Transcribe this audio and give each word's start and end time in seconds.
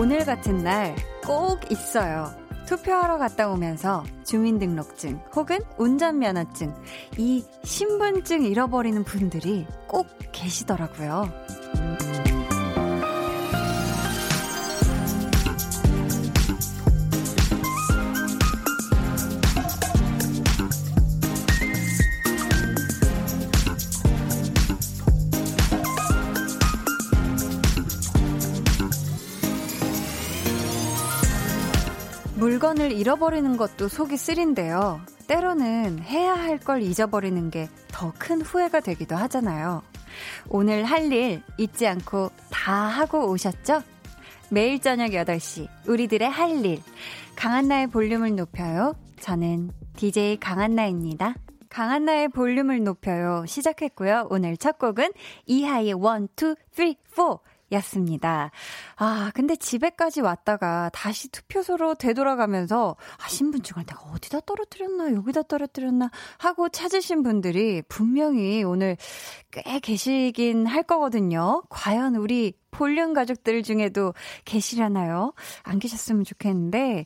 오늘 0.00 0.24
같은 0.24 0.64
날 0.64 0.96
꼭 1.26 1.70
있어요. 1.70 2.32
투표하러 2.66 3.18
갔다 3.18 3.50
오면서 3.50 4.02
주민등록증 4.24 5.20
혹은 5.36 5.58
운전면허증, 5.76 6.74
이 7.18 7.44
신분증 7.64 8.44
잃어버리는 8.44 9.04
분들이 9.04 9.66
꼭 9.86 10.06
계시더라고요. 10.32 11.30
물건을 32.60 32.92
잃어버리는 32.92 33.56
것도 33.56 33.88
속이 33.88 34.18
쓰린데요. 34.18 35.00
때로는 35.26 36.00
해야 36.00 36.34
할 36.34 36.58
걸 36.58 36.82
잊어버리는 36.82 37.50
게 37.50 37.68
더 37.90 38.12
큰 38.18 38.42
후회가 38.42 38.80
되기도 38.80 39.16
하잖아요. 39.16 39.82
오늘 40.50 40.84
할 40.84 41.10
일 41.10 41.42
잊지 41.56 41.86
않고 41.86 42.30
다 42.50 42.72
하고 42.74 43.30
오셨죠? 43.30 43.82
매일 44.50 44.78
저녁 44.78 45.12
8시, 45.12 45.68
우리들의 45.88 46.28
할 46.28 46.62
일. 46.66 46.82
강한나의 47.34 47.86
볼륨을 47.86 48.36
높여요. 48.36 48.94
저는 49.20 49.70
DJ 49.96 50.36
강한나입니다. 50.38 51.36
강한나의 51.70 52.28
볼륨을 52.28 52.84
높여요. 52.84 53.42
시작했고요. 53.46 54.26
오늘 54.28 54.58
첫 54.58 54.78
곡은 54.78 55.12
이하이의 55.46 55.94
1, 55.94 55.96
2, 55.96 56.54
3, 56.72 56.94
4. 57.16 57.38
였습니다. 57.72 58.50
아, 59.02 59.30
근데 59.34 59.56
집에까지 59.56 60.20
왔다가 60.20 60.90
다시 60.92 61.30
투표소로 61.30 61.94
되돌아가면서 61.94 62.96
아, 63.16 63.28
신분증을 63.28 63.86
내가 63.86 63.98
어디다 64.12 64.40
떨어뜨렸나, 64.40 65.14
여기다 65.14 65.44
떨어뜨렸나 65.44 66.10
하고 66.36 66.68
찾으신 66.68 67.22
분들이 67.22 67.80
분명히 67.88 68.62
오늘 68.62 68.98
꽤 69.50 69.80
계시긴 69.80 70.66
할 70.66 70.82
거거든요. 70.82 71.62
과연 71.70 72.14
우리 72.16 72.52
볼륨 72.70 73.14
가족들 73.14 73.62
중에도 73.62 74.14
계시려나요? 74.44 75.32
안 75.64 75.78
계셨으면 75.78 76.24
좋겠는데, 76.24 77.04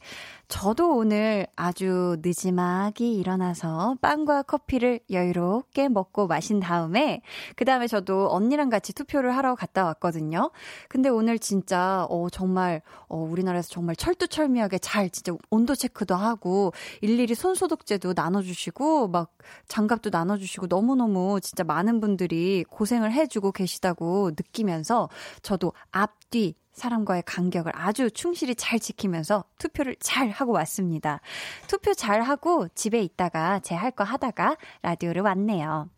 저도 0.49 0.95
오늘 0.95 1.47
아주 1.57 2.17
늦지막이 2.21 3.15
일어나서 3.15 3.97
빵과 4.03 4.43
커피를 4.43 5.01
여유롭게 5.11 5.89
먹고 5.89 6.27
마신 6.27 6.61
다음에, 6.61 7.23
그 7.57 7.65
다음에 7.65 7.87
저도 7.87 8.31
언니랑 8.31 8.69
같이 8.69 8.93
투표를 8.93 9.35
하러 9.37 9.55
갔다 9.55 9.85
왔거든요. 9.85 10.51
근데 10.89 11.09
오늘 11.09 11.39
진짜, 11.39 11.84
어, 12.11 12.29
정말, 12.31 12.83
어, 13.09 13.17
우리나라에서 13.19 13.69
정말 13.71 13.97
철두철미하게 13.97 14.79
잘 14.79 15.11
진짜 15.11 15.33
온도 15.51 15.75
체크도 15.75 16.15
하고, 16.15 16.73
일일이 17.01 17.35
손 17.35 17.55
소독제도 17.55 18.15
나눠 18.15 18.43
주시고, 18.43 19.09
막 19.09 19.33
장갑도 19.69 20.11
나눠 20.11 20.37
주시고, 20.37 20.67
너무너무 20.67 21.41
진짜 21.41 21.65
많은 21.65 22.01
분들이 22.01 22.65
고생을 22.69 23.13
해 23.13 23.27
주고 23.27 23.53
계시다고 23.53 24.31
느끼면서, 24.31 25.09
저도 25.43 25.73
앞뒤 25.93 26.55
사람과의 26.73 27.23
간격을 27.25 27.71
아주 27.75 28.11
충실히 28.11 28.57
잘 28.57 28.81
지키면서 28.81 29.45
투표를 29.59 29.95
잘 30.01 30.29
하고 30.31 30.51
왔습니다. 30.55 31.21
투표 31.69 31.95
잘 31.95 32.21
하고 32.23 32.67
집에 32.75 33.01
있다가 33.01 33.61
제 33.61 33.77
할 33.77 33.93
거 33.93 34.03
하다가 34.03 34.57
라디오를 34.83 35.23
왔네요. 35.23 35.89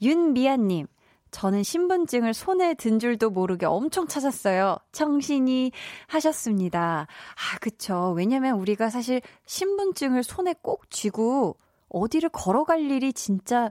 윤미아님, 0.00 0.86
저는 1.30 1.62
신분증을 1.62 2.34
손에 2.34 2.74
든 2.74 2.98
줄도 2.98 3.30
모르게 3.30 3.66
엄청 3.66 4.06
찾았어요. 4.06 4.76
청신이 4.92 5.72
하셨습니다. 6.08 7.06
아, 7.06 7.58
그쵸. 7.60 8.12
왜냐면 8.16 8.58
우리가 8.58 8.90
사실 8.90 9.20
신분증을 9.46 10.22
손에 10.22 10.54
꼭 10.62 10.90
쥐고 10.90 11.56
어디를 11.88 12.28
걸어갈 12.30 12.80
일이 12.90 13.12
진짜 13.12 13.70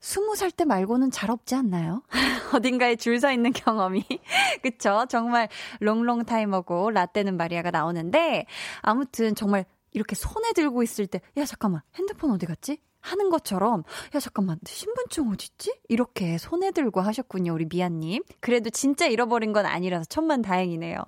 스무 0.00 0.36
살 0.36 0.50
때 0.50 0.64
말고는 0.64 1.10
잘 1.10 1.30
없지 1.30 1.54
않나요? 1.54 2.02
어딘가에 2.54 2.96
줄 2.96 3.18
서 3.18 3.32
있는 3.32 3.52
경험이. 3.52 4.04
그쵸? 4.62 5.06
정말 5.08 5.48
롱롱 5.80 6.24
타이머고 6.26 6.90
라떼는 6.90 7.36
마리아가 7.36 7.70
나오는데 7.70 8.46
아무튼 8.82 9.34
정말 9.34 9.64
이렇게 9.92 10.14
손에 10.14 10.52
들고 10.52 10.82
있을 10.82 11.06
때, 11.06 11.20
야, 11.38 11.46
잠깐만, 11.46 11.80
핸드폰 11.94 12.30
어디 12.30 12.44
갔지? 12.44 12.78
하는 13.06 13.30
것처럼, 13.30 13.84
야, 14.14 14.20
잠깐만, 14.20 14.58
신분증 14.64 15.28
어딨지? 15.28 15.78
이렇게 15.88 16.38
손에 16.38 16.72
들고 16.72 17.00
하셨군요, 17.00 17.54
우리 17.54 17.66
미아님. 17.66 18.22
그래도 18.40 18.70
진짜 18.70 19.06
잃어버린 19.06 19.52
건 19.52 19.64
아니라서 19.64 20.04
천만 20.06 20.42
다행이네요. 20.42 20.98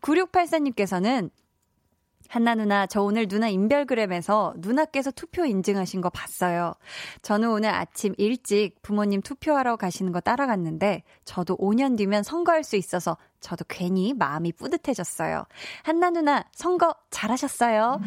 9684님께서는 0.00 1.30
한나 2.28 2.54
누나, 2.54 2.86
저 2.86 3.00
오늘 3.00 3.26
누나 3.26 3.48
인별그램에서 3.48 4.54
누나께서 4.58 5.10
투표 5.10 5.46
인증하신 5.46 6.02
거 6.02 6.10
봤어요. 6.10 6.74
저는 7.22 7.48
오늘 7.48 7.70
아침 7.70 8.14
일찍 8.18 8.82
부모님 8.82 9.22
투표하러 9.22 9.76
가시는 9.76 10.12
거 10.12 10.20
따라갔는데, 10.20 11.04
저도 11.24 11.56
5년 11.56 11.96
뒤면 11.96 12.24
선거할 12.24 12.64
수 12.64 12.76
있어서 12.76 13.16
저도 13.40 13.64
괜히 13.68 14.14
마음이 14.14 14.52
뿌듯해졌어요. 14.52 15.44
한나 15.82 16.10
누나, 16.10 16.44
선거 16.54 16.94
잘하셨어요. 17.10 18.00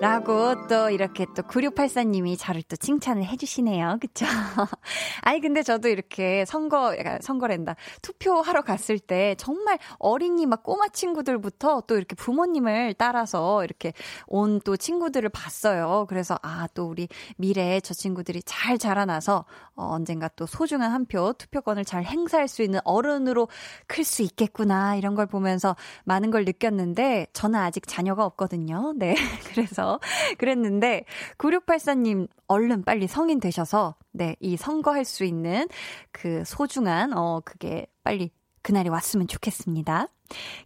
라고 0.00 0.66
또 0.66 0.90
이렇게 0.90 1.26
또 1.36 1.42
9684님이 1.42 2.36
저를 2.38 2.62
또 2.64 2.76
칭찬을 2.76 3.24
해주시네요. 3.24 3.98
그쵸? 4.00 4.26
아니, 5.22 5.40
근데 5.40 5.62
저도 5.62 5.88
이렇게 5.88 6.44
선거, 6.46 6.94
선거랜다. 7.20 7.76
투표하러 8.02 8.62
갔을 8.62 8.98
때 8.98 9.34
정말 9.38 9.78
어린이 9.98 10.46
막 10.46 10.62
꼬마 10.62 10.88
친구들부터 10.88 11.82
또 11.86 11.96
이렇게 11.96 12.14
부모님을 12.16 12.94
따라서 12.98 13.62
이렇게 13.64 13.92
온 14.26 14.60
또 14.64 14.76
친구들을 14.76 15.28
봤어요. 15.30 16.06
그래서 16.08 16.38
아, 16.42 16.66
또 16.74 16.86
우리 16.86 17.08
미래에 17.36 17.80
저 17.80 17.92
친구들이 17.92 18.42
잘 18.44 18.78
자라나서 18.78 19.44
어, 19.76 19.86
언젠가 19.94 20.28
또 20.36 20.46
소중한 20.46 20.90
한 20.92 21.04
표 21.06 21.34
투표권을 21.34 21.84
잘 21.84 22.02
행사할 22.04 22.48
수 22.48 22.62
있는 22.62 22.80
어른으로 22.84 23.48
클 23.86 24.04
수 24.04 24.22
있겠구나. 24.22 24.73
이런 24.96 25.14
걸 25.14 25.26
보면서 25.26 25.76
많은 26.04 26.30
걸 26.30 26.44
느꼈는데 26.44 27.26
저는 27.32 27.58
아직 27.58 27.86
자녀가 27.86 28.24
없거든요. 28.24 28.92
네. 28.98 29.14
그래서 29.52 30.00
그랬는데 30.38 31.04
9684님 31.38 32.28
얼른 32.46 32.84
빨리 32.84 33.06
성인 33.06 33.40
되셔서 33.40 33.96
네, 34.12 34.36
이 34.40 34.56
선거할 34.56 35.04
수 35.04 35.24
있는 35.24 35.66
그 36.12 36.42
소중한 36.44 37.16
어 37.16 37.40
그게 37.44 37.86
빨리 38.02 38.30
그날이 38.62 38.88
왔으면 38.88 39.26
좋겠습니다. 39.28 40.08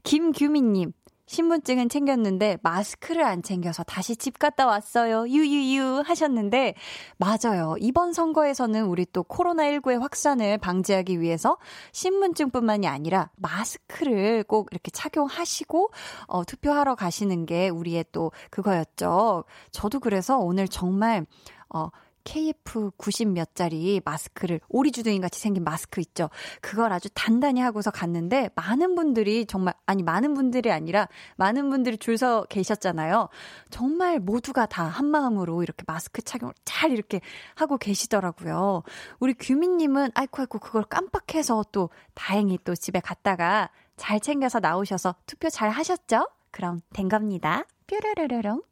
김규민님, 0.04 0.92
신분증은 1.28 1.90
챙겼는데 1.90 2.58
마스크를 2.62 3.22
안 3.22 3.42
챙겨서 3.42 3.82
다시 3.84 4.16
집 4.16 4.38
갔다 4.38 4.66
왔어요. 4.66 5.28
유유유 5.28 6.02
하셨는데 6.04 6.74
맞아요. 7.18 7.76
이번 7.80 8.14
선거에서는 8.14 8.86
우리 8.86 9.06
또 9.12 9.22
코로나19의 9.24 10.00
확산을 10.00 10.56
방지하기 10.58 11.20
위해서 11.20 11.58
신분증뿐만이 11.92 12.88
아니라 12.88 13.30
마스크를 13.36 14.42
꼭 14.42 14.68
이렇게 14.72 14.90
착용하시고 14.90 15.90
어, 16.26 16.44
투표하러 16.44 16.94
가시는 16.94 17.44
게 17.44 17.68
우리의 17.68 18.06
또 18.10 18.32
그거였죠. 18.50 19.44
저도 19.70 20.00
그래서 20.00 20.38
오늘 20.38 20.66
정말 20.66 21.26
어 21.68 21.90
KF 22.28 22.90
90 22.98 23.28
몇 23.28 23.54
짜리 23.54 24.02
마스크를 24.04 24.60
오리주둥이 24.68 25.18
같이 25.18 25.40
생긴 25.40 25.64
마스크 25.64 26.02
있죠. 26.02 26.28
그걸 26.60 26.92
아주 26.92 27.08
단단히 27.14 27.62
하고서 27.62 27.90
갔는데 27.90 28.50
많은 28.54 28.94
분들이 28.96 29.46
정말 29.46 29.72
아니 29.86 30.02
많은 30.02 30.34
분들이 30.34 30.70
아니라 30.70 31.08
많은 31.36 31.70
분들이 31.70 31.96
줄 31.96 32.18
서 32.18 32.42
계셨잖아요. 32.46 33.28
정말 33.70 34.18
모두가 34.18 34.66
다 34.66 34.82
한마음으로 34.82 35.62
이렇게 35.62 35.84
마스크 35.86 36.20
착용을 36.20 36.52
잘 36.64 36.90
이렇게 36.90 37.20
하고 37.54 37.78
계시더라고요. 37.78 38.82
우리 39.20 39.34
규민님은 39.34 40.10
아이고 40.14 40.42
아이고 40.42 40.58
그걸 40.58 40.82
깜빡해서 40.82 41.64
또 41.70 41.88
다행히 42.14 42.58
또 42.64 42.74
집에 42.74 42.98
갔다가 42.98 43.70
잘 43.96 44.18
챙겨서 44.18 44.58
나오셔서 44.58 45.14
투표 45.26 45.48
잘 45.48 45.70
하셨죠? 45.70 46.28
그럼 46.50 46.80
된 46.92 47.08
겁니다. 47.08 47.64
뾰로로로롱. 47.86 48.62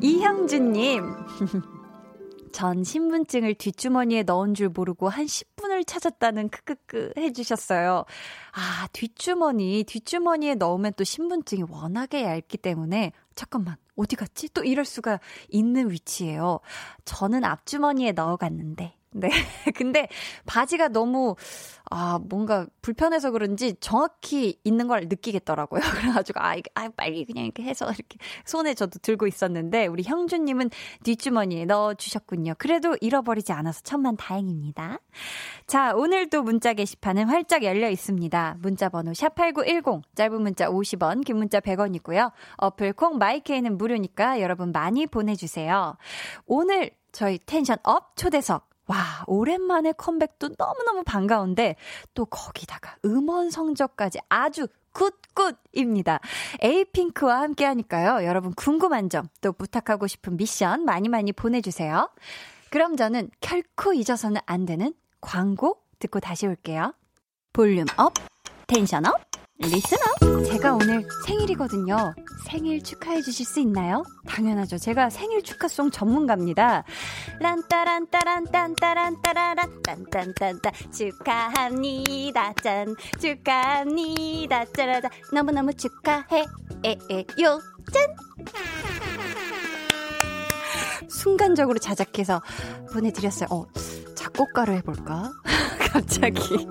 이형준님. 0.00 1.02
전 2.54 2.84
신분증을 2.84 3.54
뒷주머니에 3.54 4.22
넣은 4.22 4.54
줄 4.54 4.68
모르고 4.68 5.08
한 5.08 5.26
10분을 5.26 5.84
찾았다는 5.84 6.50
크크크 6.50 7.14
해주셨어요. 7.16 8.04
아, 8.52 8.88
뒷주머니, 8.92 9.82
뒷주머니에 9.82 10.54
넣으면 10.54 10.92
또 10.96 11.02
신분증이 11.02 11.64
워낙에 11.68 12.22
얇기 12.22 12.58
때문에 12.58 13.10
잠깐만, 13.34 13.74
어디 13.96 14.14
갔지? 14.14 14.48
또 14.54 14.62
이럴 14.62 14.84
수가 14.84 15.18
있는 15.48 15.90
위치예요. 15.90 16.60
저는 17.04 17.42
앞주머니에 17.42 18.12
넣어갔는데 18.12 18.94
네. 19.16 19.28
근데 19.76 20.08
바지가 20.44 20.88
너무, 20.88 21.36
아, 21.88 22.18
뭔가 22.18 22.66
불편해서 22.82 23.30
그런지 23.30 23.76
정확히 23.78 24.58
있는 24.64 24.88
걸 24.88 25.06
느끼겠더라고요. 25.08 25.80
그래가지고, 26.02 26.40
아, 26.42 26.56
이게, 26.56 26.68
아, 26.74 26.88
빨리 26.88 27.24
그냥 27.24 27.44
이렇게 27.44 27.62
해서 27.62 27.86
이렇게 27.86 28.18
손에 28.44 28.74
저도 28.74 28.98
들고 28.98 29.28
있었는데, 29.28 29.86
우리 29.86 30.02
형주님은 30.02 30.70
뒷주머니에 31.04 31.64
넣어주셨군요. 31.66 32.54
그래도 32.58 32.96
잃어버리지 33.00 33.52
않아서 33.52 33.82
천만 33.84 34.16
다행입니다. 34.16 34.98
자, 35.68 35.94
오늘도 35.94 36.42
문자 36.42 36.74
게시판은 36.74 37.28
활짝 37.28 37.62
열려 37.62 37.88
있습니다. 37.88 38.56
문자번호 38.58 39.12
샵8910, 39.12 40.02
짧은 40.16 40.42
문자 40.42 40.68
50원, 40.68 41.24
긴 41.24 41.36
문자 41.36 41.60
100원이고요. 41.60 42.32
어플 42.56 42.94
콩 42.94 43.18
마이케이는 43.18 43.78
무료니까 43.78 44.40
여러분 44.40 44.72
많이 44.72 45.06
보내주세요. 45.06 45.96
오늘 46.46 46.90
저희 47.12 47.38
tension 47.38 47.76
up 47.84 48.16
초대석 48.16 48.73
와, 48.86 48.96
오랜만에 49.26 49.92
컴백도 49.92 50.50
너무너무 50.58 51.02
반가운데 51.04 51.76
또 52.14 52.24
거기다가 52.26 52.96
음원 53.04 53.50
성적까지 53.50 54.18
아주 54.28 54.66
good 54.92 55.26
good입니다. 55.26 56.20
에이핑크와 56.62 57.40
함께 57.40 57.64
하니까요. 57.64 58.24
여러분 58.26 58.52
궁금한 58.54 59.08
점 59.08 59.28
또 59.40 59.52
부탁하고 59.52 60.06
싶은 60.06 60.36
미션 60.36 60.84
많이 60.84 61.08
많이 61.08 61.32
보내주세요. 61.32 62.08
그럼 62.70 62.96
저는 62.96 63.30
결코 63.40 63.92
잊어서는 63.92 64.40
안 64.46 64.64
되는 64.66 64.94
광고 65.20 65.80
듣고 65.98 66.20
다시 66.20 66.46
올게요. 66.46 66.94
Volume 67.52 67.86
up, 67.96 68.12
tension 68.66 69.06
up. 69.06 69.33
Listener 69.58 70.42
제가 70.44 70.74
오늘 70.74 71.06
생일이거든요. 71.26 72.12
생일 72.44 72.82
축하해 72.82 73.22
주실 73.22 73.46
수 73.46 73.60
있나요? 73.60 74.02
당연하죠. 74.26 74.78
제가 74.78 75.10
생일 75.10 75.44
축하송 75.44 75.92
전문가입니다. 75.92 76.82
란따란따란딴따란따라란 77.38 79.80
딴딴딴따 79.82 80.72
축하합니다. 80.92 82.52
짠 82.54 82.96
축하합니다. 83.20 84.64
짜라자 84.72 85.08
너무너무 85.32 85.72
축하해 85.72 86.46
에에요 86.84 87.60
짠 87.92 88.16
순간적으로 91.08 91.78
자작해서 91.78 92.42
보내드렸어요. 92.92 93.48
어, 93.52 93.66
작곡가를 94.16 94.74
해볼까? 94.78 95.30
갑자기. 95.92 96.66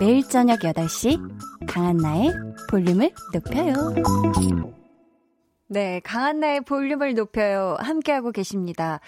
매일 0.00 0.26
저녁 0.26 0.60
8시 0.60 1.68
강한나의 1.68 2.32
볼륨을 2.70 3.12
높여요. 3.34 3.74
네, 5.66 6.00
강한나의 6.00 6.62
볼륨을 6.62 7.12
높여요. 7.14 7.76
함께하고 7.78 8.32
계십니다. 8.32 9.00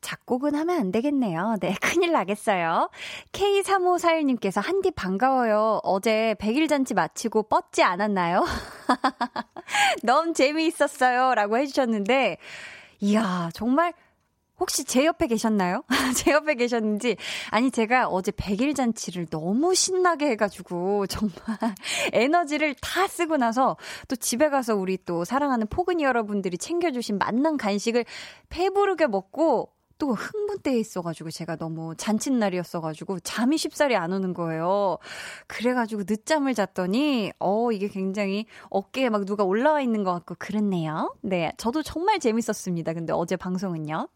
작곡은 0.00 0.56
하면 0.56 0.80
안 0.80 0.90
되겠네요. 0.90 1.56
네, 1.60 1.76
큰일 1.80 2.10
나겠어요. 2.10 2.90
K3541님께서 3.30 4.60
한디 4.60 4.90
반가워요. 4.90 5.78
어제 5.84 6.34
100일 6.40 6.68
잔치 6.68 6.94
마치고 6.94 7.44
뻗지 7.44 7.84
않았나요? 7.84 8.44
너무 10.02 10.32
재미있었어요. 10.32 11.36
라고 11.36 11.58
해주셨는데, 11.58 12.38
이야, 12.98 13.50
정말 13.54 13.94
혹시 14.60 14.84
제 14.84 15.06
옆에 15.06 15.26
계셨나요? 15.26 15.82
제 16.14 16.32
옆에 16.32 16.54
계셨는지. 16.54 17.16
아니, 17.50 17.70
제가 17.70 18.08
어제 18.08 18.30
100일 18.30 18.76
잔치를 18.76 19.26
너무 19.26 19.74
신나게 19.74 20.28
해가지고, 20.30 21.06
정말 21.08 21.74
에너지를 22.12 22.74
다 22.80 23.08
쓰고 23.08 23.38
나서 23.38 23.76
또 24.06 24.16
집에 24.16 24.50
가서 24.50 24.76
우리 24.76 24.98
또 25.04 25.24
사랑하는 25.24 25.66
포근이 25.68 26.04
여러분들이 26.04 26.58
챙겨주신 26.58 27.18
맛난 27.18 27.56
간식을 27.56 28.04
배부르게 28.50 29.06
먹고, 29.06 29.72
또 30.00 30.14
흥분대에 30.14 30.78
있어가지고 30.78 31.30
제가 31.30 31.56
너무 31.56 31.94
잔칫날이었어가지고 31.94 33.20
잠이 33.20 33.58
쉽사리 33.58 33.94
안 33.94 34.12
오는 34.12 34.32
거예요. 34.32 34.96
그래가지고 35.46 36.02
늦잠을 36.08 36.54
잤더니 36.54 37.32
어 37.38 37.70
이게 37.70 37.86
굉장히 37.86 38.46
어깨에 38.70 39.10
막 39.10 39.26
누가 39.26 39.44
올라와 39.44 39.82
있는 39.82 40.02
것 40.02 40.12
같고 40.14 40.36
그랬네요. 40.38 41.14
네, 41.20 41.52
저도 41.58 41.82
정말 41.82 42.18
재밌었습니다. 42.18 42.94
근데 42.94 43.12
어제 43.12 43.36
방송은요. 43.36 44.08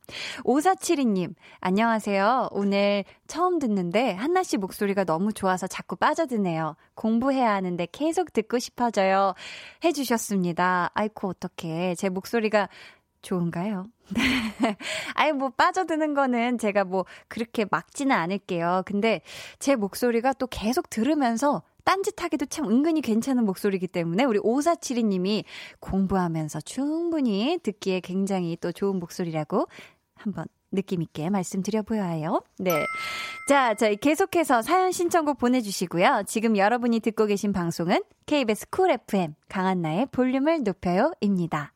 5472님 0.44 1.34
안녕하세요. 1.60 2.48
오늘 2.52 3.04
처음 3.26 3.58
듣는데 3.58 4.12
한나 4.12 4.42
씨 4.42 4.56
목소리가 4.56 5.04
너무 5.04 5.34
좋아서 5.34 5.66
자꾸 5.66 5.96
빠져드네요. 5.96 6.76
공부해야 6.94 7.52
하는데 7.52 7.87
계속 7.92 8.32
듣고 8.32 8.58
싶어져요. 8.58 9.34
해주셨습니다. 9.84 10.92
아이코 10.94 11.28
어떡해 11.28 11.94
제 11.96 12.08
목소리가 12.08 12.70
좋은가요? 13.20 13.84
네. 14.10 14.20
아예 15.14 15.32
뭐 15.32 15.50
빠져드는 15.50 16.14
거는 16.14 16.58
제가 16.58 16.84
뭐 16.84 17.04
그렇게 17.28 17.64
막지는 17.70 18.14
않을게요. 18.14 18.82
근데 18.86 19.22
제 19.58 19.76
목소리가 19.76 20.32
또 20.34 20.46
계속 20.46 20.90
들으면서 20.90 21.62
딴짓하기도 21.84 22.46
참 22.46 22.68
은근히 22.68 23.00
괜찮은 23.02 23.44
목소리이기 23.44 23.88
때문에 23.88 24.24
우리 24.24 24.38
5472님이 24.38 25.44
공부하면서 25.80 26.62
충분히 26.62 27.58
듣기에 27.62 28.00
굉장히 28.00 28.56
또 28.60 28.72
좋은 28.72 28.98
목소리라고 28.98 29.68
한번 30.14 30.46
느낌 30.72 31.02
있게 31.02 31.30
말씀드려 31.30 31.82
보여요. 31.82 32.42
네. 32.58 32.84
자, 33.48 33.74
저희 33.74 33.96
계속해서 33.96 34.62
사연 34.62 34.90
신청곡 34.90 35.38
보내주시고요. 35.38 36.24
지금 36.26 36.56
여러분이 36.56 37.00
듣고 37.00 37.26
계신 37.26 37.52
방송은 37.52 38.02
KBS 38.26 38.70
쿨 38.70 38.90
FM 38.90 39.34
강한나의 39.48 40.06
볼륨을 40.10 40.64
높여요 40.64 41.12
입니다. 41.20 41.74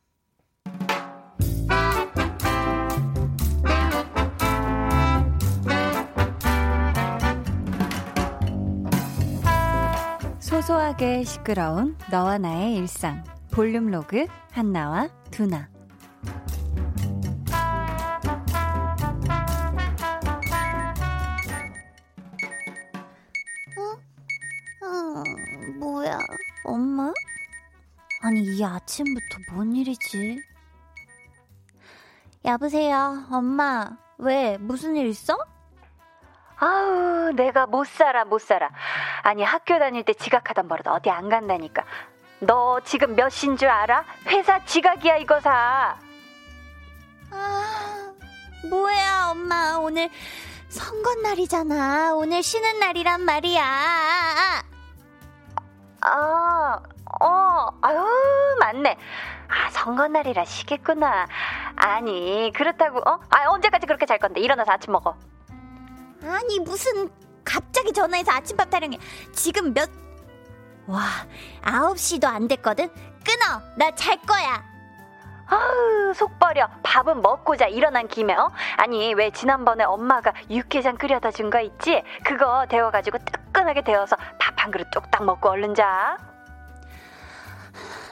소소하게 10.49 11.25
시끄러운 11.25 11.95
너와 12.09 12.39
나의 12.39 12.73
일상 12.77 13.23
볼륨 13.51 13.91
로그 13.91 14.25
한나와 14.51 15.07
두나 15.29 15.69
어? 23.77 24.87
어, 24.87 25.23
뭐야 25.77 26.17
엄마? 26.65 27.13
아니 28.23 28.41
이 28.57 28.63
아침부터 28.63 29.37
뭔 29.53 29.75
일이지? 29.75 30.39
여보세요 32.43 33.23
엄마 33.29 33.95
왜 34.17 34.57
무슨 34.57 34.95
일 34.95 35.05
있어? 35.05 35.37
아우, 36.59 37.31
내가 37.33 37.65
못 37.65 37.87
살아, 37.87 38.25
못 38.25 38.41
살아. 38.41 38.69
아니, 39.23 39.43
학교 39.43 39.79
다닐 39.79 40.03
때 40.03 40.13
지각하던 40.13 40.67
버릇 40.67 40.87
어디 40.87 41.09
안 41.09 41.29
간다니까. 41.29 41.83
너 42.39 42.79
지금 42.81 43.15
몇신줄 43.15 43.67
알아? 43.67 44.03
회사 44.27 44.63
지각이야, 44.65 45.17
이거 45.17 45.39
사. 45.39 45.97
아, 47.31 48.13
뭐야, 48.69 49.29
엄마. 49.31 49.77
오늘 49.77 50.09
선거 50.67 51.15
날이잖아. 51.15 52.13
오늘 52.15 52.43
쉬는 52.43 52.79
날이란 52.79 53.21
말이야. 53.21 53.63
아, 56.01 56.79
어, 57.21 57.67
아유, 57.81 58.05
맞네. 58.59 58.97
아, 59.47 59.69
선거 59.71 60.07
날이라 60.07 60.45
쉬겠구나. 60.45 61.27
아니, 61.75 62.51
그렇다고, 62.53 62.99
어? 62.99 63.19
아, 63.29 63.49
언제까지 63.49 63.87
그렇게 63.87 64.05
잘 64.05 64.17
건데? 64.19 64.41
일어나서 64.41 64.71
아침 64.73 64.91
먹어. 64.93 65.15
아니 66.23 66.59
무슨 66.59 67.09
갑자기 67.43 67.91
전화해서 67.93 68.31
아침밥 68.31 68.69
타령해 68.69 68.97
지금 69.33 69.73
몇 69.73 69.89
와, 70.87 71.01
9시도 71.63 72.25
안 72.25 72.47
됐거든? 72.47 72.89
끊어! 73.23 73.61
나 73.77 73.91
잘 73.91 74.17
거야! 74.21 74.63
아우, 75.45 76.13
속 76.15 76.37
버려. 76.39 76.67
밥은 76.83 77.21
먹고 77.21 77.55
자, 77.57 77.65
일어난 77.67 78.07
김에, 78.07 78.33
어? 78.35 78.51
아니, 78.77 79.13
왜 79.13 79.29
지난번에 79.31 79.83
엄마가 79.83 80.33
육개장 80.49 80.97
끓여다 80.97 81.29
준 81.31 81.49
거 81.51 81.59
있지? 81.59 82.03
그거 82.25 82.65
데워가지고 82.67 83.19
뜨끈하게 83.19 83.83
데워서 83.83 84.15
밥 84.39 84.59
한 84.59 84.71
그릇 84.71 84.89
뚝딱 84.91 85.23
먹고 85.25 85.49
얼른 85.49 85.73
자. 85.75 86.17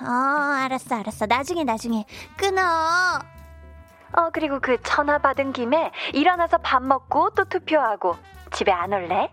어, 0.02 0.08
알았어, 0.64 0.96
알았어. 0.98 1.26
나중에, 1.26 1.64
나중에. 1.64 2.06
끊어! 2.38 3.20
어, 4.14 4.30
그리고 4.32 4.60
그 4.60 4.78
전화 4.84 5.18
받은 5.18 5.54
김에 5.54 5.92
일어나서 6.14 6.58
밥 6.60 6.82
먹고 6.84 7.30
또 7.32 7.44
투표하고 7.46 8.16
집에 8.52 8.72
안 8.72 8.94
올래? 8.94 9.30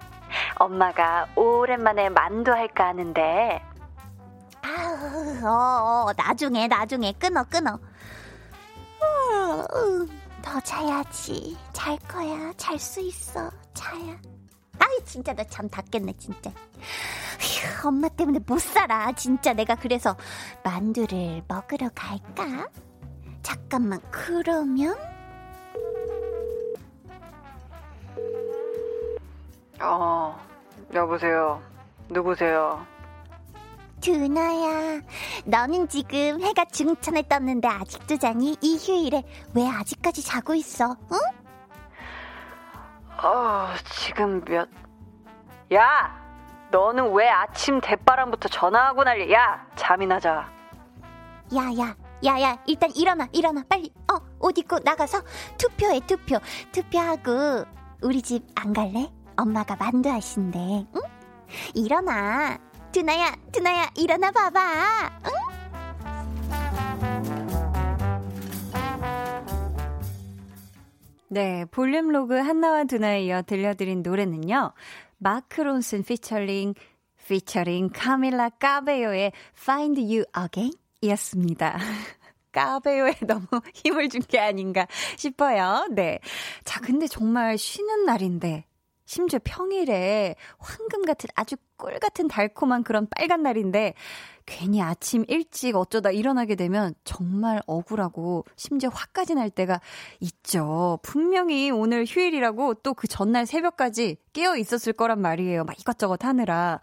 엄마가 0.56 1.28
오랜만에 1.36 2.08
만두 2.08 2.52
할까 2.52 2.88
하는데. 2.88 3.62
아, 4.62 5.46
어, 5.46 6.08
어, 6.08 6.12
나중에, 6.16 6.66
나중에 6.66 7.12
끊어, 7.12 7.44
끊어. 7.44 7.78
어, 9.00 9.64
더 10.42 10.60
자야지. 10.60 11.56
잘 11.72 11.98
거야. 12.08 12.52
잘 12.56 12.78
수 12.78 13.00
있어. 13.00 13.50
자야. 13.74 14.16
아이, 14.78 15.04
진짜 15.04 15.32
나참 15.32 15.68
닿겠네, 15.68 16.14
진짜. 16.18 16.50
휴, 17.38 17.88
엄마 17.88 18.08
때문에 18.08 18.40
못 18.46 18.60
살아. 18.60 19.12
진짜 19.12 19.52
내가 19.52 19.74
그래서 19.74 20.16
만두를 20.62 21.42
먹으러 21.46 21.88
갈까? 21.94 22.68
잠깐만, 23.44 24.00
그러면? 24.10 24.96
어, 29.80 30.40
여보세요. 30.94 31.62
누구세요? 32.08 32.84
두나야, 34.00 35.00
너는 35.44 35.88
지금 35.88 36.40
해가 36.40 36.64
중천에 36.66 37.22
떴는데 37.28 37.68
아직도 37.68 38.18
자니? 38.18 38.56
이 38.60 38.76
휴일에 38.78 39.22
왜 39.54 39.68
아직까지 39.68 40.22
자고 40.24 40.54
있어? 40.54 40.96
응? 41.12 41.18
어, 43.22 43.68
지금 43.90 44.42
몇... 44.44 44.68
야! 45.72 46.22
너는 46.70 47.12
왜 47.12 47.28
아침 47.28 47.80
대바람부터 47.80 48.48
전화하고 48.48 49.04
난리? 49.04 49.30
야! 49.32 49.66
잠이나 49.76 50.18
자. 50.18 50.50
야야, 51.54 51.94
야야, 52.24 52.62
일단 52.66 52.90
일어나, 52.94 53.28
일어나, 53.32 53.62
빨리. 53.68 53.90
어, 54.12 54.18
옷 54.40 54.56
입고 54.58 54.78
나가서 54.80 55.22
투표해, 55.58 56.00
투표. 56.06 56.38
투표하고 56.72 57.64
우리 58.02 58.20
집 58.22 58.42
안 58.54 58.72
갈래? 58.72 59.10
엄마가 59.36 59.76
만두 59.76 60.08
하신대. 60.08 60.58
응? 60.94 61.00
일어나. 61.74 62.58
두나야, 62.92 63.34
두나야, 63.52 63.90
일어나 63.96 64.30
봐봐. 64.30 65.10
응? 65.26 65.30
네, 71.28 71.64
볼륨 71.70 72.08
로그 72.12 72.34
한나와 72.38 72.84
두나에 72.84 73.24
이어 73.24 73.42
들려드린 73.42 74.02
노래는요. 74.02 74.72
마크 75.18 75.60
론슨 75.62 76.02
featuring 76.04 76.74
featuring 77.26 77.90
카밀라 77.92 78.50
까베요의 78.50 79.32
Find 79.58 80.00
You 80.00 80.24
Again 80.38 80.72
이었습니다. 81.04 81.78
까베요에 82.52 83.14
너무 83.26 83.46
힘을 83.74 84.08
준 84.08 84.22
게 84.22 84.38
아닌가 84.38 84.86
싶어요. 85.16 85.86
네. 85.90 86.20
자, 86.64 86.80
근데 86.80 87.06
정말 87.08 87.58
쉬는 87.58 88.04
날인데 88.04 88.64
심지어 89.06 89.38
평일에 89.44 90.34
황금 90.58 91.02
같은 91.04 91.28
아주 91.34 91.56
꿀 91.76 91.98
같은 91.98 92.28
달콤한 92.28 92.84
그런 92.84 93.06
빨간 93.10 93.42
날인데 93.42 93.94
괜히 94.46 94.82
아침 94.82 95.24
일찍 95.28 95.76
어쩌다 95.76 96.10
일어나게 96.10 96.54
되면 96.54 96.94
정말 97.04 97.62
억울하고 97.66 98.44
심지어 98.56 98.90
화까지 98.92 99.34
날 99.34 99.50
때가 99.50 99.80
있죠. 100.20 100.98
분명히 101.02 101.70
오늘 101.70 102.04
휴일이라고 102.06 102.74
또 102.74 102.94
그 102.94 103.08
전날 103.08 103.44
새벽까지 103.46 104.16
깨어 104.32 104.56
있었을 104.56 104.92
거란 104.92 105.20
말이에요. 105.20 105.64
막 105.64 105.78
이것저것 105.78 106.24
하느라. 106.24 106.80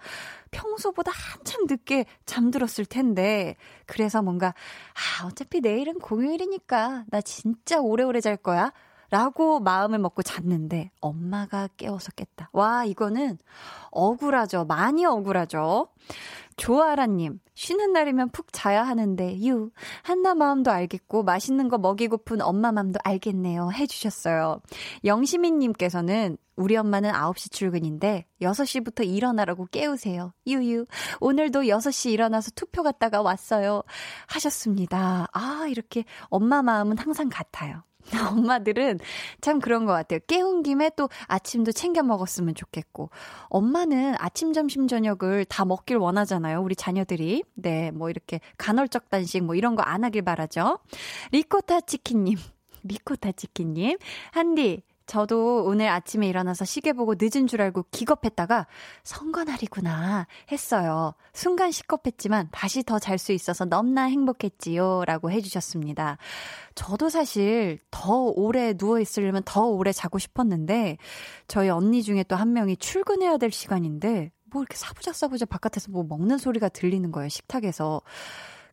평소보다 0.51 1.12
한참 1.13 1.65
늦게 1.68 2.06
잠들었을 2.25 2.86
텐데. 2.86 3.56
그래서 3.86 4.22
뭔가, 4.22 4.53
아, 4.94 5.25
어차피 5.25 5.62
내일은 5.62 6.00
공휴일이니까 6.00 7.06
나 7.10 7.22
진짜 7.22 7.80
오래오래 7.80 8.20
잘 8.22 8.36
거야. 8.38 8.72
라고 9.12 9.60
마음을 9.60 10.00
먹고 10.00 10.24
잤는데 10.24 10.89
엄마가 11.01 11.68
깨워서 11.75 12.12
깼다. 12.13 12.50
와, 12.53 12.86
이거는 12.86 13.38
억울하죠. 13.91 14.65
많이 14.65 15.06
억울하죠. 15.06 15.89
조아라님, 16.56 17.39
쉬는 17.53 17.91
날이면 17.91 18.30
푹 18.30 18.48
자야 18.51 18.84
하는데, 18.84 19.41
유, 19.46 19.72
한나 20.03 20.34
마음도 20.34 20.72
알겠고, 20.72 21.24
맛있는 21.24 21.70
거 21.70 21.77
먹이고픈 21.77 22.41
엄마 22.41 22.72
마음도 22.72 23.00
알겠네요. 23.03 23.72
해주셨어요. 23.74 24.62
영시민님께서는, 25.03 26.38
우리 26.56 26.77
엄마는 26.77 27.12
9시 27.12 27.51
출근인데, 27.51 28.27
6시부터 28.41 29.06
일어나라고 29.06 29.65
깨우세요. 29.72 30.34
유유, 30.46 30.86
오늘도 31.20 31.62
6시 31.63 32.12
일어나서 32.12 32.51
투표 32.56 32.84
갔다가 32.84 33.22
왔어요. 33.22 33.84
하셨습니다. 34.27 35.27
아, 35.34 35.65
이렇게 35.70 36.06
엄마 36.30 36.62
마음은 36.62 36.98
항상 36.98 37.30
같아요. 37.30 37.84
엄마들은 38.32 39.00
참 39.41 39.60
그런 39.60 39.86
것 39.86 39.94
같아요. 39.94 40.20
깨운 40.27 40.63
김에 40.63 40.89
또 40.96 41.10
아침도 41.27 41.72
챙겨 41.72 42.03
먹었으면 42.03 42.56
좋겠고. 42.56 43.10
엄마는 43.50 44.15
아침, 44.18 44.53
점심, 44.53 44.88
저녁을 44.88 45.46
다 45.46 45.65
먹길 45.65 45.98
원하잖아요. 45.98 46.62
우리 46.62 46.75
자녀들이. 46.75 47.44
네, 47.56 47.91
뭐 47.91 48.10
이렇게 48.10 48.39
간헐적 48.58 49.10
단식 49.10 49.44
뭐 49.44 49.56
이런 49.56 49.75
거 49.75 49.82
안 49.84 50.03
하길 50.03 50.22
바라죠. 50.22 50.80
리코타 51.32 51.82
치킨님. 51.82 52.38
리코타 52.84 53.34
치킨님. 53.34 53.98
한디, 54.32 54.84
저도 55.12 55.65
오늘 55.65 55.89
아침에 55.89 56.25
일어나서 56.30 56.63
시계 56.63 56.94
보고 56.94 57.15
늦은 57.20 57.46
줄 57.46 57.62
알고 57.62 57.84
기겁했다가 57.91 58.65
선거날이구나 59.03 60.25
했어요. 60.53 61.15
순간 61.34 61.70
시겁했지만 61.72 62.48
다시 62.53 62.82
더 62.84 62.98
잘 62.98 63.18
수 63.18 63.34
있어서 63.34 63.65
넘나 63.65 64.03
행복했지요. 64.03 65.03
라고 65.06 65.30
해주셨습니다. 65.30 66.18
저도 66.75 67.10
사실 67.10 67.80
더 67.91 68.13
오래 68.24 68.74
누워있으려면 68.80 69.41
더 69.44 69.65
오래 69.65 69.91
자고 69.91 70.18
싶었는데 70.18 70.98
저희 71.50 71.68
언니 71.68 72.03
중에 72.03 72.24
또 72.24 72.38
한 72.38 72.53
명이 72.53 72.77
출근해야 72.77 73.36
될 73.36 73.51
시간인데 73.51 74.32
뭐 74.46 74.62
이렇게 74.62 74.77
사부작사부작 74.77 75.50
바깥에서 75.50 75.91
뭐 75.91 76.06
먹는 76.08 76.38
소리가 76.38 76.70
들리는 76.70 77.12
거예요. 77.12 77.27
식탁에서. 77.27 78.01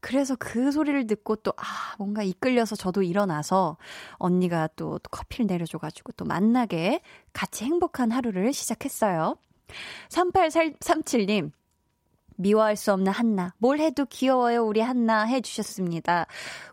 그래서 0.00 0.37
그 0.37 0.73
소리를 0.73 1.07
듣고 1.07 1.37
또, 1.37 1.52
아, 1.57 1.95
뭔가 1.99 2.23
이끌려서 2.23 2.76
저도 2.76 3.02
일어나서 3.02 3.76
언니가 4.14 4.69
또, 4.76 4.99
또 4.99 5.09
커피를 5.11 5.47
내려줘가지고 5.47 6.12
또 6.12 6.25
만나게 6.25 7.00
같이 7.33 7.64
행복한 7.64 8.11
하루를 8.11 8.52
시작했어요. 8.52 9.37
3837님, 10.09 11.52
미워할 12.38 12.76
수 12.76 12.93
없는 12.93 13.12
한나. 13.12 13.52
뭘 13.59 13.81
해도 13.81 14.07
귀여워요, 14.07 14.64
우리 14.64 14.81
한나 14.81 15.25
해주셨습니다. 15.25 16.26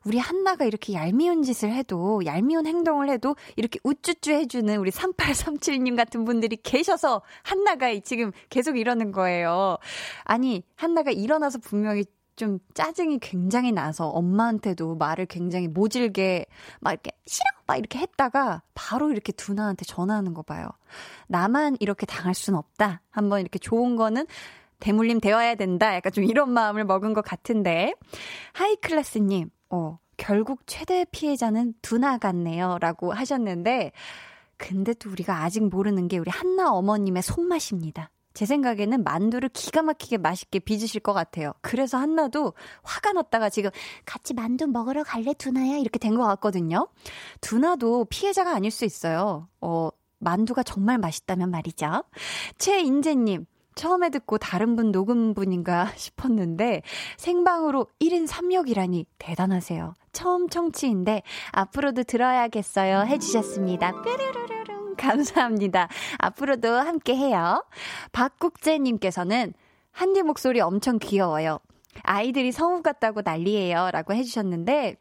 우리 0.06 0.20
한나가 0.20 0.64
이렇게 0.64 0.94
얄미운 0.94 1.42
짓을 1.42 1.74
해도, 1.74 2.24
얄미운 2.24 2.68
행동을 2.68 3.10
해도 3.10 3.36
이렇게 3.56 3.80
우쭈쭈 3.84 4.32
해주는 4.32 4.78
우리 4.78 4.92
3837님 4.92 5.98
같은 5.98 6.24
분들이 6.24 6.56
계셔서 6.56 7.24
한나가 7.42 7.88
지금 8.00 8.32
계속 8.50 8.78
이러는 8.78 9.12
거예요. 9.12 9.78
아니, 10.24 10.64
한나가 10.76 11.10
일어나서 11.10 11.58
분명히 11.60 12.06
좀 12.36 12.60
짜증이 12.74 13.20
굉장히 13.20 13.72
나서 13.72 14.08
엄마한테도 14.10 14.96
말을 14.96 15.26
굉장히 15.26 15.68
모질게 15.68 16.46
막 16.82 16.92
이렇게 16.92 17.12
싫어 17.26 17.46
막 17.68 17.78
이렇게 17.78 18.00
했다가 18.00 18.62
바로 18.74 19.12
이렇게 19.12 19.32
두나한테 19.32 19.86
전화하는 19.86 20.34
거 20.34 20.42
봐요. 20.42 20.70
나만 21.28 21.78
이렇게 21.80 22.06
당할 22.06 22.34
순 22.34 22.56
없다. 22.56 23.02
한번 23.10 23.42
이렇게 23.42 23.60
좋은 23.60 23.96
거는 23.96 24.26
대물림 24.80 25.20
되어야 25.22 25.56
된다. 25.56 25.96
약간 25.96 26.12
좀 26.12 26.24
이런 26.26 26.52
마음을 26.52 26.84
먹은 26.84 27.14
것 27.14 27.24
같은데 27.24 27.94
하이클래스님, 28.54 29.50
어 29.70 29.98
결국 30.18 30.62
최대 30.68 31.06
피해자는 31.12 31.74
두나 31.82 32.18
같네요. 32.18 32.78
라고 32.80 33.14
하셨는데 33.14 33.92
근데 34.58 34.94
또 34.94 35.10
우리가 35.10 35.44
아직 35.44 35.64
모르는 35.68 36.08
게 36.08 36.18
우리 36.18 36.30
한나 36.30 36.72
어머님의 36.74 37.24
손맛입니다. 37.24 38.12
제 38.36 38.46
생각에는 38.46 39.04
만두를 39.04 39.50
기가 39.50 39.82
막히게 39.82 40.18
맛있게 40.20 40.60
빚으실 40.60 41.02
것 41.02 41.14
같아요. 41.14 41.54
그래서 41.62 41.98
한나도 41.98 42.54
화가 42.84 43.14
났다가 43.14 43.50
지금 43.50 43.72
같이 44.06 44.34
만두 44.36 44.68
먹으러 44.68 45.04
갈래 45.04 45.34
두나야 45.34 45.78
이렇게 45.78 45.98
된 45.98 46.16
것 46.16 46.24
같거든요. 46.26 46.88
두나도 47.42 48.06
피해자가 48.06 48.54
아닐 48.54 48.70
수 48.72 48.86
있어요. 48.86 49.48
어, 49.62 49.90
만두가 50.20 50.64
정말 50.64 50.98
맛있다면 51.00 51.50
말이죠. 51.50 52.04
최인재님. 52.60 53.46
처음에 53.76 54.10
듣고 54.10 54.38
다른 54.38 54.78
분 54.78 54.94
녹음 54.94 55.34
분인가 55.34 55.92
싶었는데 55.98 56.82
생방으로 57.18 57.88
1인 58.00 58.26
3역이라니 58.28 59.06
대단하세요. 59.18 59.94
처음 60.14 60.48
청취인데 60.48 61.24
앞으로도 61.52 62.04
들어야겠어요 62.04 63.02
해주셨습니다. 63.02 64.02
뾰르르르 64.02 64.55
감사합니다. 64.98 65.88
앞으로도 66.18 66.70
함께 66.74 67.16
해요. 67.16 67.64
박국재님께서는 68.12 69.54
한디 69.92 70.22
목소리 70.24 70.60
엄청 70.60 71.00
귀여워요. 71.00 71.60
아이들이 72.04 72.52
성우 72.52 72.82
같다고 72.82 73.22
난리예요. 73.24 73.92
라고 73.92 74.14
해주셨는데, 74.14 74.98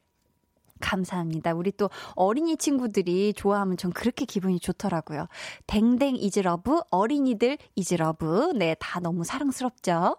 감사합니다. 0.84 1.54
우리 1.54 1.72
또 1.72 1.88
어린이 2.14 2.58
친구들이 2.58 3.32
좋아하면 3.32 3.78
전 3.78 3.90
그렇게 3.90 4.26
기분이 4.26 4.60
좋더라고요. 4.60 5.28
댕댕 5.66 6.16
is 6.16 6.35
love, 6.35 6.80
어린이들 6.90 7.56
is 7.74 7.97
love. 7.97 8.52
네, 8.54 8.76
다 8.78 9.00
너무 9.00 9.24
사랑스럽죠? 9.24 10.18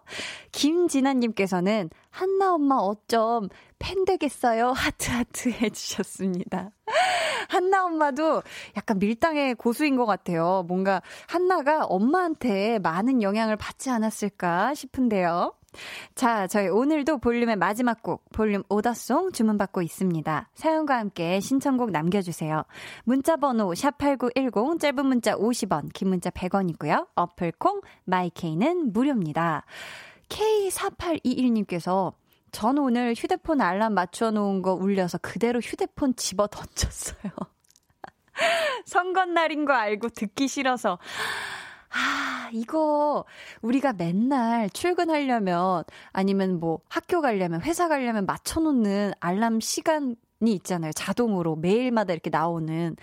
김진아님께서는 0.50 1.90
한나 2.10 2.54
엄마 2.54 2.76
어쩜 2.76 3.48
팬 3.78 4.04
되겠어요? 4.04 4.72
하트하트 4.72 5.50
해주셨습니다. 5.62 6.70
한나 7.48 7.84
엄마도 7.84 8.42
약간 8.76 8.98
밀당의 8.98 9.54
고수인 9.54 9.96
것 9.96 10.04
같아요. 10.04 10.64
뭔가 10.66 11.00
한나가 11.28 11.84
엄마한테 11.84 12.80
많은 12.80 13.22
영향을 13.22 13.56
받지 13.56 13.90
않았을까 13.90 14.74
싶은데요. 14.74 15.52
자, 16.14 16.46
저희 16.46 16.68
오늘도 16.68 17.18
볼륨의 17.18 17.56
마지막 17.56 18.02
곡, 18.02 18.24
볼륨 18.32 18.62
오더송 18.68 19.32
주문받고 19.32 19.82
있습니다. 19.82 20.50
사연과 20.54 20.98
함께 20.98 21.40
신청곡 21.40 21.90
남겨주세요. 21.90 22.64
문자번호 23.04 23.72
샵8910, 23.72 24.80
짧은 24.80 25.06
문자 25.06 25.34
50원, 25.34 25.92
긴 25.92 26.08
문자 26.08 26.30
100원이고요. 26.30 27.08
어플콩, 27.14 27.80
마이케이는 28.04 28.92
무료입니다. 28.92 29.64
K4821님께서 30.28 32.12
전 32.52 32.78
오늘 32.78 33.14
휴대폰 33.14 33.60
알람 33.60 33.94
맞춰놓은 33.94 34.62
거 34.62 34.72
울려서 34.72 35.18
그대로 35.18 35.60
휴대폰 35.60 36.16
집어 36.16 36.46
던졌어요. 36.46 37.32
선거날인 38.86 39.64
거 39.64 39.74
알고 39.74 40.08
듣기 40.10 40.48
싫어서. 40.48 40.98
아, 41.96 42.50
이거 42.52 43.24
우리가 43.62 43.94
맨날 43.94 44.68
출근하려면 44.68 45.84
아니면 46.12 46.60
뭐 46.60 46.80
학교 46.88 47.22
가려면 47.22 47.62
회사 47.62 47.88
가려면 47.88 48.26
맞춰놓는 48.26 49.12
알람 49.18 49.60
시간이 49.60 50.16
있잖아요. 50.42 50.92
자동으로 50.92 51.56
매일마다 51.56 52.12
이렇게 52.12 52.28
나오는. 52.28 52.96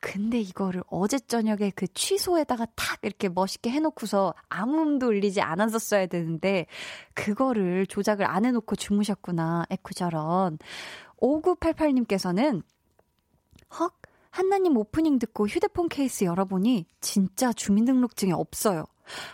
근데 0.00 0.40
이거를 0.40 0.82
어제 0.88 1.18
저녁에 1.18 1.70
그 1.74 1.86
취소에다가 1.86 2.66
탁 2.74 3.00
이렇게 3.02 3.28
멋있게 3.28 3.68
해놓고서 3.68 4.34
아무 4.48 4.80
음도 4.80 5.08
울리지 5.08 5.42
않았었어야 5.42 6.06
되는데 6.06 6.64
그거를 7.12 7.86
조작을 7.86 8.24
안 8.24 8.46
해놓고 8.46 8.76
주무셨구나. 8.76 9.66
에쿠저런. 9.68 10.58
5988님께서는 11.20 12.62
헉 13.78 13.99
한나님 14.30 14.76
오프닝 14.76 15.18
듣고 15.18 15.46
휴대폰 15.48 15.88
케이스 15.88 16.24
열어보니 16.24 16.86
진짜 17.00 17.52
주민등록증이 17.52 18.32
없어요. 18.32 18.84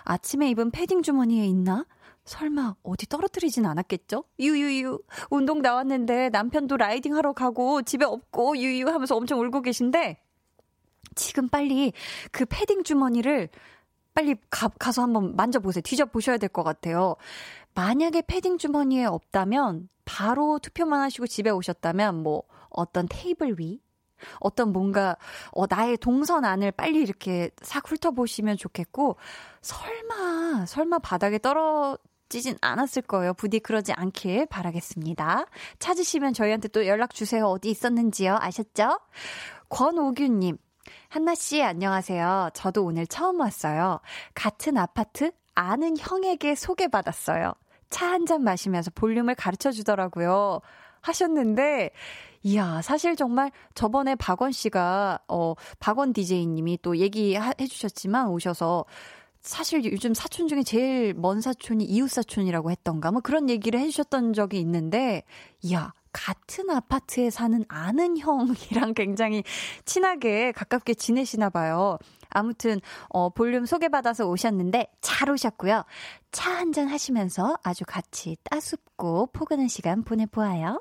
아침에 0.05 0.49
입은 0.51 0.71
패딩 0.71 1.03
주머니에 1.03 1.45
있나? 1.47 1.85
설마 2.25 2.75
어디 2.83 3.07
떨어뜨리진 3.07 3.67
않았겠죠? 3.67 4.25
유유유. 4.41 4.99
운동 5.31 5.63
나왔는데 5.63 6.31
남편도 6.31 6.77
라이딩 6.77 7.15
하러 7.15 7.33
가고 7.33 7.83
집에 7.83 8.05
없고 8.05 8.57
유유 8.59 8.89
하면서 8.89 9.15
엄청 9.15 9.41
울고 9.41 9.63
계신데 9.63 10.21
지금 11.15 11.49
빨리 11.49 11.93
그 12.33 12.45
패딩 12.47 12.83
주머니를 12.83 13.49
빨리 14.15 14.35
가, 14.51 14.69
가서 14.69 15.03
한번 15.03 15.37
만져보세요. 15.37 15.83
뒤져보셔야 15.83 16.39
될 16.39 16.49
것 16.49 16.63
같아요. 16.65 17.17
만약에 17.75 18.23
패딩 18.27 18.57
주머니에 18.59 19.05
없다면 19.05 19.89
바로 20.07 20.59
투표만 20.59 21.03
하시고 21.03 21.27
집에 21.27 21.51
오셨다면 21.51 22.23
뭐 22.23 22.43
어떤 22.71 23.07
테이블 23.09 23.57
위 23.59 23.81
어떤 24.41 24.73
뭔가 24.73 25.17
어 25.53 25.67
나의 25.69 25.97
동선 25.99 26.45
안을 26.45 26.73
빨리 26.73 27.01
이렇게 27.01 27.51
싹 27.63 27.91
훑어보시면 27.91 28.57
좋겠고 28.57 29.17
설마 29.63 30.67
설마 30.67 30.99
바닥에 31.01 31.39
떨어 31.39 31.97
지진 32.29 32.57
않았을 32.61 33.03
거예요. 33.03 33.35
부디 33.35 33.61
그러지 33.61 33.93
않길 33.93 34.47
바라겠습니다. 34.47 35.47
찾으시면 35.79 36.33
저희한테 36.35 36.69
또 36.69 36.87
연락 36.87 37.15
주세요. 37.15 37.47
어디 37.47 37.71
있었는지요. 37.71 38.39
아셨죠? 38.41 38.99
권오규님. 39.69 40.59
한나씨, 41.09 41.63
안녕하세요. 41.63 42.51
저도 42.55 42.85
오늘 42.85 43.07
처음 43.07 43.41
왔어요. 43.41 44.01
같은 44.35 44.77
아파트 44.77 45.31
아는 45.55 45.97
형에게 45.97 46.55
소개받았어요. 46.55 47.53
차 47.91 48.07
한 48.11 48.27
잔 48.27 48.43
마시면서 48.43 48.91
볼륨을 48.95 49.35
가르쳐 49.37 49.71
주더라고요. 49.71 50.61
하셨는데, 51.01 51.91
이야, 52.47 52.81
사실 52.81 53.17
정말 53.17 53.51
저번에 53.75 54.15
박원 54.15 54.53
씨가, 54.53 55.19
어, 55.27 55.55
박원 55.81 56.13
DJ님이 56.13 56.79
또 56.81 56.97
얘기해 56.97 57.67
주셨지만 57.69 58.29
오셔서 58.29 58.85
사실 59.41 59.85
요즘 59.85 60.15
사촌 60.15 60.47
중에 60.47 60.63
제일 60.63 61.13
먼 61.15 61.41
사촌이 61.41 61.85
이웃 61.85 62.09
사촌이라고 62.09 62.71
했던가 62.71 63.11
뭐 63.11 63.21
그런 63.21 63.51
얘기를 63.51 63.81
해주셨던 63.81 64.33
적이 64.33 64.61
있는데, 64.61 65.25
이야, 65.63 65.93
같은 66.13 66.71
아파트에 66.71 67.31
사는 67.31 67.65
아는 67.67 68.17
형이랑 68.17 68.95
굉장히 68.95 69.43
친하게 69.85 70.53
가깝게 70.53 70.95
지내시나 70.95 71.51
봐요. 71.51 71.99
아무튼 72.31 72.81
어 73.09 73.29
볼륨 73.29 73.67
소개받아서 73.67 74.25
오셨는데 74.29 74.87
잘 75.01 75.31
오셨고요. 75.31 75.85
차 76.31 76.51
한잔 76.53 76.87
하시면서 76.87 77.59
아주 77.65 77.85
같이 77.85 78.37
따숩고 78.45 79.31
포근한 79.33 79.67
시간 79.67 80.05
보내 80.05 80.27
보아요. 80.27 80.81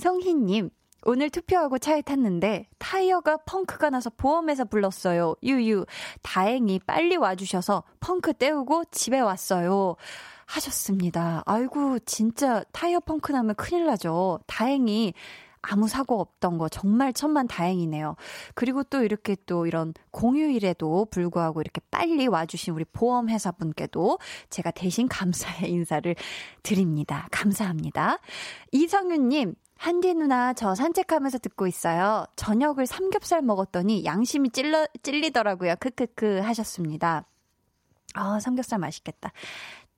성희님, 0.00 0.70
오늘 1.04 1.30
투표하고 1.30 1.78
차에 1.78 2.02
탔는데 2.02 2.68
타이어가 2.78 3.38
펑크가 3.46 3.90
나서 3.90 4.10
보험회사 4.10 4.64
불렀어요. 4.64 5.34
유유. 5.42 5.86
다행히 6.22 6.78
빨리 6.78 7.16
와주셔서 7.16 7.84
펑크 8.00 8.34
떼우고 8.34 8.84
집에 8.90 9.20
왔어요. 9.20 9.96
하셨습니다. 10.46 11.42
아이고, 11.46 12.00
진짜 12.00 12.64
타이어 12.72 12.98
펑크 12.98 13.30
나면 13.30 13.54
큰일 13.54 13.86
나죠. 13.86 14.40
다행히 14.46 15.14
아무 15.62 15.88
사고 15.88 16.20
없던 16.20 16.58
거 16.58 16.68
정말 16.68 17.12
천만 17.12 17.46
다행이네요. 17.46 18.16
그리고 18.54 18.82
또 18.82 19.02
이렇게 19.04 19.36
또 19.46 19.66
이런 19.66 19.92
공휴일에도 20.10 21.06
불구하고 21.10 21.60
이렇게 21.60 21.80
빨리 21.90 22.26
와주신 22.26 22.74
우리 22.74 22.84
보험회사 22.84 23.52
분께도 23.52 24.18
제가 24.48 24.70
대신 24.70 25.08
감사의 25.08 25.68
인사를 25.70 26.14
드립니다. 26.62 27.28
감사합니다. 27.30 28.18
이성윤님, 28.72 29.54
한디 29.80 30.12
누나 30.12 30.52
저 30.52 30.74
산책하면서 30.74 31.38
듣고 31.38 31.66
있어요. 31.66 32.26
저녁을 32.36 32.86
삼겹살 32.86 33.40
먹었더니 33.40 34.04
양심이 34.04 34.50
찔러, 34.50 34.86
찔리더라고요. 35.02 35.76
크크크 35.80 36.40
하셨습니다. 36.40 37.24
아, 38.12 38.38
삼겹살 38.40 38.78
맛있겠다. 38.78 39.32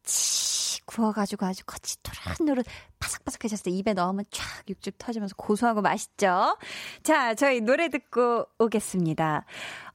치 0.04 0.80
구워가지고 0.86 1.46
아주 1.46 1.64
거치 1.66 1.96
토란노릇 2.00 2.64
바삭바삭해졌을 3.00 3.64
때 3.64 3.70
입에 3.72 3.92
넣으면 3.94 4.24
쫙 4.30 4.44
육즙 4.68 4.98
터지면서 4.98 5.34
고소하고 5.36 5.82
맛있죠? 5.82 6.56
자, 7.02 7.34
저희 7.34 7.60
노래 7.60 7.88
듣고 7.88 8.46
오겠습니다. 8.60 9.44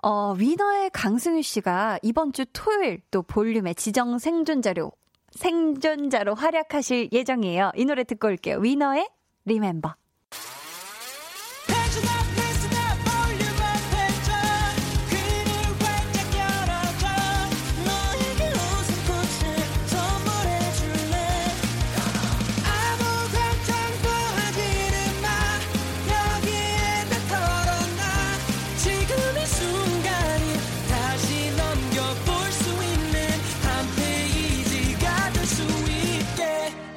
어, 0.04 0.34
위너의 0.34 0.89
강승윤 0.89 1.41
씨가 1.43 2.00
이번 2.02 2.34
주 2.34 2.43
토요일 2.52 3.02
또 3.10 3.21
볼륨의 3.21 3.76
지정 3.76 4.19
생존자료, 4.19 4.91
생존자로 5.32 6.36
활약하실 6.36 7.08
예정이에요. 7.13 7.71
이 7.76 7.86
노래 7.86 8.04
듣고 8.04 8.28
올게요. 8.28 8.58
위너의 8.58 9.08
리멤버. 9.47 9.95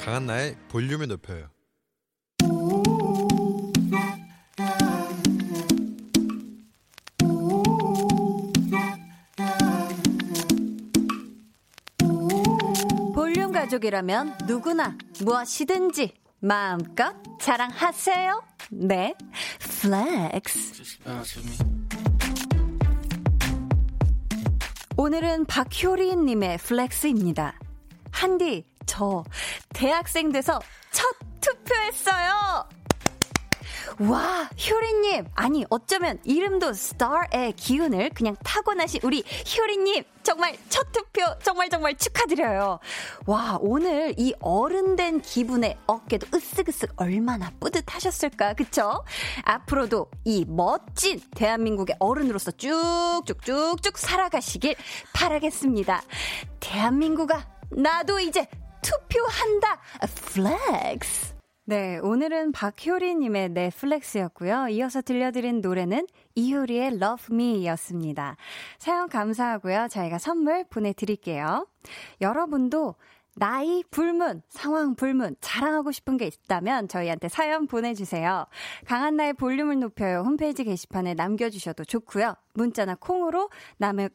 강한나의 0.01 0.57
볼륨을 0.69 1.07
높여요. 1.07 1.51
가족이라면 13.71 14.39
누구나 14.47 14.97
무엇이든지 15.23 16.15
마음껏 16.41 17.15
자랑하세요. 17.41 18.43
네, 18.73 19.15
flex. 19.61 20.83
오늘은 24.97 25.45
박효리님의 25.47 26.59
flex입니다. 26.59 27.59
한디, 28.11 28.67
저 28.87 29.23
대학생 29.73 30.33
돼서 30.33 30.59
첫 30.91 31.07
투표했어요. 31.41 32.69
와, 34.01 34.49
효리님. 34.71 35.27
아니, 35.35 35.67
어쩌면 35.69 36.19
이름도 36.25 36.73
스타의 36.73 37.53
기운을 37.55 38.11
그냥 38.15 38.35
타고나신 38.43 39.01
우리 39.03 39.23
효리님. 39.59 40.05
정말 40.23 40.57
첫 40.71 40.91
투표 40.91 41.23
정말 41.43 41.69
정말 41.69 41.95
축하드려요. 41.97 42.79
와, 43.27 43.59
오늘 43.61 44.15
이 44.17 44.33
어른된 44.41 45.21
기분에 45.21 45.77
어깨도 45.87 46.29
으쓱으쓱 46.29 46.93
얼마나 46.97 47.51
뿌듯하셨을까, 47.61 48.55
그쵸? 48.55 49.05
앞으로도 49.45 50.11
이 50.25 50.47
멋진 50.49 51.21
대한민국의 51.35 51.97
어른으로서 51.99 52.53
쭉쭉쭉쭉 52.53 53.99
살아가시길 53.99 54.77
바라겠습니다. 55.13 56.03
대한민국아, 56.59 57.47
나도 57.71 58.19
이제 58.21 58.47
투표한다. 58.81 59.79
Flex. 60.33 61.30
네, 61.71 62.01
오늘은 62.03 62.51
박효리님의 62.51 63.51
flex였고요. 63.51 64.71
이어서 64.71 65.03
들려드린 65.03 65.61
노래는 65.61 66.05
이효리의 66.35 66.95
Love 66.95 67.27
Me 67.31 67.65
였습니다. 67.69 68.37
사연 68.81 69.09
감사하고요. 69.09 69.87
저희가 69.89 70.19
선물 70.19 70.65
보내드릴게요. 70.65 71.69
여러분도 72.21 72.97
나이 73.37 73.85
불문, 73.89 74.43
상황 74.49 74.97
불문, 74.97 75.37
자랑하고 75.41 75.93
싶은 75.93 76.17
게 76.17 76.27
있다면 76.27 76.89
저희한테 76.89 77.29
사연 77.29 77.69
보내주세요. 77.69 78.47
강한나의 78.85 79.35
볼륨을 79.35 79.79
높여요. 79.79 80.25
홈페이지 80.27 80.65
게시판에 80.65 81.15
남겨주셔도 81.15 81.85
좋고요. 81.85 82.35
문자나 82.55 82.97
콩으로 82.97 83.49
남의, 83.79 84.07
어? 84.07 84.09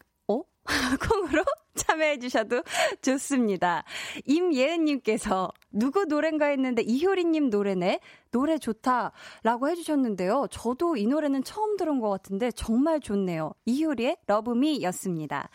콩으로 1.10 1.44
참여해 1.76 2.20
주셔도 2.20 2.64
좋습니다. 3.02 3.84
임예은님께서 4.26 5.52
누구 5.72 6.06
노래인가 6.06 6.48
했는데 6.48 6.82
이효리님 6.82 7.50
노래네? 7.50 8.00
노래 8.32 8.58
좋다라고 8.58 9.70
해주셨는데요. 9.70 10.48
저도 10.52 10.98
이 10.98 11.06
노래는 11.06 11.44
처음 11.44 11.78
들은 11.78 12.00
것 12.00 12.10
같은데 12.10 12.52
정말 12.52 13.00
좋네요. 13.00 13.54
이효리의 13.66 14.18
Love 14.28 14.64
Me 14.64 14.82
였습니다. 14.84 15.50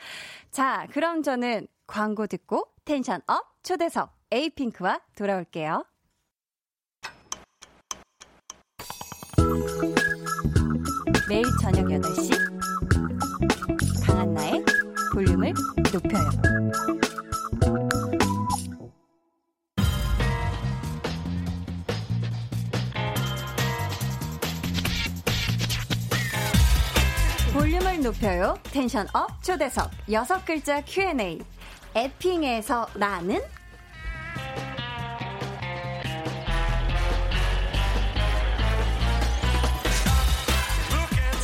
자, 0.51 0.87
그럼 0.93 1.23
저는 1.23 1.67
광고 1.87 2.27
듣고 2.27 2.69
tension 2.85 3.21
up 3.27 3.63
초대석 3.63 4.15
에이핑크와 4.31 5.01
돌아올게요. 5.17 5.85
매일 11.29 11.45
저녁 11.61 11.87
8시 11.87 12.31
강한나의 14.07 14.65
볼륨을 15.21 15.53
높여요. 15.93 16.31
볼륨을 27.53 28.01
높여요. 28.03 28.55
텐션 28.73 29.07
업 29.13 29.43
초대석 29.43 29.91
여섯 30.11 30.43
글자 30.47 30.81
Q&A. 30.81 31.39
에핑에서 31.95 32.89
나는 32.95 33.41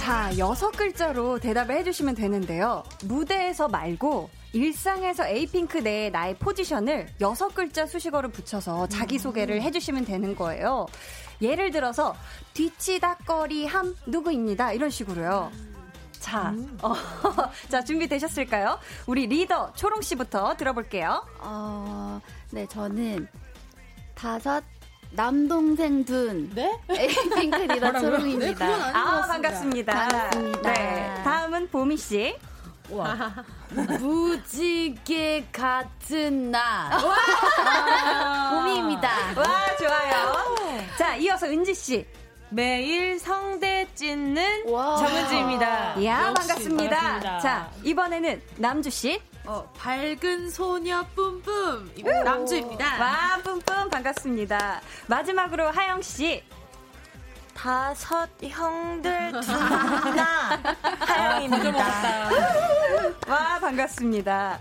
자, 0.06 0.30
여섯 0.38 0.70
글자로 0.70 1.40
대답을 1.40 1.78
해주시면 1.78 2.14
되는데요. 2.14 2.84
무대에서 3.06 3.66
말고 3.66 4.30
일상에서 4.52 5.26
에이핑크 5.26 5.78
내에 5.78 6.10
나의 6.10 6.36
포지션을 6.36 7.08
여섯 7.20 7.52
글자 7.52 7.86
수식어를 7.86 8.30
붙여서 8.30 8.86
자기소개를 8.86 9.62
해주시면 9.62 10.04
되는 10.04 10.36
거예요. 10.36 10.86
예를 11.42 11.72
들어서 11.72 12.14
뒤치다거리함 12.54 13.96
누구입니다. 14.06 14.70
이런 14.70 14.90
식으로요. 14.90 15.50
자, 16.20 16.54
어, 16.82 16.94
자 17.68 17.82
준비되셨을까요? 17.82 18.78
우리 19.08 19.26
리더 19.26 19.72
초롱 19.72 20.02
씨부터 20.02 20.56
들어볼게요. 20.56 21.26
어, 21.40 22.20
네, 22.52 22.64
저는 22.68 23.26
다섯 24.14 24.62
남동생 25.10 26.04
둔. 26.04 26.50
네? 26.54 26.78
에이핑크 26.90 27.56
리더 27.56 27.92
초롱입니다. 27.98 28.66
네, 28.66 28.74
아. 28.92 29.26
반갑습니다. 29.26 29.92
반갑습니다. 29.92 30.72
네, 30.72 31.22
다음은 31.24 31.68
보미 31.70 31.96
씨. 31.96 32.36
무지개 34.00 35.46
같은 35.52 36.50
나. 36.50 36.90
봄입니다. 38.50 39.08
와, 39.36 39.76
좋아요. 39.76 40.86
자, 40.96 41.16
이어서 41.16 41.46
은지 41.46 41.74
씨. 41.74 42.06
매일 42.48 43.18
성대 43.18 43.88
찢는 43.94 44.70
와. 44.70 44.96
정은지입니다. 44.96 45.94
이야, 45.96 46.28
역시 46.28 46.46
반갑습니다. 46.48 46.96
반갑습니다. 46.96 47.38
자, 47.40 47.70
이번에는 47.82 48.40
남주 48.58 48.90
씨. 48.90 49.20
어, 49.46 49.68
밝은 49.76 50.50
소녀 50.50 51.04
뿜뿜 51.14 51.92
남주입니다. 52.24 52.98
와, 53.00 53.38
뿜뿜 53.42 53.88
반갑습니다. 53.90 54.80
마지막으로 55.06 55.70
하영 55.70 56.02
씨. 56.02 56.42
다섯 57.54 58.28
형들 58.42 59.32
둘나 59.40 60.60
하영입니다. 60.98 62.30
와, 63.28 63.58
반갑습니다. 63.60 64.60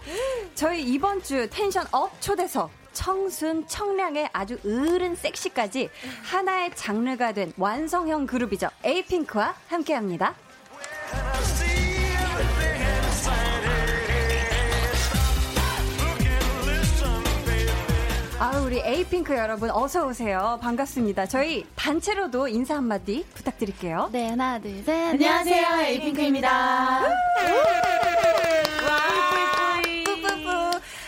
저희 0.53 0.83
이번 0.83 1.21
주 1.21 1.49
tension 1.49 1.85
up 1.91 2.19
초대석. 2.21 2.69
청순, 2.93 3.67
청량의 3.67 4.29
아주 4.31 4.57
으른 4.65 5.15
섹시까지 5.15 5.89
하나의 6.23 6.71
장르가 6.75 7.33
된 7.33 7.51
완성형 7.57 8.25
그룹이죠. 8.25 8.69
에이핑크와 8.85 9.53
함께 9.67 9.93
합니다. 9.93 10.33
아, 18.37 18.57
우리 18.59 18.79
에이핑크 18.83 19.33
여러분 19.35 19.69
어서 19.71 20.05
오세요. 20.07 20.59
반갑습니다. 20.61 21.25
저희 21.25 21.65
단체로도 21.75 22.49
인사 22.49 22.75
한마디 22.75 23.25
부탁드릴게요. 23.33 24.09
네, 24.11 24.29
하나, 24.29 24.59
둘, 24.59 24.83
셋. 24.83 25.11
안녕하세요, 25.13 25.81
에이핑크입니다. 25.87 27.01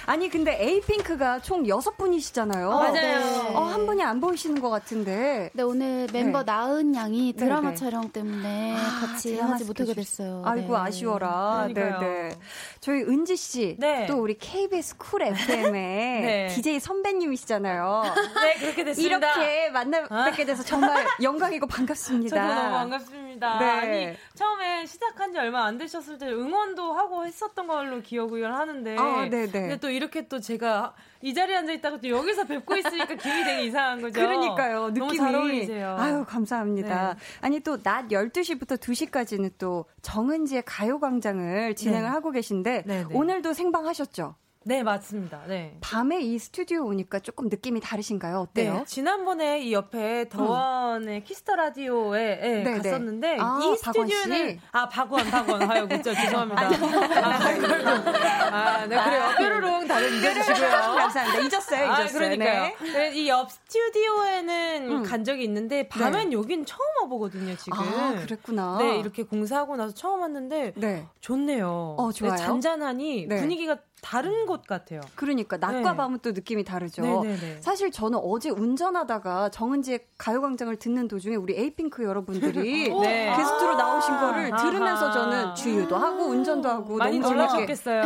아니 0.10 0.30
근데 0.30 0.58
에이핑크가 0.64 1.42
총 1.42 1.68
여섯 1.68 1.98
분이시잖아요. 1.98 2.70
어, 2.70 2.80
맞아요. 2.80 2.94
네. 2.94 3.54
어, 3.54 3.60
한 3.64 3.86
분이 3.86 4.02
안 4.02 4.22
보이시는 4.22 4.62
것 4.62 4.70
같은데. 4.70 5.50
네, 5.52 5.64
오늘 5.64 6.08
멤버 6.14 6.40
네. 6.40 6.46
나은 6.46 6.96
양이 6.96 7.34
드라마 7.34 7.62
네, 7.62 7.70
네. 7.72 7.76
촬영 7.76 8.10
때문에 8.10 8.74
아, 8.78 9.06
같이 9.06 9.36
드라마 9.36 9.56
하지 9.56 9.66
못하게. 9.66 9.94
됐어요. 9.94 10.44
아이고 10.46 10.74
네. 10.76 10.80
아쉬워라. 10.80 11.68
그러니까요. 11.74 12.00
네네. 12.00 12.36
저희 12.80 13.02
은지 13.02 13.36
씨, 13.36 13.76
네. 13.80 14.06
또 14.08 14.22
우리 14.22 14.38
KBS 14.38 14.96
쿨 14.96 15.24
FM의 15.24 15.74
네. 16.24 16.48
DJ 16.56 16.80
선배님이시잖아요. 16.80 18.04
네, 18.44 18.54
그렇게 18.62 18.86
됐습니다. 18.86 19.34
이렇게 19.34 19.70
만나 19.72 20.08
뵙게 20.26 20.46
돼서 20.46 20.64
정말 20.64 21.06
영광이고 21.22 21.68
반갑습니다. 21.68 22.34
저도 22.48 22.54
너무 22.56 22.72
반갑습니다. 22.72 23.60
네. 23.60 23.66
아니, 23.66 24.18
처음에 24.36 24.86
시작한 24.86 25.34
지 25.34 25.38
얼마 25.40 25.66
안 25.66 25.78
되셨을 25.78 26.18
때 26.18 26.28
응원도 26.28 26.94
하고 26.94 27.26
했었던 27.26 27.68
걸로 27.68 28.02
기억을 28.02 28.56
하는데. 28.56 28.96
아, 28.98 29.28
네네. 29.30 29.48
근데 29.52 29.78
또 29.78 29.97
이렇게 29.98 30.28
또 30.28 30.40
제가 30.40 30.94
이 31.22 31.34
자리에 31.34 31.56
앉아 31.58 31.74
있다가 31.74 32.00
또 32.00 32.10
여기서 32.10 32.46
뵙고 32.46 32.76
있으니까 32.78 33.16
기분이 33.16 33.44
되게 33.44 33.66
이상한 33.66 34.02
거죠. 34.02 34.14
그러니까요. 34.20 34.90
느낌이. 34.92 35.18
잘 35.18 35.36
어울리세요. 35.36 35.96
아유, 35.98 36.24
감사합니다. 36.28 37.14
네. 37.16 37.20
아니, 37.42 37.60
또 37.60 37.78
낮 37.78 38.08
12시부터 38.10 38.78
2시까지는 38.80 39.52
또 39.58 39.86
정은지의 40.02 40.64
가요 40.66 41.00
광장을 41.00 41.76
진행을 41.76 42.04
네. 42.04 42.08
하고 42.08 42.32
계신데, 42.32 42.84
네, 42.86 43.04
네. 43.04 43.14
오늘도 43.14 43.54
생방하셨죠? 43.54 44.36
네, 44.68 44.84
맞습니다. 44.84 45.44
네. 45.48 45.78
밤에 45.80 46.20
이 46.20 46.38
스튜디오 46.38 46.86
오니까 46.88 47.20
조금 47.20 47.48
느낌이 47.48 47.80
다르신가요? 47.80 48.40
어때요? 48.40 48.74
네, 48.74 48.84
지난번에 48.86 49.62
이 49.62 49.72
옆에 49.72 50.28
더원의 50.28 51.24
Kiss 51.24 51.42
the 51.42 51.56
Radio에 51.56 52.40
예, 52.44 52.64
네, 52.64 52.64
네. 52.64 52.78
갔었는데 52.78 53.38
아, 53.40 53.60
이 53.64 53.78
스튜디오는 53.78 54.50
씨? 54.50 54.60
아 54.74 54.90
박원 54.90 55.26
박원 55.30 55.72
아유 55.72 55.88
그죠 55.88 56.14
죄송합니다. 56.14 56.68
아, 56.68 57.40
그래도 57.56 58.12
아, 58.52 58.86
네 58.88 59.02
그래요. 59.02 59.24
뾰로롱 59.38 59.88
다들 59.88 60.14
잊어주시고요. 60.18 60.70
감사합니다. 60.70 61.40
잊었어요, 61.40 61.86
잊었어요. 61.86 61.92
아, 61.92 62.06
그러니까요. 62.08 62.72
네. 62.94 63.12
이옆 63.16 63.50
스튜디오에는 63.50 64.92
음. 64.92 65.04
간 65.04 65.24
적이 65.24 65.46
있는데 65.46 65.88
밤엔 65.88 66.34
여긴 66.34 66.66
처음 66.66 66.82
와보거든요 67.04 67.56
지금. 67.56 67.80
아, 67.80 68.16
그랬구나. 68.20 68.80
네 68.80 68.98
이렇게 69.00 69.24
공사하고 69.24 69.78
나서 69.78 69.94
처음 69.94 70.20
왔는데 70.20 70.74
네. 70.76 71.06
좋네요. 71.22 71.96
어, 71.98 72.12
좋아요. 72.12 72.34
네, 72.34 72.38
잔잔하니 72.38 73.28
네. 73.30 73.38
분위기가 73.38 73.78
다른 74.08 74.46
곳 74.46 74.66
같아요. 74.66 75.02
그러니까 75.16 75.58
낮과 75.58 75.92
네. 75.92 75.98
밤은 75.98 76.20
또 76.22 76.32
느낌이 76.32 76.64
다르죠. 76.64 77.02
네네네. 77.02 77.58
사실 77.60 77.92
저는 77.92 78.18
어제 78.24 78.50
운전하다가 78.50 79.50
정은지의 79.50 80.00
가요광장을 80.18 80.74
듣는 80.78 81.10
도중에 81.10 81.36
우리 81.36 81.58
에이핑크 81.58 82.06
여러분들이 82.06 82.88
네. 83.04 83.36
게스트로 83.36 83.76
나오신 83.76 84.18
거를 84.18 84.54
아하. 84.54 84.64
들으면서 84.64 85.12
저는 85.12 85.56
주유도 85.56 85.98
하고 85.98 86.24
운전도 86.28 86.70
하고 86.70 86.96
많이 86.96 87.20
놀라셨겠어요. 87.20 88.04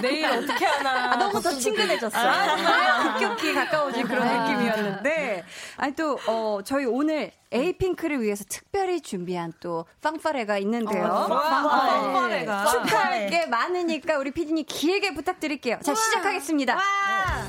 내일 0.00 0.26
어떻게 0.26 0.64
하나. 0.64 1.10
아, 1.14 1.16
너무 1.16 1.40
더 1.40 1.50
친근해졌어요. 1.50 2.30
급격히 3.18 3.52
가까워진 3.52 4.06
그런 4.06 4.28
아. 4.28 4.48
느낌이었는데. 4.48 5.44
아니, 5.78 5.94
또, 5.96 6.16
어, 6.28 6.60
저희 6.62 6.84
오늘 6.84 7.32
에이핑크를 7.52 8.22
위해서 8.22 8.44
특별히 8.48 9.00
준비한 9.00 9.52
또 9.60 9.84
빵파레가 10.02 10.58
있는데요. 10.58 11.02
와, 11.02 11.26
네. 11.28 12.46
빵파레가. 12.46 12.66
축하할 12.66 13.26
게 13.28 13.46
많으니까 13.46 14.18
우리 14.18 14.30
피디님 14.30 14.64
길게 14.66 15.14
부탁드릴게요. 15.14 15.78
자, 15.82 15.94
시작하겠습니다. 15.94 16.78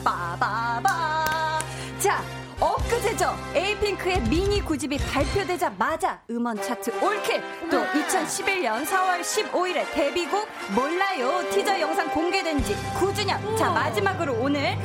빠바바. 0.03 1.59
자, 1.99 2.23
엊그제죠. 2.59 3.35
에이핑크의 3.53 4.21
미니 4.23 4.61
9집이 4.63 4.99
발표되자마자 5.11 6.21
음원 6.29 6.61
차트 6.61 7.03
올킬. 7.03 7.41
또 7.69 7.83
2011년 7.83 8.85
4월 8.85 9.21
15일에 9.21 9.91
데뷔곡 9.93 10.47
몰라요 10.75 11.47
티저 11.51 11.79
영상 11.79 12.09
공개된 12.09 12.63
지 12.63 12.75
9주년. 12.99 13.57
자, 13.57 13.69
마지막으로 13.69 14.33
오늘 14.39 14.77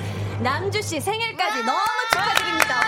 남주 0.43 0.83
씨 0.83 1.01
생일까지 1.01 1.63
너무 1.65 1.81
축하드립니다. 2.13 2.86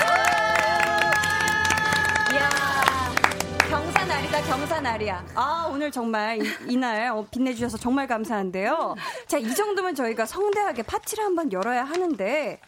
경사날이다 4.43 4.57
경사날이야. 4.69 5.27
아 5.35 5.69
오늘 5.73 5.91
정말 5.91 6.39
이, 6.39 6.49
이날 6.69 7.09
어, 7.11 7.27
빛내주셔서 7.31 7.77
정말 7.79 8.07
감사한데요. 8.07 8.95
자 9.27 9.39
이 9.39 9.55
정도면 9.55 9.95
저희가 9.95 10.27
성대하게 10.27 10.83
파티를 10.83 11.25
한번 11.25 11.53
열어야 11.53 11.85
하는데 11.85 12.61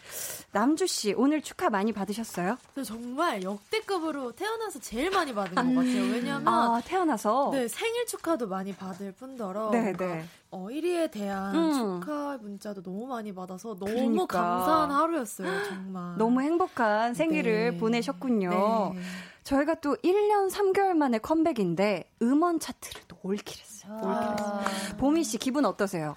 남주 0.52 0.86
씨 0.86 1.14
오늘 1.16 1.42
축하 1.42 1.68
많이 1.70 1.92
받으셨어요? 1.92 2.56
저 2.74 2.82
정말 2.82 3.42
역대급으로 3.42 4.32
태어나서 4.32 4.78
제일 4.80 5.10
많이 5.10 5.34
받은 5.34 5.54
것 5.54 5.62
같아요. 5.62 6.02
왜냐하면 6.12 6.48
아 6.48 6.80
태어나서 6.84 7.50
네 7.52 7.68
생일 7.68 8.06
축하도 8.06 8.48
많이 8.48 8.74
받을 8.74 9.12
뿐더러 9.12 9.70
네, 9.70 9.82
뭔가 9.82 10.06
네. 10.06 10.24
어, 10.50 10.66
1위에 10.70 11.10
대한 11.10 11.54
음. 11.54 12.00
축하 12.00 12.36
문자도 12.40 12.82
너무 12.82 13.06
많이 13.06 13.32
받아서 13.34 13.76
너무 13.78 13.92
그러니까. 13.92 14.40
감사한 14.40 14.90
하루였어요, 14.90 15.64
정말. 15.68 16.16
너무 16.18 16.40
행복한 16.40 17.14
생일을 17.14 17.72
네. 17.72 17.78
보내셨군요. 17.78 18.92
네. 18.94 19.00
저희가 19.42 19.76
또 19.76 19.96
1년 19.96 20.50
3개월 20.50 20.94
만에 20.94 21.18
컴백인데 21.18 22.10
음원 22.22 22.60
차트를 22.60 23.02
또 23.08 23.16
올킬했어요. 23.22 23.94
올킬했어요. 23.94 24.96
보미 24.98 25.24
씨 25.24 25.38
기분 25.38 25.64
어떠세요? 25.64 26.16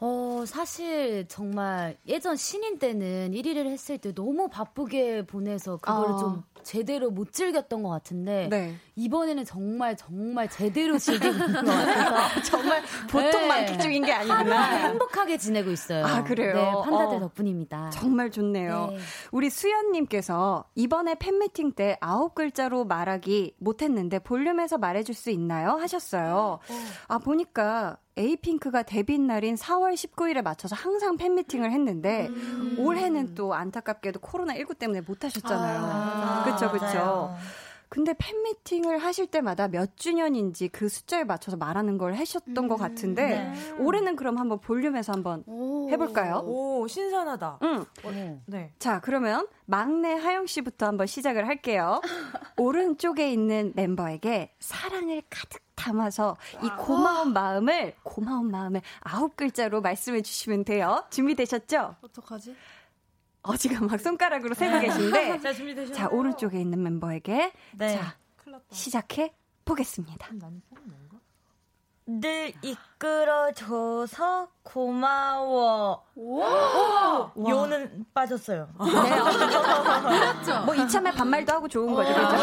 어, 0.00 0.44
사실 0.46 1.26
정말 1.28 1.96
예전 2.06 2.36
신인 2.36 2.78
때는 2.78 3.30
1위를 3.32 3.66
했을 3.66 3.98
때 3.98 4.12
너무 4.12 4.48
바쁘게 4.48 5.26
보내서 5.26 5.76
그거를 5.78 6.14
아. 6.14 6.16
좀 6.18 6.42
제대로 6.62 7.10
못 7.10 7.32
즐겼던 7.32 7.82
것 7.82 7.90
같은데 7.90 8.48
네. 8.50 8.74
이번에는 8.96 9.44
정말 9.44 9.96
정말 9.96 10.48
제대로 10.48 10.98
즐기고 10.98 11.32
있는 11.32 11.52
것 11.52 11.64
같아서 11.64 12.42
정말 12.42 12.82
보통 13.08 13.42
네. 13.42 13.46
만족 13.48 13.80
중인 13.80 14.04
게 14.04 14.12
아니구나. 14.12 14.62
행복하게 14.88 15.36
지내고 15.36 15.70
있어요. 15.70 16.04
아, 16.04 16.24
그래요? 16.24 16.54
네, 16.54 16.72
판다들 16.90 17.16
어. 17.16 17.20
덕분입니다. 17.20 17.90
정말 17.90 18.30
좋네요. 18.30 18.88
네. 18.90 18.98
우리 19.30 19.50
수연님께서 19.50 20.64
이번에 20.74 21.14
팬미팅 21.16 21.72
때 21.72 21.96
아홉 22.00 22.34
글자로 22.34 22.84
말하기 22.84 23.56
못했는데 23.58 24.18
볼륨에서 24.20 24.78
말해줄 24.78 25.14
수 25.14 25.30
있나요? 25.30 25.70
하셨어요. 25.72 26.58
아, 27.08 27.18
보니까 27.18 27.98
에이핑크가 28.16 28.84
데뷔 28.84 29.18
날인 29.18 29.56
4월 29.56 29.94
19일에 29.94 30.42
맞춰서 30.42 30.76
항상 30.76 31.16
팬미팅을 31.16 31.72
했는데 31.72 32.30
올해는 32.78 33.34
또 33.34 33.54
안타깝게도 33.54 34.20
코로나 34.20 34.54
19 34.54 34.74
때문에 34.74 35.00
못 35.00 35.24
하셨잖아요. 35.24 36.44
그쵸, 36.44 36.70
그쵸. 36.70 36.84
맞아요. 36.84 37.36
근데 37.94 38.12
팬미팅을 38.18 38.98
하실 38.98 39.28
때마다 39.28 39.68
몇 39.68 39.96
주년인지 39.96 40.66
그 40.66 40.88
숫자에 40.88 41.22
맞춰서 41.22 41.56
말하는 41.56 41.96
걸 41.96 42.14
하셨던 42.14 42.66
것 42.66 42.74
같은데 42.74 43.52
올해는 43.78 44.16
그럼 44.16 44.36
한번 44.36 44.58
볼륨에서 44.58 45.12
한번 45.12 45.44
오. 45.46 45.88
해볼까요? 45.90 46.42
오, 46.44 46.88
신선하다. 46.88 47.60
응. 47.62 47.84
오. 48.04 48.40
네. 48.46 48.72
자, 48.80 49.00
그러면 49.00 49.46
막내 49.66 50.12
하영 50.12 50.46
씨부터 50.46 50.86
한번 50.86 51.06
시작을 51.06 51.46
할게요. 51.46 52.00
오른쪽에 52.58 53.30
있는 53.30 53.72
멤버에게 53.76 54.56
사랑을 54.58 55.22
가득 55.30 55.62
담아서 55.76 56.36
이 56.64 56.68
고마운 56.76 57.32
마음을 57.32 57.94
고마운 58.02 58.50
마음을 58.50 58.80
아홉 59.00 59.36
글자로 59.36 59.80
말씀해 59.80 60.22
주시면 60.22 60.64
돼요. 60.64 61.04
준비되셨죠? 61.10 61.94
어떡하지? 62.00 62.56
어 63.44 63.56
지금 63.56 63.86
막 63.86 64.00
손가락으로 64.00 64.54
세고 64.54 64.80
계신데 64.80 65.38
자, 65.44 65.52
준비되셨나요? 65.52 65.94
자, 65.94 66.08
오른쪽에 66.08 66.58
있는 66.60 66.82
멤버에게 66.82 67.52
네. 67.76 67.98
자, 67.98 68.16
시작해 68.70 69.34
보겠습니다. 69.64 70.28
늘 72.06 72.52
이끌어줘서 72.62 74.48
고마워. 74.62 76.04
요는 77.36 78.04
빠졌어요. 78.12 78.68
뭐 80.66 80.74
이참에 80.74 81.10
반말도 81.12 81.52
하고 81.52 81.68
좋은 81.68 81.94
거죠. 81.94 82.12
그죠? 82.12 82.36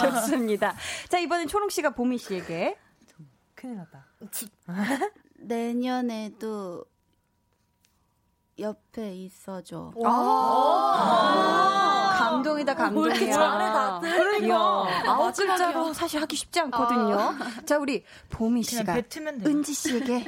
좋습니다. 0.20 0.74
자, 1.08 1.18
이번엔 1.18 1.48
초롱 1.48 1.70
씨가 1.70 1.90
보미 1.90 2.18
씨에게 2.18 2.76
큰일 3.54 3.76
났다. 3.76 4.06
내년에도 5.36 6.84
옆에 8.58 9.14
있어줘. 9.14 9.92
아, 10.04 12.16
감동이다, 12.18 12.74
감동이야. 12.74 13.32
잘해, 13.32 13.72
다들. 13.72 14.12
그러니까. 14.12 15.10
아홉 15.10 15.34
글자로 15.34 15.92
사실 15.92 16.20
하기 16.20 16.36
쉽지 16.36 16.60
않거든요. 16.60 17.34
자, 17.64 17.78
우리 17.78 18.04
보미 18.28 18.62
씨가. 18.62 18.96
은지 19.46 19.72
씨에게 19.72 20.26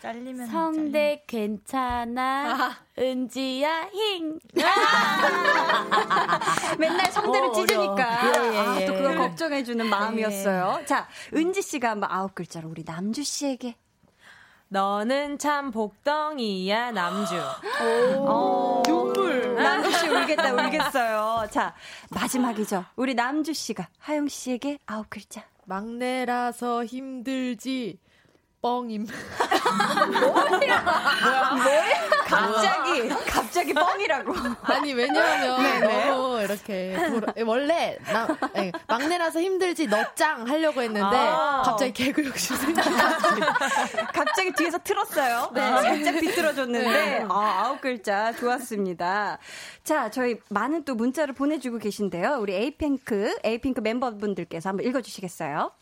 잘리면 0.00 0.46
성대 0.46 1.22
괜찮아. 1.26 2.70
은지야 2.98 3.90
힝. 3.92 4.38
맨날 6.78 7.12
성대를 7.12 7.48
어, 7.48 7.52
찢으니까. 7.52 8.20
예, 8.24 8.28
예, 8.54 8.58
아, 8.58 8.74
또 8.74 8.80
예. 8.80 8.86
그걸 8.96 9.16
걱정해주는 9.18 9.86
마음이었어요. 9.86 10.80
자, 10.86 11.06
은지 11.34 11.60
씨가 11.60 11.90
한번 11.90 12.10
아홉 12.10 12.34
글자로 12.34 12.70
우리 12.70 12.82
남주 12.84 13.22
씨에게. 13.24 13.76
너는 14.72 15.38
참 15.38 15.72
복덩이야, 15.72 16.92
남주. 16.92 17.34
어, 18.20 18.82
눈물. 18.86 19.56
남주 19.56 19.90
씨 19.90 20.08
울겠다, 20.08 20.52
울겠어요. 20.54 21.48
자, 21.50 21.74
마지막이죠. 22.10 22.84
우리 22.94 23.14
남주 23.14 23.52
씨가 23.52 23.88
하영 23.98 24.28
씨에게 24.28 24.78
아홉 24.86 25.10
글자. 25.10 25.42
막내라서 25.64 26.84
힘들지. 26.84 27.98
뻥임. 28.62 29.06
갑자기, 32.26 33.08
갑자기 33.26 33.72
뻥이라고. 33.74 34.34
아니 34.62 34.92
왜냐하면 34.92 35.62
네네. 35.62 36.10
너무 36.10 36.40
이렇게 36.42 36.96
돌아- 36.96 37.32
원래 37.46 37.96
나 38.12 38.28
예, 38.56 38.70
막내라서 38.86 39.40
힘들지 39.40 39.86
너짱 39.86 40.46
하려고 40.48 40.82
했는데 40.82 41.16
아. 41.16 41.62
갑자기 41.64 41.92
개그 41.92 42.24
욕심 42.26 42.56
생겨. 42.56 42.82
갑자기 44.12 44.52
뒤에서 44.52 44.78
틀었어요. 44.78 45.50
네. 45.54 45.60
살짝 45.60 46.20
비틀어줬는데, 46.20 47.26
아, 47.28 47.62
아홉 47.64 47.80
글자 47.80 48.32
좋았습니다. 48.32 49.38
자, 49.84 50.10
저희 50.10 50.36
많은 50.50 50.84
또 50.84 50.94
문자를 50.94 51.34
보내주고 51.34 51.78
계신데요. 51.78 52.36
우리 52.40 52.54
에이핑크, 52.54 53.36
에이핑크 53.42 53.80
멤버분들께서 53.80 54.68
한번 54.68 54.86
읽어주시겠어요? 54.86 55.72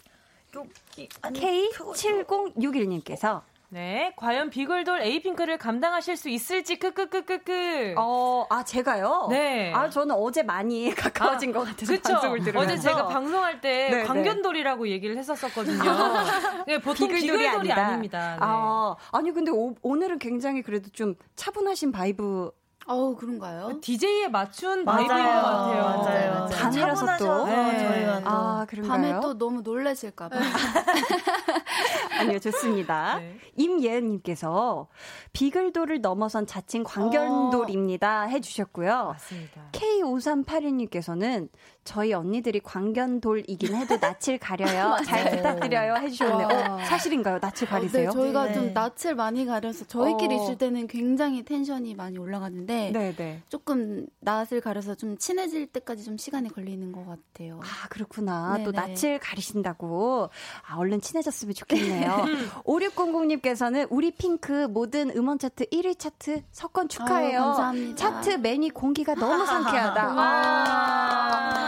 여기 0.55 1.09
아니, 1.23 1.41
K7061님께서, 1.41 3.43
네, 3.71 4.15
과연 4.17 4.49
비글돌 4.49 5.03
에이핑크를 5.03 5.59
감당하실 5.59 6.17
수 6.17 6.31
있을지 6.31 6.77
크크크크크. 6.77 7.95
어, 7.99 8.47
아, 8.49 8.65
제가요? 8.65 9.27
네. 9.29 9.75
아, 9.75 9.91
저는 9.91 10.15
어제 10.15 10.43
많이 10.43 10.91
가까워진 10.97 11.53
것 11.53 11.65
같아서 11.65 11.93
그쵸? 11.93 12.15
방송을 12.15 12.43
들으면서. 12.45 12.73
어제 12.73 12.83
제가 12.83 13.09
방송할 13.09 13.61
때 13.61 13.91
네, 13.91 14.05
광견돌이라고 14.05 14.89
얘기를 14.89 15.19
했었었거든요. 15.19 15.83
네, 16.67 16.79
보통 16.79 17.09
비글돌이, 17.09 17.21
비글돌이, 17.21 17.49
아니다. 17.49 17.87
아닙니다. 17.87 18.31
네. 18.33 18.39
아, 18.41 18.97
아니, 19.13 19.33
근데 19.33 19.51
오, 19.51 19.75
오늘은 19.83 20.19
굉장히 20.19 20.63
그래도 20.63 20.89
좀 20.91 21.15
차분하신 21.37 21.93
vibe. 21.93 22.51
어우 22.89 23.17
그런가요? 23.17 23.79
DJ에 23.83 24.29
맞춘 24.29 24.85
맞아요. 24.85 25.07
vibe인 25.07 25.27
것 25.27 25.33
같아요. 25.43 25.83
맞아요. 25.83 26.33
맞아요. 26.33 26.47
밤이라서 26.49 27.07
또. 27.19 27.27
차분하셔서 27.27 27.47
네. 27.47 27.79
저희가 27.89 28.21
또 28.21 28.31
아, 28.31 28.67
그런가요? 28.67 28.91
밤에 28.91 29.21
또 29.21 29.37
너무 29.37 29.61
놀라실까 29.61 30.31
봐. 30.31 30.37
아니요, 32.19 32.39
좋습니다. 32.39 33.19
네. 33.21 33.39
임예은님께서 33.57 34.89
비글돌을 35.33 36.01
넘어선 36.01 36.47
자칭 36.47 36.83
광견돌입니다. 36.83 38.23
해주셨고요. 38.23 39.09
맞습니다. 39.13 39.69
K5382님께서는 39.73 41.49
저희 41.89 42.13
언니들이 42.13 42.61
광견돌이긴 42.61 43.75
해도 43.75 43.97
낯을 44.01 44.37
가려요. 44.39 44.99
잘 45.07 45.31
부탁드려요. 45.31 45.95
해주셨네요. 45.97 46.47
어, 46.47 46.79
사실인가요? 46.85 47.39
낯을 47.41 47.67
가리세요? 47.67 48.11
네, 48.11 48.15
저희가 48.15 48.49
네. 48.49 48.53
좀 48.53 48.75
낯을 48.75 49.15
많이 49.17 49.47
가려서 49.47 49.87
저희끼리 49.87 50.35
어. 50.35 50.43
있을 50.43 50.59
때는 50.59 50.87
굉장히 50.87 51.43
텐션이 51.47 51.95
많이 51.95 52.19
올라가는데 52.19 52.93
네네. 52.93 53.43
조금 53.49 54.07
낯을 54.21 54.61
가려서 54.63 54.97
좀 54.97 55.17
친해질 55.17 55.69
때까지 55.69 56.05
좀 56.05 56.19
시간이 56.19 56.51
걸리는 56.51 56.93
것 56.93 57.07
같아요. 57.07 57.59
아, 57.63 57.89
그렇구나. 57.89 58.59
또 58.67 58.73
네네. 58.73 58.95
낯을 58.95 59.19
가리신다고. 59.19 60.29
아, 60.69 60.77
얼른 60.77 61.01
친해졌으면 61.01 61.55
좋겠네요. 61.55 62.27
5600님께서는 62.69 63.87
우리 63.89 64.11
핑크 64.11 64.67
모든 64.67 65.11
음원 65.17 65.39
차트 65.39 65.65
1위 65.71 65.99
차트 65.99 66.43
석권 66.53 66.91
축하해요. 66.91 67.39
아유, 67.39 67.47
감사합니다. 67.47 67.97
차트 67.97 68.31
매니 68.41 68.69
공기가 68.71 69.15
너무 69.15 69.47
상쾌하다. 69.47 70.09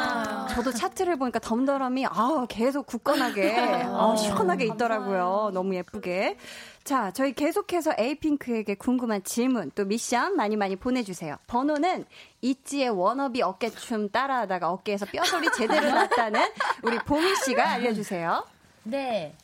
아, 0.10 0.46
저도 0.48 0.72
차트를 0.72 1.16
보니까 1.16 1.38
덤더럼이 1.38 2.06
아, 2.06 2.46
계속 2.48 2.86
굳건하게 2.86 3.54
아, 3.86 4.16
시원하게 4.16 4.66
있더라고요. 4.66 5.50
너무 5.54 5.74
예쁘게. 5.74 6.36
자, 6.82 7.10
저희 7.12 7.32
계속해서 7.32 7.92
에이핑크에게 7.98 8.74
궁금한 8.74 9.22
질문 9.22 9.70
또 9.74 9.84
미션 9.84 10.36
많이 10.36 10.56
많이 10.56 10.76
보내주세요. 10.76 11.36
번호는 11.46 12.04
있지의 12.40 12.90
워너비 12.90 13.42
어깨춤 13.42 14.10
따라하다가 14.10 14.70
어깨에서 14.70 15.06
뼈소리 15.06 15.48
제대로 15.52 15.86
났다는 15.94 16.40
우리 16.82 16.98
보미 16.98 17.36
씨가 17.36 17.68
알려주세요. 17.72 18.44
네. 18.84 19.34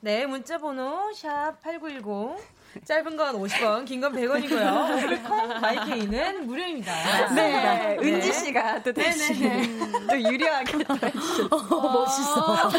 네, 0.00 0.26
문자 0.26 0.58
번호 0.58 1.12
샵 1.14 1.60
8910. 1.62 2.36
짧은 2.84 3.16
건 3.16 3.34
50원, 3.36 3.84
긴 3.86 4.00
건 4.00 4.12
100원이고요. 4.12 4.90
오늘콩 4.90 5.60
마이케이는 5.60 6.46
무료입니다. 6.46 6.92
네, 7.34 7.96
은지 8.00 8.32
씨가 8.32 8.82
또 8.82 8.92
대신 8.92 9.78
또 10.08 10.20
유리하게 10.20 10.78
또 10.84 10.94
해주셨어. 11.06 11.48
멋있어. 11.92 12.70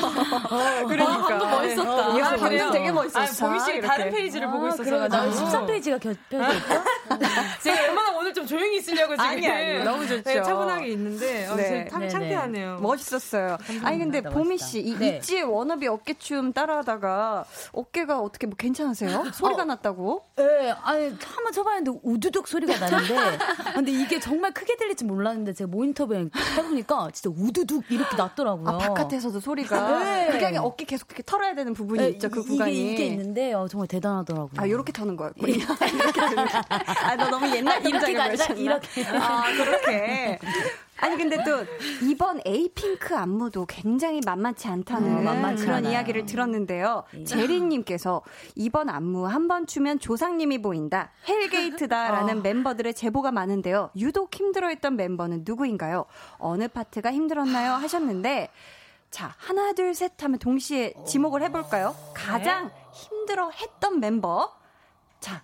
그러니까. 0.87 1.37
멋있었다. 1.37 2.19
야, 2.19 2.35
방금 2.37 2.71
되게 2.71 2.91
멋있었어. 2.91 3.45
아, 3.45 3.49
보미 3.49 3.59
씨가 3.59 3.87
다른 3.87 4.11
페이지를 4.11 4.49
보고 4.51 4.67
있어서. 4.67 4.83
그러면 4.83 5.09
나 5.09 5.29
13페이지가 5.29 5.99
겹혀져 5.99 6.53
있죠? 6.53 6.83
제가 7.63 7.81
웬만하면 7.81 8.19
오늘 8.19 8.33
좀 8.33 8.45
조용히 8.45 8.77
있으려고 8.77 9.13
지금 9.13 9.25
아니, 9.25 9.47
아니, 9.49 9.83
너무 9.83 10.07
좋죠. 10.07 10.23
네, 10.23 10.41
차분하게 10.43 10.87
있는데 10.89 11.47
어, 11.47 11.55
네. 11.55 11.87
참 11.89 11.99
네네. 12.01 12.11
창피하네요. 12.11 12.79
멋있었어요. 12.81 13.57
아니 13.83 13.97
근데 13.99 14.21
보미 14.21 14.51
멋있다. 14.51 14.65
씨, 14.67 14.79
이 14.79 14.95
네. 14.97 15.17
있지의 15.17 15.43
워너비 15.43 15.87
어깨춤 15.87 16.53
따라하다가 16.53 17.45
어깨가 17.71 18.19
어떻게 18.19 18.47
뭐 18.47 18.55
괜찮으세요? 18.57 19.25
소리가 19.33 19.65
났다 19.65 19.86
고? 19.91 20.25
네, 20.35 20.71
아니 20.83 21.05
한번 21.23 21.51
쳐봤는데 21.53 21.99
우두둑 22.03 22.47
소리가 22.47 22.77
나는데, 22.77 23.37
근데 23.73 23.91
이게 23.91 24.19
정말 24.19 24.51
크게 24.53 24.75
들릴지 24.77 25.05
몰랐는데 25.05 25.53
제가 25.53 25.69
모니터에 25.69 26.29
해보니까 26.57 27.09
진짜 27.13 27.29
우두둑 27.37 27.83
이렇게 27.89 28.15
났더라고요. 28.15 28.67
아 28.69 28.77
바깥에서도 28.77 29.39
소리가 29.39 29.99
네. 29.99 30.27
그게 30.31 30.57
어깨 30.57 30.85
계속 30.85 31.07
이렇게 31.09 31.23
털어야 31.25 31.55
되는 31.55 31.73
부분이 31.73 31.99
네, 32.01 32.09
있죠. 32.09 32.29
그 32.29 32.41
이- 32.41 32.43
구간이. 32.43 32.71
이게, 32.73 32.91
이게 32.93 33.05
있는데 33.07 33.53
어, 33.53 33.67
정말 33.67 33.87
대단하더라고요. 33.87 34.51
아, 34.57 34.67
요렇게 34.69 34.91
터는 34.91 35.15
거였군요. 35.15 35.53
이렇게 35.53 36.11
터는 36.21 36.35
거. 36.35 36.61
아, 36.69 37.15
너 37.15 37.29
너무 37.29 37.47
옛날 37.55 37.85
이렇게가 37.85 38.23
아니라 38.25 38.45
보여줬나? 38.47 38.61
이렇게. 38.61 39.05
아, 39.07 39.43
그렇게. 39.55 40.39
아니, 40.99 41.15
근데 41.15 41.43
또, 41.43 41.63
이번 42.03 42.41
에이핑크 42.45 43.15
안무도 43.15 43.65
굉장히 43.67 44.19
만만치 44.25 44.67
않다는 44.67 45.17
음, 45.19 45.23
만만치 45.23 45.63
그런 45.63 45.77
않아요. 45.79 45.91
이야기를 45.93 46.25
들었는데요. 46.25 47.03
예. 47.13 47.23
제리님께서 47.23 48.21
이번 48.55 48.89
안무 48.89 49.27
한 49.27 49.47
번 49.47 49.65
추면 49.67 49.99
조상님이 49.99 50.61
보인다. 50.61 51.11
hell 51.27 51.56
gate다라는 51.56 52.41
멤버들의 52.41 52.93
제보가 52.95 53.31
많은데요. 53.31 53.91
유독 53.95 54.33
힘들어했던 54.35 54.95
멤버는 54.95 55.43
누구인가요? 55.45 56.05
어느 56.39 56.67
파트가 56.67 57.11
힘들었나요? 57.13 57.73
하셨는데, 57.73 58.49
자, 59.09 59.33
하나, 59.37 59.71
둘, 59.73 59.93
셋 59.93 60.21
하면 60.23 60.37
동시에 60.39 60.93
지목을 61.05 61.41
해볼까요? 61.43 61.95
가장 62.13 62.71
힘들어 62.93 63.49
했던 63.51 63.99
멤버. 63.99 64.51
자, 65.21 65.43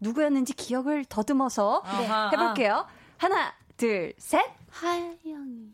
누구였는지 0.00 0.52
기억을 0.52 1.04
더듬어서 1.06 1.82
아하. 1.84 2.30
해볼게요. 2.32 2.86
하나, 3.16 3.52
둘, 3.76 4.12
셋. 4.18 4.40
하영이. 4.72 5.72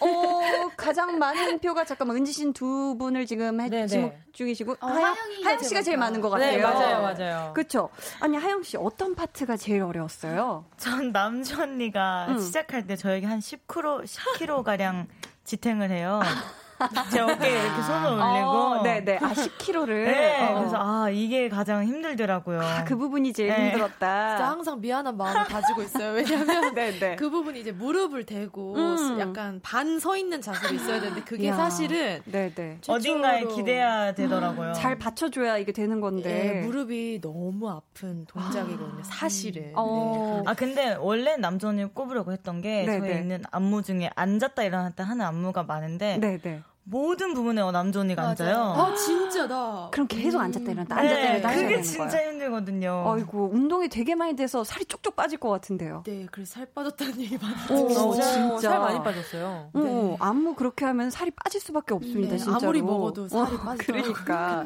어, 0.00 0.70
가장 0.76 1.18
많은 1.18 1.58
표가 1.58 1.84
잠깐만 1.84 2.16
은지 2.18 2.30
씨는 2.32 2.52
두 2.52 2.96
분을 2.96 3.26
지금 3.26 3.60
해. 3.60 3.86
지목 3.88 4.14
중이시고 4.32 4.76
어, 4.80 4.86
하영, 4.86 5.16
하영 5.44 5.62
씨가 5.64 5.82
제일 5.82 5.96
많은 5.96 6.20
것 6.20 6.30
같아요. 6.30 6.56
네, 6.56 6.62
맞아요, 6.62 7.02
맞아요. 7.02 7.52
그렇죠. 7.54 7.88
아니 8.20 8.36
하영 8.36 8.62
씨 8.62 8.76
어떤 8.76 9.16
파트가 9.16 9.56
제일 9.56 9.82
어려웠어요? 9.82 10.64
전 10.76 11.10
남주 11.10 11.60
언니가 11.60 12.26
응. 12.28 12.38
시작할 12.38 12.86
때 12.86 12.94
저에게 12.94 13.26
한 13.26 13.40
10kg, 13.40 14.04
10kg 14.04 14.62
가량 14.62 15.08
지탱을 15.42 15.90
해요. 15.90 16.20
제 17.10 17.20
어깨에 17.20 17.50
이렇게 17.62 17.82
손을 17.82 18.06
올리고. 18.12 18.24
어, 18.24 18.82
네네. 18.82 19.18
아 19.18 19.28
10kg를. 19.32 20.04
네, 20.04 20.54
그래서 20.56 20.76
아 20.78 21.10
이게 21.10 21.48
가장 21.48 21.84
힘들더라고요. 21.84 22.60
그 22.86 22.96
부분이 22.96 23.32
제일 23.32 23.48
네. 23.50 23.70
힘들었다. 23.70 24.36
진짜 24.36 24.50
항상 24.50 24.80
미안한 24.80 25.16
마음을 25.16 25.44
가지고 25.44 25.82
있어요. 25.82 26.12
왜냐면 26.12 26.74
네네. 26.74 27.16
그 27.16 27.30
부분이 27.30 27.60
이제 27.60 27.72
무릎을 27.72 28.24
대고 28.24 28.74
음. 28.76 29.16
약간 29.20 29.60
반 29.62 29.98
서 29.98 30.16
있는 30.16 30.40
자세로 30.40 30.74
있어야 30.74 31.00
되는데 31.00 31.22
그게 31.24 31.44
이야. 31.44 31.54
사실은 31.56 32.20
네네. 32.24 32.78
어딘가에 32.86 33.46
기대야 33.46 34.14
되더라고요. 34.14 34.72
잘 34.74 34.96
받쳐줘야 34.96 35.58
이게 35.58 35.72
되는 35.72 36.00
건데. 36.00 36.58
예, 36.60 36.60
무릎이 36.64 37.20
너무 37.20 37.68
아픈 37.68 38.24
동작이거든요. 38.26 39.02
사실은. 39.02 39.72
어. 39.74 40.44
아 40.46 40.54
근데 40.54 40.94
원래 40.94 41.36
언니를 41.68 41.88
꼽으려고 41.92 42.32
했던 42.32 42.60
게 42.60 42.84
네네. 42.84 42.98
저희 43.08 43.18
있는 43.20 43.42
안무 43.50 43.82
중에 43.82 44.10
앉았다 44.14 44.62
일어났다 44.62 45.04
하는 45.04 45.24
안무가 45.24 45.64
많은데 45.64 46.18
네네. 46.18 46.62
모든 46.90 47.34
부분에 47.34 47.60
남주 47.70 48.00
언니가 48.00 48.28
앉아요. 48.30 48.56
아 48.56 48.94
진짜다. 48.94 49.88
그럼 49.92 50.06
계속 50.06 50.40
앉았다 50.40 50.70
일어났다 50.70 50.96
앉았다 50.96 51.14
네, 51.16 51.22
일어났다 51.22 51.48
하셔야 51.48 51.62
그게 51.62 51.68
되는 51.68 51.82
진짜 51.82 52.08
거예요. 52.16 52.30
힘들거든요. 52.30 53.04
아이고 53.12 53.50
운동이 53.52 53.88
되게 53.88 54.14
많이 54.14 54.34
돼서 54.34 54.64
살이 54.64 54.84
쪽쪽 54.86 55.14
빠질 55.14 55.38
것 55.38 55.50
같은데요. 55.50 56.02
네, 56.06 56.26
그래서 56.32 56.54
살 56.54 56.66
빠졌다는 56.66 57.20
얘기 57.20 57.36
많이 57.36 57.54
오, 57.70 57.88
들었어요. 57.88 58.08
어, 58.08 58.12
진짜. 58.14 58.70
살 58.70 58.78
많이 58.80 58.98
빠졌어요. 59.02 59.70
어, 59.72 59.78
네. 59.80 60.16
안무 60.18 60.54
그렇게 60.54 60.84
하면 60.86 61.10
살이 61.10 61.30
빠질 61.30 61.60
수밖에 61.60 61.92
없습니다, 61.94 62.32
네, 62.32 62.38
진짜로. 62.38 62.56
아무리 62.64 62.80
먹어도 62.82 63.28
살이 63.28 63.54
어, 63.54 63.58
빠지더라고요. 63.58 64.12
그러니까. 64.14 64.64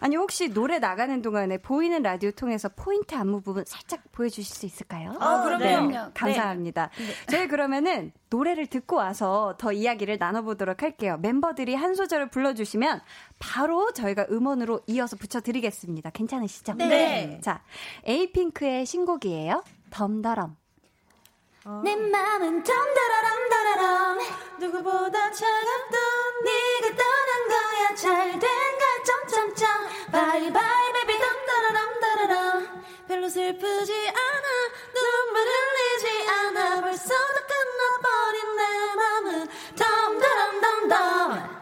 아니 0.00 0.16
혹시 0.16 0.48
노래 0.48 0.78
나가는 0.78 1.22
동안에 1.22 1.58
보이는 1.58 2.02
라디오 2.02 2.30
통해서 2.30 2.68
포인트 2.68 3.14
안무 3.14 3.40
부분 3.40 3.64
살짝 3.66 4.00
보여주실 4.12 4.44
수 4.44 4.66
있을까요? 4.66 5.16
아, 5.20 5.42
그럼요. 5.42 5.90
네, 5.90 5.98
감사합니다. 6.14 6.90
저희 7.30 7.48
그러면은 7.48 8.12
노래를 8.30 8.66
듣고 8.66 8.96
와서 8.96 9.54
더 9.58 9.72
이야기를 9.72 10.18
나눠보도록 10.18 10.82
할게요. 10.82 11.18
멤버들이 11.20 11.74
한 11.74 11.94
소절을 11.94 12.28
불러주시면 12.30 13.00
바로 13.38 13.90
저희가 13.92 14.26
음원으로 14.30 14.80
이어서 14.86 15.16
붙여드리겠습니다. 15.16 16.10
괜찮으시죠? 16.10 16.74
네. 16.74 17.40
자, 17.42 17.62
에이핑크의 18.04 18.86
신곡이에요. 18.86 19.62
덤더럼. 19.90 20.56
내 21.82 21.96
맘은 21.96 22.62
덤다라람다라람 22.62 24.18
누구보다 24.60 25.32
차갑던 25.32 26.00
네가 26.44 26.96
떠난 26.96 27.48
거야 27.48 27.94
잘된가 27.96 28.78
점 28.78 28.85
점점 29.36 29.68
bye 30.10 30.92
bye 30.94 31.04
baby 31.04 31.18
덤다라람 31.18 32.00
다라람. 32.00 32.82
별로 33.06 33.28
슬프지 33.28 33.92
않아. 34.08 34.48
눈물 34.94 35.42
흘리지 35.46 36.26
않아. 36.26 36.80
벌써 36.80 37.14
다 37.14 37.40
끝나버린 37.46 38.56
내 38.56 38.62
맘은 38.94 39.48
덤다람덤덤 39.76 41.56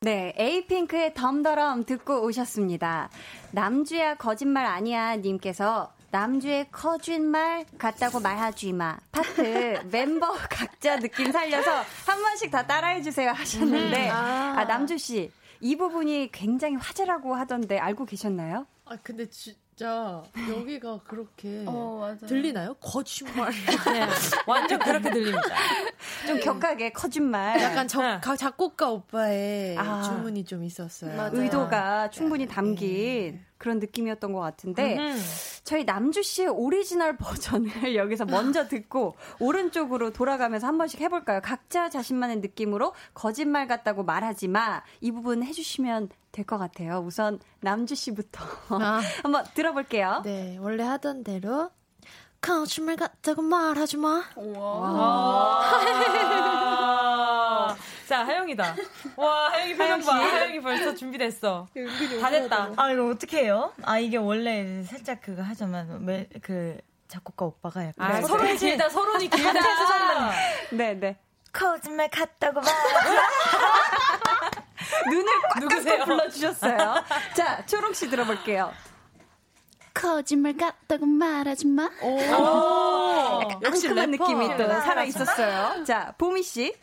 네, 0.00 0.32
에이핑크의 0.38 1.12
덤더럼 1.12 1.84
듣고 1.84 2.22
오셨습니다. 2.24 3.10
남주야 3.52 4.16
거짓말 4.16 4.66
아니야 4.66 5.16
님께서 5.16 5.92
남주의 6.10 6.66
거짓말 6.70 7.66
같다고 7.76 8.20
말하지 8.20 8.72
마. 8.72 8.96
파트 9.12 9.82
멤버 9.92 10.32
각자 10.32 10.98
느낌 10.98 11.30
살려서 11.30 11.70
한 12.06 12.22
번씩 12.22 12.50
다 12.50 12.66
따라해 12.66 13.02
주세요 13.02 13.30
하셨는데 13.30 14.08
아 14.10 14.64
남주 14.64 14.96
씨. 14.98 15.30
이 15.60 15.76
부분이 15.76 16.30
굉장히 16.32 16.76
화제라고 16.76 17.34
하던데 17.34 17.78
알고 17.78 18.04
계셨나요? 18.06 18.66
아 18.84 18.96
근데 19.02 19.28
진짜 19.82 20.24
여기가 20.50 21.02
그렇게 21.06 21.62
어. 21.64 22.16
들리나요? 22.26 22.74
거짓말. 22.80 23.52
네, 23.94 24.08
완전 24.44 24.80
그렇게 24.80 25.08
들립니다. 25.08 25.40
좀 26.26 26.40
격하게 26.40 26.90
거짓말. 26.90 27.62
약간 27.62 27.86
저, 27.86 28.02
네. 28.02 28.18
가- 28.20 28.34
작곡가 28.34 28.90
오빠의 28.90 29.78
아. 29.78 30.02
주문이 30.02 30.44
좀 30.44 30.64
있었어요. 30.64 31.16
맞아요. 31.16 31.30
의도가 31.34 32.10
충분히 32.10 32.48
담긴 32.48 33.40
그런 33.58 33.78
느낌이었던 33.80 34.32
것 34.32 34.40
같은데 34.40 34.96
음. 34.98 35.20
저희 35.64 35.84
남주 35.84 36.22
씨의 36.22 36.48
오리지널 36.48 37.16
버전을 37.18 37.96
여기서 37.96 38.24
먼저 38.24 38.68
듣고 38.68 39.16
오른쪽으로 39.40 40.12
돌아가면서 40.12 40.66
한 40.66 40.78
번씩 40.78 41.00
해볼까요? 41.00 41.40
각자 41.42 41.90
자신만의 41.90 42.36
느낌으로 42.38 42.94
거짓말 43.14 43.66
같다고 43.66 44.04
말하지 44.04 44.48
마. 44.48 44.82
이 45.00 45.10
부분 45.12 45.42
해주시면 45.42 46.08
될 46.32 46.46
것 46.46 46.56
같아요. 46.56 47.02
우선 47.04 47.40
남주 47.60 47.94
씨부터 47.96 48.44
아. 48.70 49.00
한번 49.24 49.44
들어볼게요. 49.54 50.22
네, 50.24 50.56
원래 50.60 50.84
하던 50.84 51.24
대로 51.24 51.70
거짓말 52.40 52.94
같다고 52.96 53.42
말하지 53.42 53.96
마. 53.96 54.22
아. 58.08 58.10
자, 58.18 58.24
하영이다. 58.26 58.74
와, 59.16 59.50
하영이 59.50 59.76
표정 59.76 60.00
봐. 60.00 60.14
하영이 60.14 60.60
벌써 60.60 60.94
준비됐어. 60.94 61.66
다 62.20 62.30
됐다. 62.30 62.70
아 62.76 62.90
이거 62.90 63.08
어떻게 63.10 63.42
해요? 63.44 63.72
아 63.82 63.98
이게 63.98 64.16
원래 64.16 64.82
살짝 64.84 65.20
그거 65.20 65.42
하자면 65.42 66.04
매, 66.06 66.26
그 66.40 66.78
작곡가 67.06 67.44
오빠가 67.46 67.86
약간 67.86 68.10
아, 68.10 68.22
서론이 68.22 68.56
길다, 68.56 68.88
서론이 68.88 69.28
길다. 69.36 70.32
네 70.72 70.94
네. 70.94 71.18
거짓말 71.52 72.08
같다고 72.08 72.60
말. 72.60 72.72
눈을 75.10 75.32
누구세요? 75.60 75.94
꽉꽉 75.98 76.04
불러주셨어요. 76.06 77.04
자, 77.34 77.64
초롱 77.66 77.92
씨 77.92 78.08
들어볼게요. 78.08 78.72
거짓말 79.94 80.56
같다고 80.56 81.04
말하지 81.06 81.66
마 81.66 81.88
역시 83.62 83.82
상큼한 83.88 84.10
래퍼. 84.12 84.24
느낌이 84.28 84.56
또 84.56 84.68
살아 84.80 85.04
있었어요. 85.04 85.84
자, 85.84 86.14
보미 86.16 86.42
씨. 86.42 86.74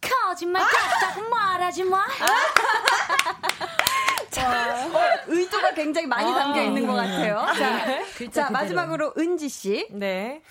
거짓말 0.00 0.62
같다고 0.62 1.28
말하지 1.28 1.84
마 1.84 2.04
의도가 5.26 5.74
굉장히 5.74 6.06
많이 6.06 6.32
담겨 6.32 6.62
있는 6.62 6.86
것 6.86 6.94
같아요. 6.94 7.46
자, 7.48 7.54
자 7.56 8.04
그대로. 8.16 8.50
마지막으로 8.50 9.14
은지 9.18 9.48
씨. 9.48 9.86
네. 9.90 10.42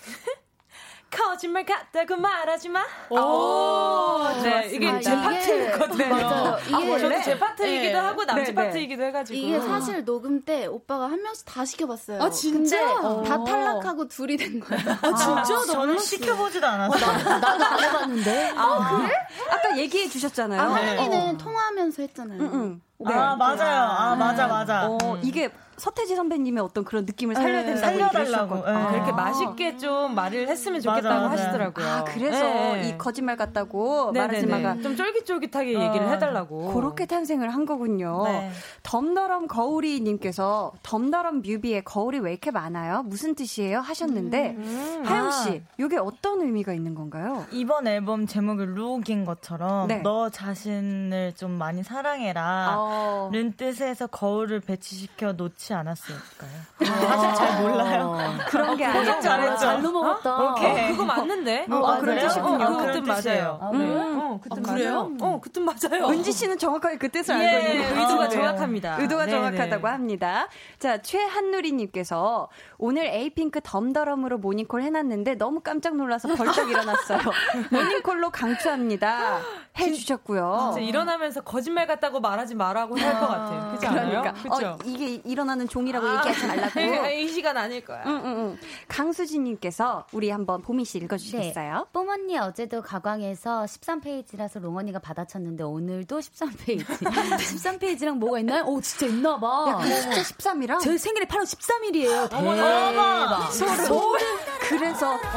거짓말 1.10 1.64
같다고 1.66 2.16
말하지 2.16 2.68
마. 2.68 2.84
오, 3.10 4.22
네, 4.42 4.70
이게 4.72 4.88
아, 4.88 5.00
제 5.00 5.10
파트거든요. 5.16 6.08
맞아요. 6.08 6.58
이게- 6.66 6.94
아, 6.94 6.98
저도 6.98 7.22
제 7.22 7.38
파트이기도 7.38 7.92
네. 7.92 7.98
하고 7.98 8.24
남친 8.24 8.44
네, 8.54 8.60
네. 8.62 8.66
파트이기도 8.66 9.02
해가지고. 9.04 9.36
이게 9.38 9.60
사실 9.60 10.04
녹음 10.04 10.44
때 10.44 10.66
오빠가 10.66 11.04
한 11.10 11.20
명씩 11.22 11.44
다 11.46 11.64
시켜봤어요. 11.64 12.22
아, 12.22 12.30
진짜? 12.30 12.78
근데 13.00 13.28
다 13.28 13.36
어. 13.36 13.44
탈락하고 13.44 14.06
둘이 14.08 14.36
된 14.36 14.60
거예요. 14.60 14.82
아, 15.02 15.14
진짜? 15.44 15.64
저는 15.72 15.98
시켜보지도 15.98 16.66
않았어요. 16.66 17.38
나도 17.40 17.64
안 17.64 17.82
해봤는데. 17.84 18.50
아까 18.56 19.76
얘기해 19.76 20.08
주셨잖아요. 20.08 20.60
아, 20.60 20.80
네. 20.80 20.96
하은이는 20.96 21.36
통화하면서 21.38 22.02
했잖아요. 22.02 22.40
응, 22.40 22.50
응. 22.54 22.80
네. 23.00 23.14
아, 23.14 23.34
맞아요. 23.36 23.80
아, 23.82 24.14
맞아, 24.14 24.46
맞아. 24.46 24.88
어, 24.88 24.98
이게 25.22 25.50
서태지 25.78 26.14
선배님의 26.14 26.62
어떤 26.62 26.84
그런 26.84 27.06
느낌을 27.06 27.34
살려야 27.34 27.62
네, 27.62 27.72
된다고 27.72 27.86
살려달라고. 28.10 28.56
얘기를. 28.58 28.74
네. 28.74 28.78
아. 28.82 28.90
그렇게 28.90 29.12
맛있게 29.12 29.76
좀 29.78 30.14
말을 30.14 30.46
했으면 30.46 30.82
좋겠다고 30.82 31.28
맞아. 31.28 31.30
하시더라고요. 31.30 31.86
아, 31.86 32.04
그래서 32.04 32.44
네. 32.44 32.88
이 32.90 32.98
거짓말 32.98 33.38
같다고. 33.38 34.12
말하지마가 34.12 34.82
좀 34.82 34.94
쫄깃쫄깃하게 34.94 35.68
얘기를 35.80 36.06
어. 36.06 36.10
해달라고. 36.10 36.74
그렇게 36.74 37.06
탄생을 37.06 37.48
한 37.48 37.64
거군요. 37.64 38.24
네. 38.24 38.50
덤더럼 38.82 39.46
거울이님께서 39.48 40.72
덤더럼 40.82 41.40
뮤비에 41.40 41.80
거울이 41.80 42.18
왜 42.18 42.32
이렇게 42.32 42.50
많아요? 42.50 43.02
무슨 43.04 43.34
뜻이에요? 43.34 43.80
하셨는데 43.80 44.56
하영 45.04 45.30
씨, 45.30 45.62
이게 45.78 45.96
어떤 45.96 46.42
의미가 46.42 46.74
있는 46.74 46.94
건가요? 46.94 47.46
이번 47.52 47.86
앨범 47.86 48.26
제목이 48.26 48.64
룩인 48.66 49.24
것처럼 49.24 49.88
네. 49.88 50.02
너 50.02 50.28
자신을 50.28 51.32
좀 51.36 51.52
많이 51.52 51.82
사랑해라. 51.82 52.74
어, 52.76 52.89
는 53.32 53.52
뜻에서 53.56 54.06
거울을 54.06 54.60
배치시켜 54.60 55.32
놓지 55.32 55.74
않았을까요? 55.74 56.50
사실 56.78 57.34
잘 57.34 57.62
몰라요. 57.62 58.16
그런 58.48 58.76
게 58.76 58.84
아니죠. 58.84 59.20
잘했죠. 59.20 59.56
잘 59.56 59.82
넘어갔다. 59.82 60.52
오케이. 60.52 60.84
어, 60.84 60.90
그거 60.92 61.04
맞는데? 61.04 61.66
어, 61.70 61.76
어, 61.76 62.00
그런 62.00 62.18
뜻이군요. 62.18 62.64
어, 62.64 62.68
그 62.68 62.76
그런 62.78 62.92
뜻. 63.04 63.10
맞아요. 63.10 63.58
아, 63.60 63.70
네. 63.72 63.94
어, 63.94 64.40
그뜻 64.42 64.58
아, 64.58 64.72
그래요? 64.72 64.92
맞아요. 65.08 65.16
어, 65.20 65.40
그뜻 65.40 65.60
맞아요. 65.62 66.08
은지 66.08 66.32
씨는 66.32 66.58
정확하게 66.58 66.98
그 66.98 67.08
뜻을 67.10 67.34
알고 67.34 67.44
예, 67.68 67.72
있는 67.74 67.98
의도가 67.98 68.24
아, 68.24 68.28
네. 68.28 68.34
정확합니다. 68.36 68.96
의도가 69.00 69.24
네, 69.26 69.30
정확하다고 69.32 69.86
네. 69.86 69.92
합니다. 69.92 70.48
자, 70.78 70.98
최한누리님께서 71.02 72.48
오늘 72.78 73.06
에이핑크 73.06 73.60
덤더럼으로 73.62 74.38
모닝콜 74.38 74.82
해놨는데 74.82 75.34
너무 75.36 75.60
깜짝 75.60 75.96
놀라서 75.96 76.28
벌떡 76.34 76.70
일어났어요. 76.70 77.20
모닝콜로 77.70 78.30
강추합니다. 78.30 79.40
해주셨고요. 79.78 80.72
진짜 80.74 80.86
일어나면서 80.88 81.40
거짓말 81.42 81.86
같다고 81.86 82.20
말하지 82.20 82.54
말라고 82.54 82.98
할 82.98 83.20
것 83.20 83.26
같아요. 83.28 83.68
그렇지 83.68 83.86
않아요? 83.86 84.20
그러니까 84.22 84.32
그렇죠? 84.42 84.66
어, 84.68 84.78
이게 84.84 85.20
일어나는 85.24 85.68
종이라고 85.68 86.06
얘기하지 86.06 86.46
말라고. 86.46 86.80
이 87.14 87.28
시간 87.28 87.56
아닐 87.56 87.84
거야. 87.84 88.02
응, 88.06 88.20
응, 88.24 88.36
응. 88.38 88.58
강수진님께서 88.88 90.06
우리 90.12 90.30
한번 90.30 90.60
보미 90.62 90.84
씨 90.84 90.98
읽어주시겠어요? 90.98 91.86
뽀언니 91.92 92.38
어제도 92.38 92.82
가광에서 92.82 93.64
13페이지라서 93.64 94.60
롱 94.60 94.76
언니가 94.76 94.98
받아쳤는데 94.98 95.64
오늘도 95.64 96.18
13페이지. 96.18 96.84
13페이지랑 96.86 98.16
뭐가 98.18 98.40
있나요? 98.40 98.64
오 98.64 98.80
진짜 98.80 99.06
있나 99.06 99.38
봐. 99.38 99.66
야, 99.68 99.76
그 99.78 100.22
숫자 100.24 100.52
13이랑 100.52 100.80
제 100.80 100.98
생일이 100.98 101.26
8월 101.26 101.42
13일이에요. 101.44 102.28
대박. 102.30 103.50
소름. 103.52 104.20
그래서 104.68 105.16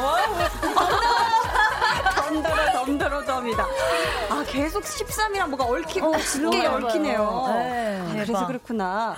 덤더러 2.24 2.72
덤더러 2.72 3.24
덤이다. 3.24 3.62
아 4.30 4.44
계속 4.48 4.82
13이랑 4.82 5.48
뭐가 5.50 5.64
얽히고 5.64 6.06
어, 6.06 6.12
얽히네요. 6.14 7.44
네. 7.48 8.00
아, 8.00 8.12
그래서. 8.12 8.46
그렇구나. 8.46 9.16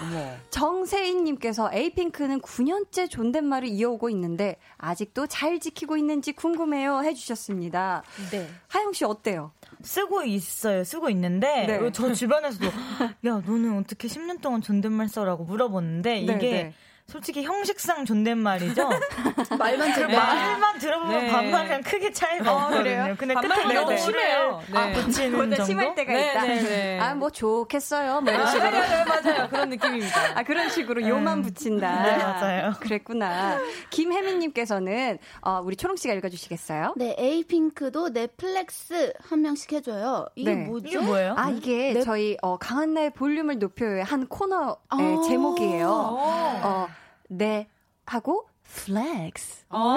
정세인님께서 0.50 1.70
에이핑크는 1.72 2.40
9년째 2.40 3.08
존댓말을 3.08 3.68
이어오고 3.68 4.10
있는데 4.10 4.56
아직도 4.78 5.26
잘 5.26 5.60
지키고 5.60 5.96
있는지 5.96 6.32
궁금해요 6.32 7.02
해주셨습니다. 7.02 8.02
네. 8.30 8.48
하영 8.68 8.92
씨 8.92 9.04
어때요? 9.04 9.52
쓰고 9.82 10.22
있어요. 10.24 10.82
쓰고 10.84 11.10
있는데 11.10 11.66
네. 11.66 11.92
저 11.92 12.12
주변에서도 12.12 12.66
야 12.66 13.42
너는 13.46 13.78
어떻게 13.78 14.08
10년 14.08 14.40
동안 14.40 14.60
존댓말 14.62 15.08
써라고 15.08 15.44
물어보는데 15.44 16.18
이게 16.20 16.32
네, 16.34 16.38
네. 16.38 16.74
솔직히 17.06 17.44
형식상 17.44 18.04
존댓말이죠. 18.04 18.88
말만 19.58 19.92
그 19.92 19.94
들어. 19.94 20.08
말만 20.08 20.78
들어보면 20.78 21.24
네. 21.26 21.30
반말이랑 21.30 21.82
크게 21.82 22.10
차이가 22.10 22.52
어, 22.52 22.56
없거든요. 22.56 22.82
그래요? 22.82 23.16
근데 23.16 23.34
끝에 23.34 23.74
너무 23.74 23.90
네, 23.90 23.96
심해요. 23.96 24.62
네. 24.72 24.92
붙이는 24.92 25.32
보다 25.32 25.56
정도. 25.56 25.64
심할 25.64 25.94
때가 25.94 26.12
네, 26.12 26.30
있다. 26.30 26.42
네, 26.42 26.62
네. 26.62 27.00
아뭐 27.00 27.30
좋겠어요. 27.30 28.20
뭐 28.22 28.32
이런 28.32 28.44
아, 28.44 28.50
식으로. 28.50 28.70
네, 28.70 28.80
네, 28.80 29.04
맞아요. 29.04 29.48
그런 29.48 29.68
느낌입니다. 29.70 30.20
아, 30.34 30.42
그런 30.42 30.68
식으로 30.68 31.06
요만 31.08 31.42
붙인다. 31.42 32.02
네, 32.02 32.16
맞아요. 32.16 32.72
그랬구나. 32.80 33.60
김혜민 33.90 34.40
님께서는, 34.40 35.18
어, 35.42 35.60
우리 35.62 35.76
초롱 35.76 35.94
씨가 35.96 36.12
읽어 36.14 36.28
주시겠어요? 36.28 36.94
네, 36.96 37.14
에이핑크도 37.18 38.08
넷플렉스 38.08 39.12
한 39.20 39.42
명씩 39.42 39.72
해 39.74 39.80
줘요. 39.80 40.26
이게 40.34 40.54
네. 40.54 40.64
뭐죠? 40.66 40.88
이게 40.88 40.98
뭐예요? 40.98 41.34
아, 41.38 41.50
이게 41.50 41.92
네. 41.92 42.02
저희, 42.02 42.36
어, 42.42 42.56
강한나의 42.58 43.10
볼륨을 43.10 43.60
높여요의 43.60 44.02
한 44.02 44.26
코너의 44.26 44.74
아. 44.88 44.98
제목이에요. 45.28 45.88
어. 45.88 46.88
어, 47.26 47.34
네, 47.34 47.68
하고, 48.04 48.48
flex. 48.64 49.64
어. 49.70 49.96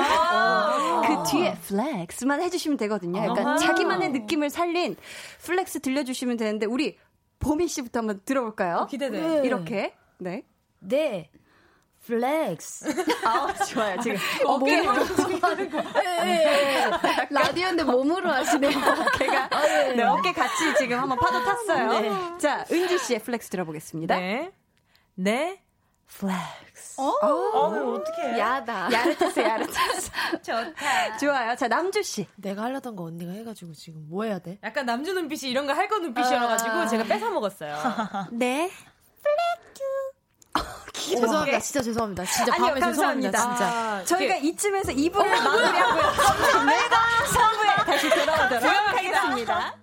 그 1.07 1.31
뒤에 1.31 1.55
flex만 1.55 2.41
해주시면 2.41 2.77
되거든요. 2.77 3.23
약간 3.23 3.47
아. 3.47 3.57
자기만의 3.57 4.09
느낌을 4.11 4.49
살린 4.49 4.95
flex 5.41 5.79
들려주시면 5.81 6.37
되는데, 6.37 6.65
우리 6.65 6.97
보미 7.39 7.67
씨부터 7.67 7.99
한번 7.99 8.21
들어볼까요? 8.25 8.87
기대돼. 8.89 9.19
네. 9.21 9.41
이렇게. 9.45 9.93
네. 10.19 10.43
네. 10.79 11.29
flex. 12.05 12.85
아, 13.25 13.53
좋아요. 13.65 13.99
지금. 14.01 14.17
어깨 14.45 14.81
라디오인데 17.29 17.83
몸으로 17.83 18.29
하시네요. 18.31 18.71
어깨가 18.71 19.49
네, 19.95 20.03
어깨 20.03 20.31
같이 20.31 20.75
지금 20.77 20.97
한번 20.99 21.19
파도 21.19 21.43
탔어요. 21.43 22.37
자, 22.37 22.65
은지 22.71 22.97
씨의 22.97 23.19
flex 23.19 23.49
들어보겠습니다. 23.49 24.17
네. 24.17 24.51
네. 25.15 25.61
flex. 26.17 26.99
어, 26.99 27.11
이거 27.21 27.91
어떻게 27.93 28.21
해? 28.23 28.39
야다. 28.39 28.89
야릇했어, 28.93 29.41
야릇했어. 29.41 30.11
좋다. 30.43 31.17
좋아요. 31.17 31.55
자, 31.55 31.67
남주 31.67 32.03
씨. 32.03 32.27
내가 32.35 32.63
하려던 32.63 32.95
거 32.95 33.03
언니가 33.03 33.31
해가지고 33.31 33.73
지금 33.73 34.05
뭐 34.09 34.23
해야 34.25 34.39
돼? 34.39 34.57
약간 34.63 34.85
남주 34.85 35.13
눈빛이 35.13 35.49
이런 35.51 35.65
거 35.67 35.73
할 35.73 35.87
거 35.87 35.97
눈빛이어가지고 35.99 36.87
제가 36.87 37.03
뺏어 37.05 37.29
먹었어요. 37.29 37.77
네. 38.31 38.69
죄송합니다. 40.93 41.59
진짜 41.59 41.81
죄송합니다. 41.81 42.25
진짜 42.25 42.53
아니요, 42.53 42.67
밤에 42.67 42.79
죄송합니다. 42.81 43.31
감사합니다. 43.39 43.97
진짜. 44.03 44.17
저희가 44.17 44.35
이쯤에서 44.35 44.91
2부를 44.91 45.27
마무리하고요. 45.43 46.03
3부에 47.25 47.85
다시 47.85 48.09
돌아오도록 48.09 48.63
하겠습니다. 48.63 49.73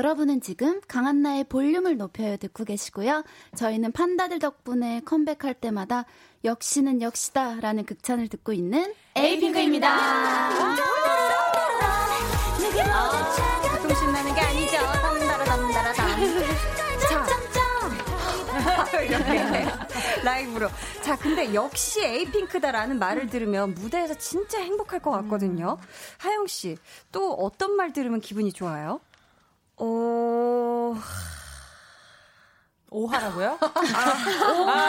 여러분은 0.00 0.40
지금 0.40 0.80
강한나의 0.88 1.44
볼륨을 1.44 1.98
높여요 1.98 2.38
듣고 2.38 2.64
계시고요. 2.64 3.22
저희는 3.54 3.92
판다들 3.92 4.38
덕분에 4.38 5.02
컴백할 5.04 5.52
때마다 5.52 6.06
역시는 6.42 7.02
역시다라는 7.02 7.84
극찬을 7.84 8.28
듣고 8.28 8.54
있는 8.54 8.94
에이핑크입니다. 9.14 10.48
보통 13.70 13.94
신나는 13.94 14.34
게 14.34 14.40
아니죠. 14.40 14.78
덤다라덤다라담. 15.02 16.20
자, 18.90 19.00
이렇게 19.02 19.66
라이브로. 20.24 20.68
자, 21.02 21.18
근데 21.18 21.52
역시 21.52 22.02
에이핑크다라는 22.02 22.98
말을 22.98 23.26
들으면 23.26 23.74
무대에서 23.74 24.14
진짜 24.14 24.60
행복할 24.60 25.00
것 25.00 25.10
같거든요. 25.10 25.76
하영 26.16 26.46
씨, 26.46 26.78
또 27.12 27.34
어떤 27.34 27.76
말 27.76 27.92
들으면 27.92 28.22
기분이 28.22 28.54
좋아요? 28.54 29.00
오. 29.80 30.94
오하라고요? 32.92 33.56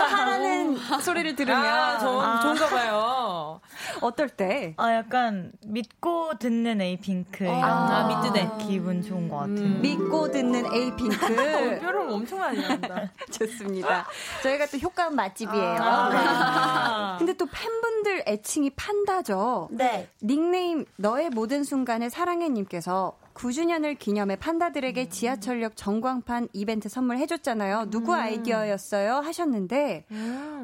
하라는 0.10 0.76
소리를 1.02 1.36
들으면 1.36 1.64
아, 1.64 2.00
저, 2.00 2.42
좋은가 2.42 2.68
봐요. 2.68 3.62
어떨 4.02 4.28
때? 4.28 4.74
아, 4.78 4.92
약간 4.92 5.52
믿고 5.68 6.40
듣는 6.40 6.82
에이핑크. 6.82 7.44
이런 7.44 7.64
아, 7.64 8.08
거 8.08 8.24
믿드네. 8.24 8.52
기분 8.68 9.04
좋은 9.04 9.30
것 9.30 9.38
같아요. 9.38 9.68
믿고 9.82 10.32
듣는 10.32 10.74
에이핑크. 10.74 11.80
뼈를 11.80 12.00
엄청 12.10 12.40
많이 12.40 12.60
난다. 12.60 13.12
좋습니다. 13.30 14.08
저희가 14.42 14.66
또 14.66 14.78
효과음 14.80 15.16
맛집이에요. 15.16 15.78
아. 15.80 17.16
근데 17.20 17.34
또 17.34 17.46
팬분들 17.46 18.24
애칭이 18.28 18.72
판다죠. 18.72 19.70
네. 19.72 20.10
닉네임 20.24 20.86
너의 20.98 21.30
모든 21.30 21.64
순간을 21.64 22.10
사랑해님께서 22.10 23.14
9주년을 23.34 23.98
기념해 23.98 24.36
판다들에게 24.38 25.10
지하철역 25.10 25.76
전광판 25.76 26.50
이벤트 26.54 26.90
선물해줬잖아요. 26.90 27.90
누구 27.90 28.14
아이디어였어요? 28.14 29.16
하셨는데, 29.16 30.06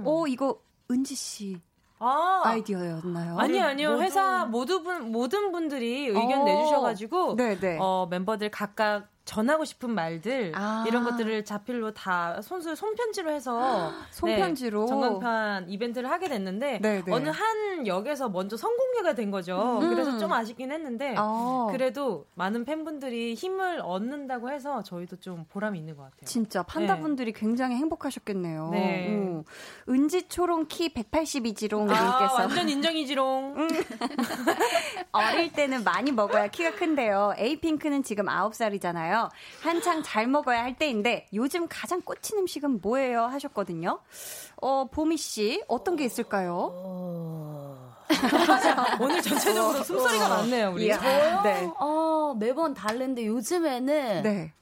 오 0.03 0.27
이거 0.27 0.59
은지 0.91 1.15
씨 1.15 1.61
아, 1.99 2.41
아이디어였나요? 2.45 3.37
아니요, 3.39 3.63
아니요. 3.63 4.01
회사 4.01 4.45
모두 4.45 4.83
분, 4.83 5.11
모든 5.11 5.51
분들이 5.51 6.07
의견 6.07 6.41
어. 6.41 6.43
내주셔가지고, 6.43 7.35
네네. 7.35 7.77
어, 7.81 8.07
멤버들 8.09 8.51
각각 8.51 9.09
전하고 9.27 9.65
싶은 9.65 9.91
말들, 9.91 10.53
아. 10.55 10.85
이런 10.87 11.03
것들을 11.03 11.43
자필로 11.43 11.93
다 11.93 12.41
손수, 12.41 12.75
손편지로 12.75 13.29
해서, 13.29 13.91
손편지로? 14.11 14.81
네, 14.81 14.87
전광판 14.87 15.69
이벤트를 15.69 16.09
하게 16.09 16.29
됐는데, 16.29 16.79
네네. 16.79 17.11
어느 17.11 17.29
한 17.29 17.85
역에서 17.85 18.29
먼저 18.29 18.55
선공개가 18.55 19.13
된 19.15 19.29
거죠. 19.29 19.79
음. 19.81 19.89
그래서 19.89 20.17
좀 20.17 20.31
아쉽긴 20.31 20.71
했는데, 20.71 21.15
어. 21.17 21.67
그래도 21.71 22.25
많은 22.35 22.63
팬분들이 22.63 23.33
힘을 23.33 23.81
얻는다고 23.83 24.49
해서 24.49 24.81
저희도 24.81 25.17
좀 25.17 25.45
보람이 25.49 25.77
있는 25.77 25.97
것 25.97 26.03
같아요. 26.03 26.25
진짜 26.25 26.63
판다분들이 26.63 27.33
굉장히 27.33 27.75
행복하셨겠네요. 27.75 28.69
네. 28.71 29.09
음. 29.09 29.43
은지 29.89 30.29
초롱 30.29 30.67
키 30.69 30.93
182지롱 30.93 31.89
아, 31.91 32.19
님께서 32.19 32.35
완전 32.35 32.69
인정이지롱. 32.69 33.67
어릴 35.11 35.51
때는 35.51 35.83
많이 35.83 36.13
먹어야 36.13 36.47
키가 36.47 36.75
큰데요. 36.75 37.33
에이핑크는 37.37 38.03
지금 38.03 38.25
9살이잖아요. 38.27 39.16
한창 39.61 40.03
잘 40.03 40.27
먹어야 40.27 40.63
할 40.63 40.75
때인데 40.77 41.27
요즘 41.33 41.67
가장 41.69 42.01
꽂힌 42.01 42.39
음식은 42.39 42.79
뭐예요? 42.81 43.23
하셨거든요. 43.25 43.99
어, 44.61 44.85
보미 44.91 45.17
씨 45.17 45.63
어떤 45.67 45.95
게 45.95 46.05
있을까요? 46.05 46.71
오늘 48.99 49.21
전체적으로 49.21 49.83
숨소리가 49.83 50.29
많네요, 50.29 50.71
우리. 50.73 50.85
이야, 50.85 51.41
네. 51.43 51.69
어, 51.79 52.35
매번 52.37 52.73
다른데 52.73 53.25
요즘에는 53.27 54.21
네. 54.23 54.53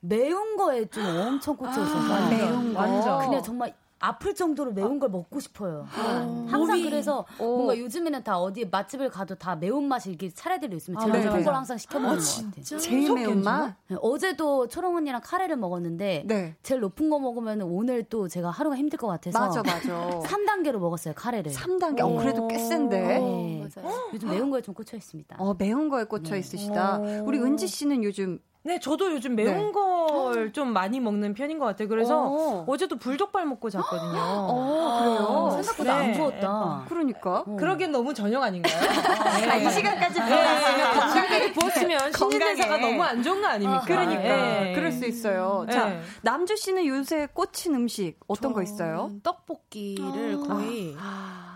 매운 0.00 0.56
거에 0.56 0.84
좀 0.86 1.04
엄청 1.04 1.56
꽂혀 1.56 1.70
있어서 1.72 2.14
아, 2.14 2.28
매운 2.28 2.74
거. 2.74 2.80
완전. 2.80 3.18
그냥 3.26 3.42
정말 3.42 3.74
아플 4.00 4.34
정도로 4.34 4.72
매운 4.72 4.98
걸 4.98 5.08
먹고 5.08 5.40
싶어요. 5.40 5.86
항상 5.90 6.82
그래서 6.82 7.24
오. 7.38 7.56
뭔가 7.56 7.78
요즘에는 7.78 8.22
다 8.22 8.38
어디 8.38 8.66
맛집을 8.66 9.08
가도 9.08 9.34
다 9.36 9.56
매운 9.56 9.86
맛이 9.88 10.10
이렇게 10.10 10.28
차례대로 10.30 10.76
있으면 10.76 11.00
제일 11.00 11.10
아, 11.12 11.22
좋은 11.22 11.32
네네. 11.32 11.44
걸 11.44 11.54
항상 11.54 11.78
시켜 11.78 11.98
먹는 11.98 12.18
것 12.18 12.44
같아요. 12.44 12.78
제일 12.80 13.14
매운 13.14 13.42
맛? 13.42 13.74
네, 13.88 13.96
어제도 14.00 14.68
초롱 14.68 14.96
언니랑 14.96 15.20
카레를 15.24 15.56
먹었는데 15.56 16.24
네. 16.26 16.56
제일 16.62 16.80
높은 16.80 17.08
거 17.08 17.18
먹으면 17.18 17.62
오늘 17.62 18.04
또 18.04 18.28
제가 18.28 18.50
하루가 18.50 18.76
힘들 18.76 18.98
것 18.98 19.06
같아서 19.06 19.38
맞아, 19.38 19.62
맞아. 19.62 20.10
3단계로 20.20 20.78
먹었어요 20.78 21.14
카레를. 21.14 21.52
3단계. 21.52 22.00
어, 22.00 22.18
그래도 22.18 22.46
꽤 22.48 22.58
센데. 22.58 23.00
네. 23.00 23.68
요즘 24.12 24.28
매운 24.30 24.50
거에 24.50 24.60
좀 24.60 24.74
꽂혀 24.74 24.96
있습니다. 24.96 25.36
어, 25.38 25.54
매운 25.58 25.88
거에 25.88 26.04
꽂혀 26.04 26.36
있으시다. 26.36 26.98
우리 27.24 27.38
은지 27.38 27.66
씨는 27.66 28.04
요즘 28.04 28.38
네, 28.66 28.80
저도 28.80 29.12
요즘 29.12 29.36
매운 29.36 29.66
네. 29.66 29.72
걸좀 29.72 30.72
많이 30.72 30.98
먹는 30.98 31.34
편인 31.34 31.58
것 31.58 31.66
같아요. 31.66 31.86
그래서 31.86 32.18
어. 32.18 32.64
어. 32.66 32.76
제도 32.78 32.96
불족발 32.96 33.44
먹고 33.44 33.68
잤거든요. 33.68 34.18
어, 34.18 35.00
그래요? 35.00 35.62
생각보다 35.62 35.98
네. 35.98 36.04
안 36.06 36.12
부었다. 36.12 36.84
그러니까. 36.88 37.44
그러기엔 37.58 37.92
너무 37.92 38.14
저녁 38.14 38.42
아닌가요? 38.42 38.74
아, 39.50 39.56
이 39.56 39.70
시간까지 39.70 40.18
네, 40.18 40.26
부었으면 40.26 40.94
건강하게 40.94 41.52
부었으면 41.52 42.12
신진대사가. 42.12 42.78
너무 42.78 43.02
안 43.02 43.22
좋은 43.22 43.42
거 43.42 43.48
아닙니까? 43.48 43.82
그러니까 43.86 44.22
네. 44.22 44.72
그럴 44.74 44.90
수 44.92 45.04
있어요. 45.04 45.66
자, 45.70 45.84
네. 45.90 46.00
남주 46.22 46.56
씨는 46.56 46.86
요새 46.86 47.28
꽂힌 47.34 47.74
음식 47.74 48.18
어떤 48.28 48.54
거 48.54 48.62
있어요? 48.62 49.10
떡볶이를 49.22 50.38
거의 50.40 50.96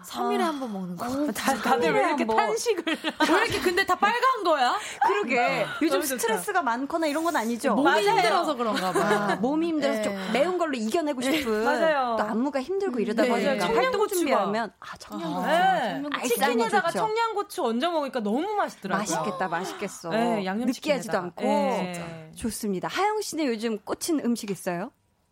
3일에 0.07 0.39
한 0.39 0.59
번 0.61 0.73
먹는 0.73 0.97
거. 0.97 1.33
다, 1.33 1.55
다들 1.55 1.93
왜 1.93 2.01
이렇게 2.01 2.25
한번. 2.25 2.37
탄식을 2.37 2.85
왜 2.87 3.43
이렇게 3.45 3.61
근데 3.61 3.85
다 3.87 3.95
빨간 3.95 4.21
거야? 4.45 4.75
그러게. 5.07 5.67
요즘 5.83 5.97
너무 5.99 6.07
좋다. 6.07 6.21
스트레스가 6.21 6.63
많거나 6.63 7.07
이런 7.07 7.25
건 7.25 7.37
아니죠? 7.37 7.75
몸이 7.75 8.07
힘들어서 8.09 8.55
그런가 8.55 8.93
봐. 8.93 9.01
아, 9.01 9.37
몸이 9.37 9.69
힘들어서 9.69 10.03
좀 10.03 10.15
네. 10.15 10.31
매운 10.33 10.59
걸로 10.59 10.75
이겨내고 10.75 11.21
싶은 11.21 11.65
맞아요. 11.65 12.17
또 12.19 12.25
안무가 12.25 12.61
힘들고 12.63 13.01
이러다 13.01 13.23
네, 13.23 13.29
보니까 13.29 13.55
맞아요. 13.67 13.75
활동. 13.77 14.09
준비하면 14.09 14.73
아 14.81 14.97
청양고추 14.97 15.47
네. 15.47 16.03
알싸한 16.13 16.29
치킨에다가 16.29 16.91
좋죠. 16.91 16.99
청양고추 17.07 17.65
얹어 17.65 17.91
먹으니까 17.91 18.21
너무 18.21 18.55
맛있더라고요. 18.55 18.99
맛있겠다, 19.01 19.49
맛있겠어. 19.49 20.09
네, 20.11 20.45
양념치킨에다가. 20.45 20.67
느끼하지도 20.67 21.19
않고 21.19 21.43
네. 21.45 22.31
좋습니다. 22.37 22.89
하영 22.89 23.21
씨는 23.21 23.47
요즘 23.47 23.79
꽂힌 23.79 24.21
음식 24.25 24.51
있어요? 24.51 24.91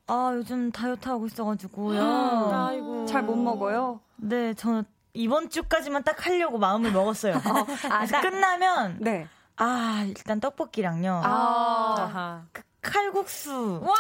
아, 0.09 0.31
요즘 0.35 0.71
다이어트 0.71 1.09
하고 1.09 1.27
있어가지고요. 1.27 2.51
아이고. 2.53 3.07
잘못 3.07 3.37
먹어요. 3.37 4.01
네, 4.17 4.55
저는 4.55 4.85
이번 5.15 5.51
주까지만 5.51 6.05
딱 6.05 6.25
하려고 6.27 6.59
마음을 6.59 6.93
먹었어요. 6.93 7.35
아, 7.45 7.65
그래서 7.99 8.13
딱- 8.13 8.21
끝나면 8.23 8.99
네. 9.01 9.27
아 9.57 10.05
일단 10.07 10.39
떡볶이랑요. 10.39 11.23
아, 11.25 11.95
아하. 11.99 12.43
칼국수. 12.83 13.81
와, 13.83 13.95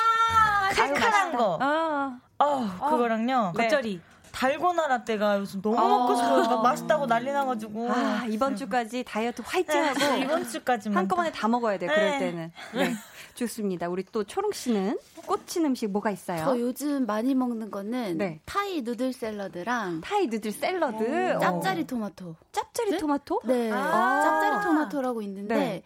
칼칼한 0.74 1.36
거. 1.36 1.58
아, 1.60 2.18
어, 2.38 2.90
그거랑요. 2.90 3.52
네. 3.56 3.64
겉절이. 3.64 4.00
달고나 4.30 4.86
라떼가 4.86 5.38
요즘 5.38 5.62
너무 5.62 5.78
아. 5.78 5.88
먹고 5.88 6.14
싶어요. 6.14 6.42
막 6.42 6.62
맛있다고 6.62 7.06
난리 7.06 7.32
나가지고. 7.32 7.90
아, 7.90 8.24
이번 8.28 8.54
주까지 8.54 9.02
다이어트 9.02 9.42
화이팅하고 9.44 9.98
네, 9.98 10.20
이번 10.20 10.46
주까지만. 10.46 10.98
한꺼번에 10.98 11.32
다 11.32 11.48
먹어야 11.48 11.78
돼. 11.78 11.86
그럴 11.86 12.10
네. 12.10 12.18
때는. 12.18 12.52
네. 12.74 12.94
좋습니다. 13.36 13.88
우리 13.88 14.04
또 14.10 14.24
초롱 14.24 14.52
씨는 14.52 14.98
꽂힌 15.26 15.64
음식 15.66 15.88
뭐가 15.90 16.10
있어요? 16.10 16.44
저 16.44 16.58
요즘 16.58 17.06
많이 17.06 17.34
먹는 17.34 17.70
거는 17.70 18.18
네. 18.18 18.40
타이 18.44 18.82
누들 18.82 19.12
샐러드랑 19.12 20.00
타이 20.00 20.26
누들 20.26 20.50
샐러드, 20.52 21.36
어. 21.36 21.38
짭짜리 21.38 21.86
토마토. 21.86 22.34
짭짜리 22.52 22.98
토마토? 22.98 23.40
네, 23.44 23.70
아. 23.70 24.22
짭짜리 24.22 24.64
토마토라고 24.64 25.22
있는데 25.22 25.54
네. 25.54 25.82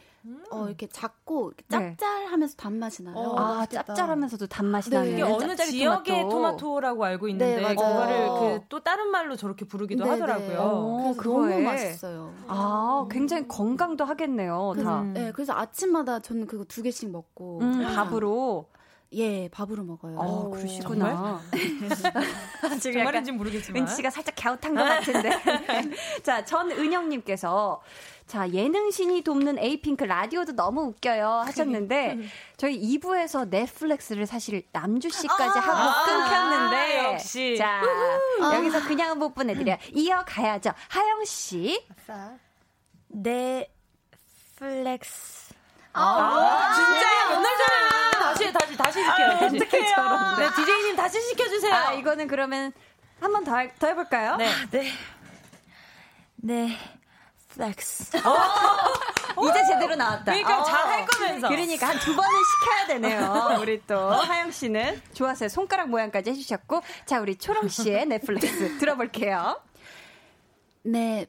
어 0.50 0.66
이렇게 0.66 0.86
작고 0.86 1.52
네. 1.68 1.96
짭짤하면서 1.96 2.56
단맛이 2.56 3.02
나요. 3.02 3.16
어, 3.16 3.36
아, 3.38 3.54
맛있겠다. 3.58 3.82
짭짤하면서 3.84 4.46
단맛이 4.48 4.90
네. 4.90 4.96
나는 4.96 5.12
이게 5.12 5.22
어느 5.22 5.48
짭짜리 5.48 5.70
지역의 5.70 6.22
토마토. 6.24 6.28
토마토 6.30 6.80
라고 6.80 7.04
알고 7.04 7.28
있는데 7.28 7.56
네. 7.60 7.74
그거를 7.74 8.28
그 8.28 8.60
또 8.68 8.80
다른 8.80 9.08
말로 9.10 9.36
저렇게 9.36 9.64
부르기도 9.64 10.04
네네. 10.04 10.20
하더라고요. 10.20 10.58
어, 10.60 11.02
그래서 11.16 11.22
그거에. 11.22 11.50
너무 11.54 11.64
맛있어요. 11.64 12.32
아, 12.46 13.06
굉장히 13.10 13.48
건강도 13.48 14.04
하겠네요, 14.04 14.74
다. 14.82 15.00
음. 15.00 15.12
네, 15.14 15.32
그래서 15.32 15.54
아침마다 15.54 16.20
저는 16.20 16.46
그거 16.46 16.64
두 16.64 16.82
개씩 16.82 17.10
먹고 17.10 17.58
음, 17.62 17.72
항상- 17.84 17.94
밥으로. 17.94 18.66
예, 19.12 19.48
밥으로 19.48 19.82
먹어요. 19.82 20.16
어, 20.18 20.50
그러시구나. 20.50 21.40
지금 22.80 23.00
약간 23.00 23.12
정말인지 23.14 23.32
모르겠지만. 23.32 23.82
은지 23.82 23.96
씨가 23.96 24.10
살짝 24.10 24.34
갸웃한 24.36 24.74
것 24.74 24.84
같은데. 24.84 25.30
자, 26.22 26.44
전은영님께서 26.44 27.82
자, 28.28 28.48
예능신이 28.48 29.22
돕는 29.22 29.58
에이핑크 29.58 30.04
라디오도 30.04 30.52
너무 30.54 30.82
웃겨요 30.82 31.26
하셨는데, 31.46 32.18
저희 32.56 32.80
2부에서 32.80 33.48
넷플릭스를 33.48 34.26
사실 34.26 34.62
남주씨까지 34.70 35.58
하고 35.58 36.04
끊겼는데, 36.06 36.76
아, 36.76 37.12
역시. 37.12 37.56
자, 37.58 37.82
여기서 38.54 38.86
그냥 38.86 39.18
못 39.18 39.34
보내드려요. 39.34 39.78
이어가야죠. 39.92 40.70
하영씨. 40.88 41.84
네, 43.08 43.68
flex. 44.54 45.39
아, 45.92 46.72
진짜요? 46.74 47.28
맨날 47.30 47.56
잘해. 47.56 48.20
다시, 48.20 48.52
다시, 48.52 48.76
다시 48.76 49.02
시켜요. 49.02 49.38
다시. 49.38 49.56
어떡해요. 49.56 50.36
네, 50.38 50.50
DJ님 50.56 50.96
다시 50.96 51.20
시켜주세요. 51.22 51.74
아, 51.74 51.92
이거는 51.92 52.26
그러면 52.28 52.72
한 53.20 53.32
번 53.32 53.44
더, 53.44 53.52
더 53.78 53.86
해볼까요? 53.88 54.36
네. 54.36 54.50
네. 54.70 54.92
네, 56.36 56.76
flex. 57.48 58.16
이제 59.42 59.64
제대로 59.66 59.94
나왔다. 59.94 60.24
그러니까 60.32 60.60
어. 60.60 60.64
잘할 60.64 61.06
거면서. 61.06 61.48
그러니까 61.48 61.88
한 61.88 61.98
두 61.98 62.14
번은 62.16 62.30
시켜야 62.44 62.86
되네요. 62.86 63.58
우리 63.60 63.82
또 63.86 64.10
하영 64.10 64.50
씨는 64.50 65.02
좋았어요. 65.12 65.48
손가락 65.50 65.88
모양까지 65.90 66.30
해주셨고, 66.30 66.82
자 67.06 67.20
우리 67.20 67.36
초롱 67.36 67.68
씨의 67.68 68.06
flex 68.06 68.78
들어볼게요. 68.80 69.60
네, 70.82 71.26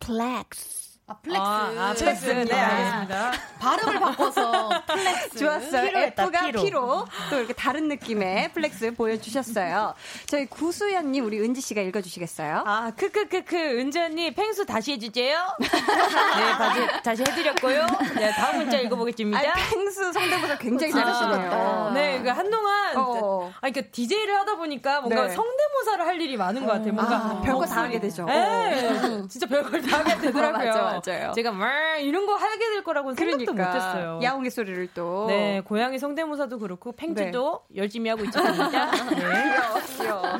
flex. 0.00 0.89
아, 1.10 1.16
flex. 1.22 1.40
아, 1.42 1.72
아, 1.76 1.94
flex. 1.94 2.24
네, 2.30 2.52
알겠습니다. 2.54 3.32
발음을 3.58 3.98
바꿔서 4.00 4.70
flex. 4.86 5.38
좋았어요. 5.40 5.82
피로했다, 5.88 6.22
F가 6.22 6.40
피로. 6.46 6.62
피로. 6.62 7.06
또 7.30 7.36
이렇게 7.38 7.52
다른 7.52 7.88
느낌의 7.88 8.52
flex 8.52 8.94
보여주셨어요. 8.94 9.94
저희 10.26 10.46
구수연님, 10.46 11.24
우리 11.24 11.40
은지 11.40 11.60
씨가 11.60 11.80
읽어주시겠어요? 11.80 12.62
아, 12.64 12.92
크크크크, 12.96 13.56
은지 13.80 13.98
언니, 13.98 14.32
펭수 14.32 14.64
다시 14.64 14.92
해주세요. 14.92 15.56
네, 15.58 16.52
다시, 16.58 17.02
다시 17.02 17.22
해드렸고요. 17.22 17.86
네, 18.14 18.30
다음 18.30 18.58
문자 18.58 18.78
읽어보겠습니다. 18.78 19.36
아니, 19.36 19.48
펭수 19.70 20.12
성대모사 20.12 20.58
굉장히 20.58 20.92
잘하시네요. 20.92 21.90
네, 21.92 22.20
그 22.22 22.28
한동안, 22.28 22.96
어. 22.96 23.52
아니, 23.60 23.72
그 23.72 23.90
DJ를 23.90 24.36
하다 24.38 24.54
보니까 24.56 25.00
뭔가 25.00 25.26
네. 25.26 25.30
성대모사를 25.34 26.06
할 26.06 26.20
일이 26.20 26.36
많은 26.36 26.64
것 26.64 26.72
같아요. 26.72 26.92
뭔가. 26.92 27.16
아, 27.16 27.40
별거 27.44 27.66
다 27.66 27.82
하게 27.82 27.98
되죠. 27.98 28.24
네, 28.26 29.22
진짜 29.28 29.46
별걸 29.48 29.82
다 29.82 29.98
하게 29.98 30.16
되더라고요. 30.30 30.66
맞아, 30.68 30.82
맞아 30.82 30.99
요. 31.08 31.32
제가 31.34 31.52
막 31.52 31.96
이런 31.98 32.26
거 32.26 32.34
하게 32.34 32.58
될 32.70 32.82
거라고는 32.84 33.14
생각도 33.16 33.52
그러니까. 33.52 33.66
못했어요. 33.68 34.20
야옹이 34.22 34.50
소리를 34.50 34.88
또. 34.94 35.26
네, 35.28 35.60
고양이 35.64 35.98
성대모사도 35.98 36.58
그렇고 36.58 36.92
펭수도 36.92 37.60
열심히 37.76 38.10
하고 38.10 38.24
있습니다. 38.24 38.90
네. 39.10 39.16
귀여워, 39.18 39.80
귀여워. 39.96 40.38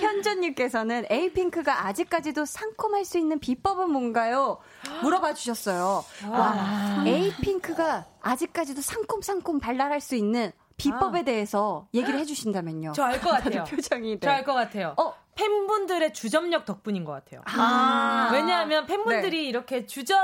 현전님께서는 0.00 1.06
에이핑크가 1.10 1.86
아직까지도 1.86 2.44
상콤할 2.44 3.04
수 3.04 3.18
있는 3.18 3.38
비법은 3.38 3.90
뭔가요? 3.90 4.58
물어봐 5.02 5.34
주셨어요. 5.34 6.04
와, 6.28 7.02
에이핑크가 7.06 8.06
아직까지도 8.22 8.80
상콤상콤 8.82 9.60
발랄할 9.60 10.00
수 10.00 10.14
있는 10.14 10.52
비법에 10.76 11.24
대해서 11.24 11.86
얘기를 11.92 12.18
해주신다면요. 12.20 12.92
저 12.92 13.04
알 13.04 13.20
것 13.20 13.30
같아요. 13.30 13.64
표정이. 13.64 14.12
네. 14.14 14.20
저알 14.20 14.44
것 14.44 14.54
같아요. 14.54 14.94
어, 14.96 15.12
팬분들의 15.34 16.12
주점력 16.12 16.66
덕분인 16.66 17.04
것 17.04 17.12
같아요. 17.12 17.40
아. 17.46 18.28
왜냐하면 18.32 18.84
팬분들이 18.86 19.48
이렇게 19.48 19.86
주접 19.86 20.16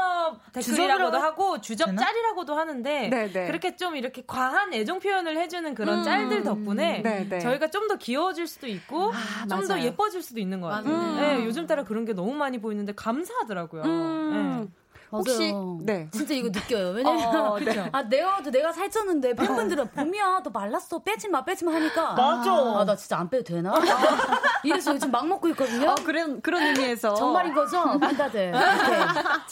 댓글이라고도 0.52 1.16
하고 1.18 1.60
주접 1.60 1.86
되나? 1.86 2.02
짤이라고도 2.04 2.54
하는데 2.54 3.08
네, 3.08 3.32
네. 3.32 3.46
그렇게 3.46 3.76
좀 3.76 3.96
이렇게 3.96 4.22
과한 4.26 4.74
애정 4.74 4.98
표현을 5.00 5.38
해주는 5.38 5.74
그런 5.74 6.04
짤들 6.04 6.42
덕분에 6.44 7.00
네, 7.02 7.26
네. 7.28 7.38
저희가 7.38 7.68
좀 7.70 7.86
더 7.86 7.94
귀여워질 7.98 8.48
수도 8.48 8.66
있고 8.66 9.12
아, 9.12 9.46
좀더 9.48 9.74
맞아요. 9.74 9.84
예뻐질 9.84 10.20
수도 10.20 10.40
있는 10.40 10.60
것 10.60 10.66
같아요. 10.66 10.92
음. 10.92 11.16
네, 11.20 11.44
요즘 11.44 11.68
따라 11.68 11.84
그런 11.84 12.04
게 12.04 12.12
너무 12.12 12.34
많이 12.34 12.60
보이는데 12.60 12.92
감사하더라고요. 12.96 13.82
음. 13.84 14.72
혹시, 15.12 15.52
맞아요. 15.52 15.78
네. 15.82 16.08
진짜 16.12 16.34
이거 16.34 16.48
느껴요. 16.48 16.90
왜냐면 16.90 17.36
어, 17.36 17.58
네. 17.58 17.88
아 17.92 18.02
내가 18.02 18.42
도 18.42 18.50
내가 18.50 18.72
살쪘는데 18.72 19.36
팬분들은 19.36 19.88
봄이야 19.92 20.40
너 20.42 20.50
말랐어 20.50 20.98
빼지 21.00 21.28
마 21.28 21.44
빼지 21.44 21.64
마 21.64 21.72
하니까 21.74 22.12
맞아. 22.14 22.52
아 22.52 22.84
나 22.84 22.96
진짜 22.96 23.18
안 23.18 23.28
빼도 23.30 23.44
되나? 23.44 23.72
이래서 24.64 24.94
요즘 24.94 25.10
막 25.10 25.26
먹고 25.26 25.48
있거든요. 25.50 25.90
어, 25.90 25.94
그런, 26.04 26.40
그런 26.40 26.62
의미에서. 26.62 27.14
정말인 27.14 27.54
거죠? 27.54 27.82
이렇게. 28.00 28.50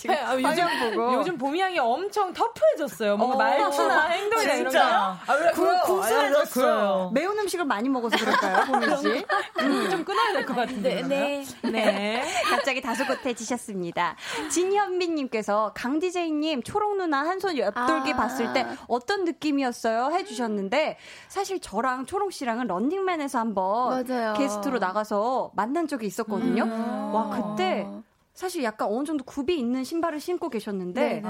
네, 0.09 0.21
아, 0.21 0.35
요즘 0.37 0.67
보고. 0.91 1.15
요즘 1.15 1.39
봄이 1.39 1.61
양이 1.61 1.79
엄청 1.79 2.33
터프해졌어요. 2.33 3.17
뭔가 3.17 3.37
어. 3.37 3.39
말투나 3.39 4.07
행동이나 4.09 4.53
이런 4.55 4.65
게. 4.65 4.71
진짜. 4.71 5.19
아, 5.27 5.33
왜 5.35 5.51
그래요? 5.53 5.81
구수해졌어요. 5.85 7.11
매운 7.15 7.39
음식을 7.39 7.65
많이 7.65 7.89
먹어서 7.89 8.17
그럴까요, 8.17 8.65
보민 8.67 8.97
씨? 8.97 9.25
음, 9.61 9.91
좀 9.91 10.05
끊어야 10.05 10.33
될 10.33 10.45
것 10.47 10.55
같은데. 10.55 11.03
네. 11.03 11.45
네. 11.63 12.25
갑자기 12.51 12.81
다소곳해지셨습니다. 12.83 14.17
진현빈님께서 14.51 15.44
강디제이님 15.75 16.63
초록 16.63 16.97
누나 16.97 17.21
한 17.21 17.39
손 17.41 17.59
옆돌기 17.59 18.13
아. 18.13 18.17
봤을 18.17 18.53
때 18.53 18.67
어떤 18.89 19.25
느낌이었어요? 19.25 20.11
해주셨는데 20.13 20.97
사실 21.29 21.61
저랑 21.61 22.07
초록 22.07 22.33
씨랑은 22.33 22.67
런닝맨에서 22.69 23.39
한번 23.39 24.07
맞아요. 24.09 24.35
게스트로 24.35 24.79
나가서 24.79 25.51
만난 25.55 25.87
적이 25.87 26.07
있었거든요. 26.07 26.65
와 27.13 27.29
그때 27.31 27.87
사실 28.35 28.65
약간 28.65 28.89
어느 28.91 29.05
정도 29.05 29.23
굽이 29.23 29.57
있는 29.57 29.85
신발을 29.85 30.19
신고 30.19 30.49
계셨는데 30.49 31.23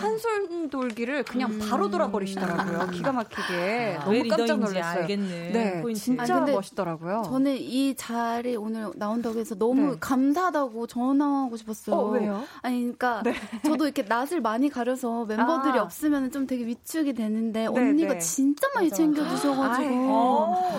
한손 0.00 0.68
돌기를 0.68 1.22
그냥 1.22 1.60
바로 1.60 1.88
돌아버리시더라고요. 1.88 2.88
기가 2.92 3.12
막히게 3.12 3.52
왜 3.54 3.98
너무 4.04 4.28
깜짝 4.28 4.58
놀랐어요. 4.58 5.02
알겠네. 5.02 5.50
네, 5.52 5.80
포인트. 5.80 6.00
진짜 6.00 6.22
아니, 6.24 6.32
근데 6.32 6.52
멋있더라고요. 6.52 7.22
저는 7.24 7.56
이 7.56 7.94
자리 7.96 8.56
오늘 8.56 8.90
나온다고 8.96 9.38
해서 9.38 9.54
너무 9.54 9.92
네. 9.92 9.96
감사하다고 10.00 10.88
전화하고 10.88 11.56
싶었어요. 11.56 11.94
어, 11.94 12.08
왜요? 12.10 12.42
아니, 12.62 12.80
그러니까 12.80 13.22
저도 13.64 13.84
이렇게 13.84 14.02
낯을 14.02 14.40
많이 14.42 14.68
가려서 14.68 15.26
멤버들이 15.26 15.78
아. 15.78 15.82
없으면 15.82 16.32
좀 16.32 16.48
되게 16.48 16.66
위축이 16.66 17.12
되는데 17.12 17.60
네, 17.60 17.66
언니가 17.66 18.14
네. 18.14 18.18
진짜 18.18 18.66
많이 18.74 18.90
챙겨주셔가지고. 18.90 19.88
어. 19.88 20.78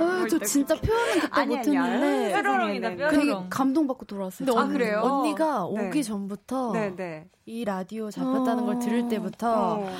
아유, 0.00 0.28
저 0.28 0.38
진짜 0.40 0.74
표현은 0.74 1.20
그때 1.20 1.44
못했는데. 1.46 2.32
뾰로롱이다, 2.32 2.88
네, 2.88 2.96
네, 2.96 3.04
네. 3.04 3.10
뾰로롱. 3.10 3.46
감동받고 3.48 4.06
돌아 4.06 4.23
왔어요. 4.24 4.46
근데 4.46 4.58
아, 4.58 4.62
언- 4.62 4.72
그래요? 4.72 5.00
언니가 5.02 5.68
네. 5.72 5.88
오기 5.88 6.04
전부터 6.04 6.72
네, 6.72 6.94
네. 6.94 7.28
이 7.46 7.64
라디오 7.64 8.10
잡혔다는 8.10 8.66
걸 8.66 8.78
들을 8.78 9.08
때부터 9.08 9.74
어. 9.80 9.90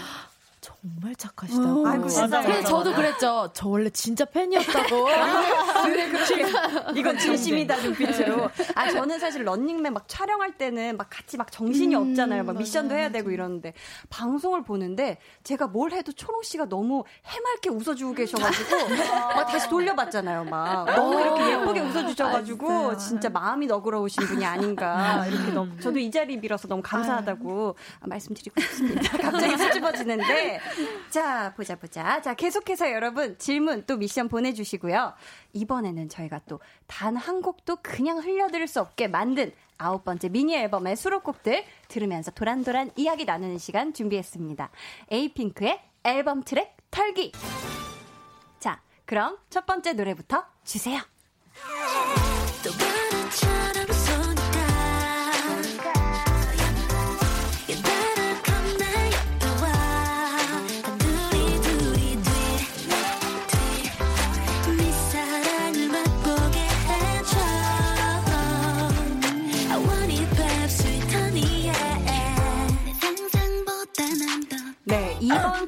정말 0.64 1.14
착하시다 1.14 1.62
고. 1.62 1.86
아이고, 1.86 2.08
진짜. 2.08 2.40
그래서 2.40 2.62
저도 2.68 2.94
그랬죠. 2.94 3.50
저 3.52 3.68
원래 3.68 3.90
진짜 3.90 4.24
팬이었다고. 4.24 5.04
그래, 5.84 6.08
그렇게. 6.08 6.46
이건 6.98 7.18
진심이다, 7.18 7.76
눈빛으로. 7.82 8.48
아, 8.74 8.90
저는 8.90 9.18
사실 9.18 9.44
런닝맨 9.44 9.92
막 9.92 10.04
촬영할 10.08 10.56
때는 10.56 10.96
막 10.96 11.08
같이 11.10 11.36
막 11.36 11.52
정신이 11.52 11.94
음, 11.94 12.00
없잖아요. 12.12 12.44
막 12.44 12.56
미션도 12.56 12.88
맞아요, 12.94 13.00
해야 13.02 13.10
되고 13.10 13.30
이러는데. 13.30 13.74
방송을 14.08 14.64
보는데 14.64 15.18
제가 15.42 15.66
뭘 15.66 15.92
해도 15.92 16.12
초롱 16.12 16.42
씨가 16.42 16.70
너무 16.70 17.04
해맑게 17.26 17.68
웃어주고 17.68 18.14
계셔가지고 18.14 18.88
막 19.36 19.46
다시 19.46 19.68
돌려봤잖아요. 19.68 20.44
막. 20.44 20.86
너무 20.96 21.20
이렇게 21.20 21.52
예쁘게 21.52 21.80
웃어주셔가지고 21.80 22.96
진짜 22.96 23.28
마음이 23.28 23.66
너그러우신 23.66 24.24
분이 24.28 24.42
아닌가. 24.46 25.26
이렇게 25.26 25.52
너무. 25.52 25.78
저도 25.78 25.98
이 25.98 26.10
자리 26.10 26.40
빌어서 26.40 26.68
너무 26.68 26.80
감사하다고 26.82 27.76
말씀드리고 28.00 28.58
싶습니다. 28.62 29.18
갑자기 29.18 29.58
수줍어지는데. 29.58 30.53
자, 31.10 31.52
보자, 31.56 31.76
보자. 31.76 32.20
자, 32.22 32.34
계속해서 32.34 32.90
여러분 32.92 33.36
질문 33.38 33.84
또 33.86 33.96
미션 33.96 34.28
보내주시고요. 34.28 35.14
이번에는 35.52 36.08
저희가 36.08 36.40
또 36.48 36.60
단 36.86 37.16
한 37.16 37.40
곡도 37.42 37.76
그냥 37.82 38.18
흘려드릴 38.18 38.66
수 38.68 38.80
없게 38.80 39.08
만든 39.08 39.52
아홉 39.78 40.04
번째 40.04 40.28
미니 40.28 40.54
앨범의 40.56 40.96
수록곡들 40.96 41.64
들으면서 41.88 42.30
도란도란 42.30 42.90
이야기 42.96 43.24
나누는 43.24 43.58
시간 43.58 43.92
준비했습니다. 43.92 44.70
에이핑크의 45.10 45.80
앨범 46.04 46.42
트랙 46.42 46.76
털기. 46.90 47.32
자, 48.60 48.80
그럼 49.06 49.38
첫 49.50 49.66
번째 49.66 49.94
노래부터 49.94 50.44
주세요. 50.64 51.00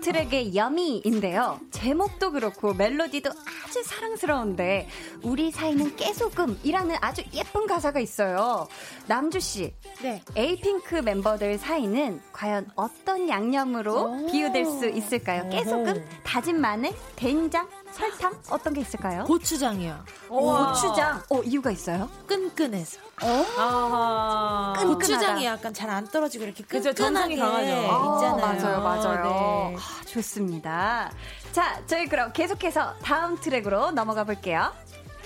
트랙의 0.06 0.54
여미인데요. 0.54 1.58
제목도 1.72 2.30
그렇고 2.30 2.72
멜로디도 2.74 3.28
아주 3.28 3.82
사랑스러운데 3.82 4.88
우리 5.22 5.50
사이는 5.50 5.96
깨소금이라는 5.96 6.94
아주 7.00 7.24
예쁜 7.34 7.66
가사가 7.66 7.98
있어요. 7.98 8.68
남주 9.08 9.40
씨, 9.40 9.74
네. 10.02 10.22
에이핑크 10.36 10.94
멤버들 10.94 11.58
사이는 11.58 12.20
과연 12.32 12.70
어떤 12.76 13.28
양념으로 13.28 14.28
비유될 14.30 14.64
수 14.66 14.86
있을까요? 14.88 15.48
깨소금, 15.48 16.04
다진 16.22 16.60
마늘, 16.60 16.92
된장, 17.16 17.68
설탕 17.90 18.32
어떤 18.48 18.74
게 18.74 18.82
있을까요? 18.82 19.24
고추장이요. 19.24 20.04
고추장. 20.28 21.20
어, 21.30 21.42
이유가 21.42 21.72
있어요? 21.72 22.08
끈끈해서. 22.28 23.05
아하. 23.22 24.74
고추장이 24.84 25.44
약간 25.46 25.72
잘 25.72 25.86
안 25.90 26.06
떨어지고 26.08 26.44
이렇게 26.44 26.62
그죠, 26.64 26.90
끈끈하게 26.92 27.36
정성이 27.36 27.36
강하죠. 27.36 27.66
있잖아요. 27.66 28.36
맞아요, 28.38 28.80
맞아요. 28.82 29.70
네. 29.70 29.76
아, 29.76 30.04
좋습니다. 30.06 31.10
자, 31.52 31.80
저희 31.86 32.06
그럼 32.06 32.32
계속해서 32.32 32.94
다음 33.02 33.38
트랙으로 33.40 33.92
넘어가 33.92 34.24
볼게요. 34.24 34.72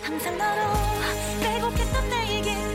항상 0.03 0.37
너로 0.39 0.63
빼곡했던 1.41 2.09
내얘 2.11 2.70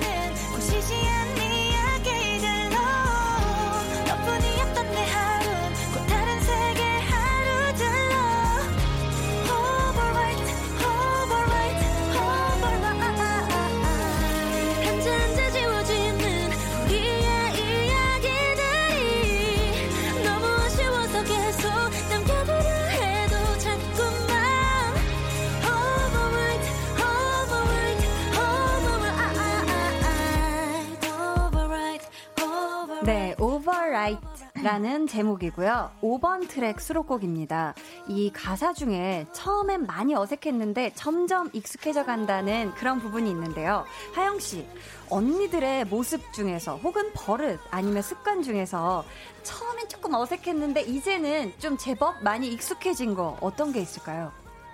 라는 34.65 35.05
제목이고요. 35.05 35.91
5번 36.01 36.49
트랙 36.49 36.81
수록곡입니다. 36.81 37.75
이 38.07 38.31
가사 38.33 38.73
중에 38.73 39.27
처음엔 39.31 39.85
많이 39.85 40.15
어색했는데 40.15 40.93
점점 40.95 41.51
익숙해져 41.53 42.03
간다는 42.03 42.73
그런 42.73 42.99
부분이 42.99 43.29
있는데요. 43.29 43.85
하영 44.15 44.39
씨, 44.39 44.67
언니들의 45.11 45.85
모습 45.85 46.33
중에서 46.33 46.77
혹은 46.77 47.11
버릇 47.13 47.59
아니면 47.69 48.01
습관 48.01 48.41
중에서 48.41 49.05
처음엔 49.43 49.87
조금 49.87 50.15
어색했는데 50.15 50.81
이제는 50.81 51.53
좀 51.59 51.77
제법 51.77 52.23
많이 52.23 52.47
익숙해진 52.47 53.13
거 53.13 53.37
어떤 53.41 53.71
게 53.71 53.81
있을까요? 53.81 54.31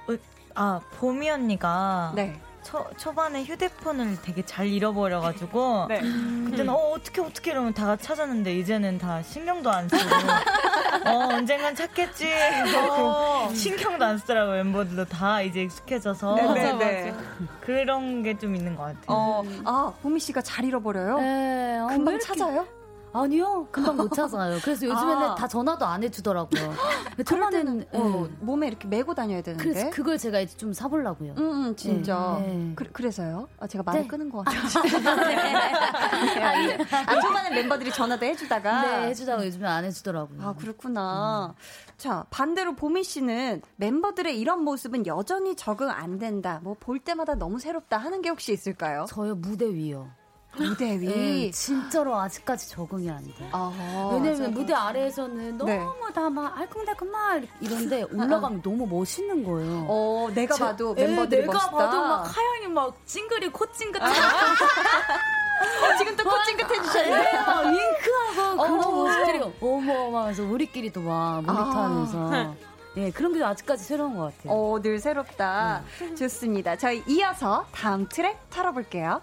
어, 0.08 0.16
아, 0.56 0.80
봄이 1.00 1.30
언니가 1.30 2.14
네. 2.16 2.40
초, 2.64 2.86
초반에 2.98 3.44
휴대폰을 3.44 4.18
되게 4.22 4.44
잘 4.46 4.68
잃어버려가지고 4.68 5.86
네. 5.90 6.00
그때는 6.02 6.70
어 6.70 6.92
어떻게 6.96 7.22
어떻게 7.22 7.52
이러면 7.52 7.74
다 7.74 7.96
찾았는데 7.96 8.54
이제는 8.58 8.98
다 8.98 9.22
신경도 9.24 9.70
안 9.72 9.88
쓰고 9.90 10.02
어 11.10 11.12
언젠간 11.34 11.76
찾겠지 11.76 12.28
이러고 12.28 13.54
신경도 13.56 14.04
안 14.06 14.18
쓰더라고 14.18 14.52
요 14.58 14.64
멤버들도 14.64 15.06
다 15.06 15.42
이제 15.42 15.62
익숙해져서 15.64 16.36
네네네. 16.36 17.14
그런 17.62 18.24
게 18.24 18.32
좀 18.42 18.56
있는 18.56 18.76
것 18.76 18.84
같아요. 18.84 19.04
어, 19.08 19.44
아, 19.66 19.94
보미 20.02 20.20
씨가 20.20 20.42
잘 20.42 20.66
잃어버려요? 20.66 21.18
네, 21.20 21.78
어, 21.80 21.88
금방 21.88 22.18
찾아요? 22.20 22.66
아니요, 23.14 23.68
금방 23.72 23.98
못 23.98 24.14
찾아요. 24.14 24.58
그래서 24.64 24.86
요즘에는 24.86 25.24
아. 25.24 25.36
다 25.36 25.48
전화도 25.48 25.86
안 25.86 26.04
해주더라고요. 26.04 26.74
초반에는 27.26 27.52
때는 27.52 27.86
어, 27.94 28.28
예. 28.28 28.36
몸에 28.40 28.68
이렇게 28.68 28.88
메고 28.88 29.14
다녀야 29.14 29.42
되는데. 29.42 29.64
그래서 29.64 29.90
그걸 29.90 30.18
제가 30.18 30.40
이제 30.40 30.56
좀 30.58 30.74
사보려고요. 30.74 31.34
음, 31.38 31.66
음, 31.68 31.76
진짜. 31.76 32.42
네. 32.42 32.74
그, 32.76 32.86
그래서요? 32.92 33.48
아, 33.60 33.68
제가 33.68 33.84
말을 33.84 34.02
네. 34.02 34.08
끄는 34.08 34.30
것 34.30 34.46
같아요. 34.46 34.84
네. 35.28 36.78
아, 37.06 37.20
초반에 37.20 37.50
멤버들이 37.50 37.92
전화도 37.92 38.26
해주다가. 38.26 38.82
네, 38.82 39.08
해주다가 39.10 39.46
요즘에 39.46 39.68
안 39.68 39.86
해주더라고요. 39.86 40.42
아, 40.42 40.54
그렇구나. 40.54 41.54
자, 41.98 42.26
반대로 42.30 42.76
보미 42.76 43.04
씨는 43.04 43.62
멤버들의 43.76 44.40
이런 44.40 44.64
모습은 44.64 45.06
여전히 45.06 45.56
적응 45.56 45.90
안 45.90 46.18
된다. 46.18 46.60
뭐, 46.64 46.76
볼 46.80 47.00
때마다 47.00 47.36
너무 47.36 47.60
새롭다 47.60 47.98
하는 47.98 48.22
게 48.22 48.30
혹시 48.30 48.54
있을까요? 48.54 49.06
저요 49.08 49.36
무대 49.36 49.66
위요. 49.74 50.10
무대 50.58 51.00
위. 51.00 51.06
네, 51.08 51.52
진짜로 51.52 52.16
아직까지 52.16 52.70
적응이 52.70 53.10
안 53.10 53.24
돼. 53.24 53.34
아, 53.52 54.10
왜냐면 54.14 54.52
무대 54.54 54.74
아래에서는 54.74 55.58
너무 55.58 55.72
네. 55.72 55.80
다막 56.14 56.58
알콩달콩 56.58 57.10
막 57.10 57.42
이런데 57.62 58.04
올라가면 58.04 58.62
너무 58.62 58.86
멋있는 58.86 59.44
거예요. 59.46 59.86
어, 59.88 60.28
내가 60.34 60.56
제- 60.56 60.64
봐도 60.66 60.94
예, 60.98 61.08
멤버들이 61.08 61.42
내가 61.42 61.54
멋있다. 61.54 61.72
봐도 61.72 62.02
막 62.02 62.24
하영이 62.38 62.68
막 62.68 62.96
찡그리 63.06 63.50
코 63.52 63.66
찡긋 63.72 64.02
어, 64.04 65.98
지금 65.98 66.16
또 66.18 66.24
코찡긋 66.24 66.70
해주셨네. 66.72 67.34
막 67.34 67.62
윙크하고 67.66 68.58
그런 68.64 68.84
어. 68.84 68.92
모습들이 68.92 69.42
어마어마해서 69.62 70.44
우리끼리도 70.44 71.02
막 71.02 71.44
모니터하면서 71.44 72.34
아. 72.34 72.54
예 72.98 73.10
그런 73.10 73.32
게 73.34 73.42
아직까지 73.42 73.86
새로운 73.86 74.18
것 74.18 74.36
같아요. 74.36 74.52
어, 74.54 74.82
늘 74.82 75.00
새롭다. 75.00 75.84
좋습니다. 76.18 76.76
저희 76.76 77.02
이어서 77.08 77.66
다음 77.72 78.06
트랙 78.10 78.38
털어볼게요. 78.50 79.22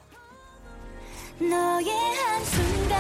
너의 1.40 1.88
한순간 2.16 2.98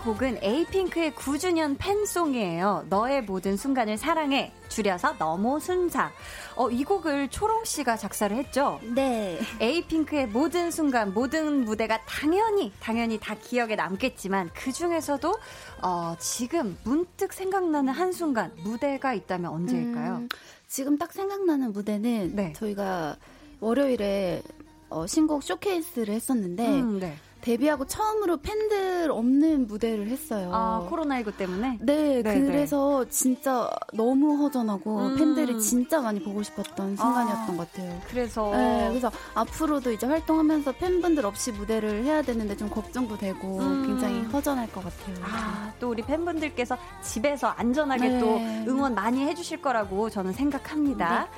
곡은 0.00 0.38
에이핑크의 0.42 1.12
9주년 1.12 1.76
팬송이에요. 1.78 2.86
너의 2.88 3.22
모든 3.22 3.56
순간을 3.56 3.98
사랑해. 3.98 4.52
줄여서 4.68 5.16
너모 5.18 5.58
순사. 5.58 6.10
어, 6.56 6.70
이 6.70 6.84
곡을 6.84 7.28
초롱 7.28 7.64
씨가 7.64 7.96
작사를 7.96 8.36
했죠? 8.36 8.80
네. 8.94 9.38
에이핑크의 9.60 10.28
모든 10.28 10.70
순간, 10.70 11.12
모든 11.12 11.64
무대가 11.64 12.00
당연히, 12.04 12.72
당연히 12.80 13.18
다 13.18 13.34
기억에 13.34 13.76
남겠지만, 13.76 14.50
그 14.54 14.72
중에서도, 14.72 15.34
어, 15.82 16.14
지금 16.18 16.76
문득 16.84 17.32
생각나는 17.32 17.92
한순간, 17.92 18.52
무대가 18.62 19.12
있다면 19.12 19.50
언제일까요? 19.50 20.16
음, 20.16 20.28
지금 20.66 20.98
딱 20.98 21.12
생각나는 21.12 21.72
무대는 21.72 22.36
네. 22.36 22.52
저희가 22.54 23.16
월요일에 23.60 24.42
어, 24.88 25.06
신곡 25.06 25.42
쇼케이스를 25.42 26.12
했었는데 26.14 26.66
음, 26.80 26.98
네. 26.98 27.16
데뷔하고 27.40 27.86
처음으로 27.86 28.38
팬들 28.38 29.10
없는 29.10 29.66
무대를 29.66 30.08
했어요. 30.08 30.50
아, 30.52 30.86
코로나19 30.90 31.36
때문에? 31.36 31.78
네, 31.80 32.22
네, 32.22 32.40
그래서 32.40 33.04
진짜 33.08 33.70
너무 33.92 34.36
허전하고 34.42 34.98
음. 34.98 35.16
팬들이 35.16 35.60
진짜 35.60 36.00
많이 36.00 36.22
보고 36.22 36.42
싶었던 36.42 36.96
순간이었던 36.96 37.56
것 37.56 37.72
같아요. 37.72 38.00
그래서. 38.08 38.50
네, 38.52 38.88
그래서 38.88 39.10
앞으로도 39.34 39.92
이제 39.92 40.06
활동하면서 40.06 40.72
팬분들 40.72 41.24
없이 41.24 41.52
무대를 41.52 42.04
해야 42.04 42.22
되는데 42.22 42.56
좀 42.56 42.68
걱정도 42.68 43.16
되고 43.16 43.58
음. 43.58 43.86
굉장히 43.86 44.22
허전할 44.24 44.70
것 44.72 44.84
같아요. 44.84 45.16
아, 45.22 45.72
또 45.80 45.90
우리 45.90 46.02
팬분들께서 46.02 46.76
집에서 47.02 47.48
안전하게 47.48 48.08
네. 48.08 48.20
또 48.20 48.36
응원 48.70 48.94
많이 48.94 49.24
해주실 49.26 49.62
거라고 49.62 50.10
저는 50.10 50.32
생각합니다. 50.32 51.28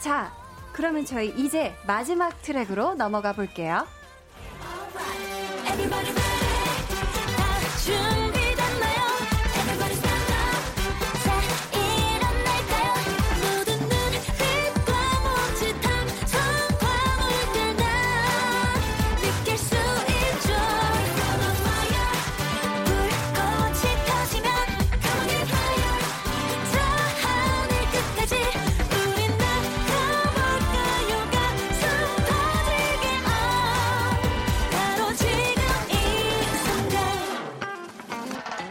자, 0.00 0.32
그러면 0.72 1.04
저희 1.04 1.28
이제 1.36 1.74
마지막 1.86 2.40
트랙으로 2.42 2.94
넘어가 2.94 3.32
볼게요. 3.32 3.86
Everybody 5.72 6.19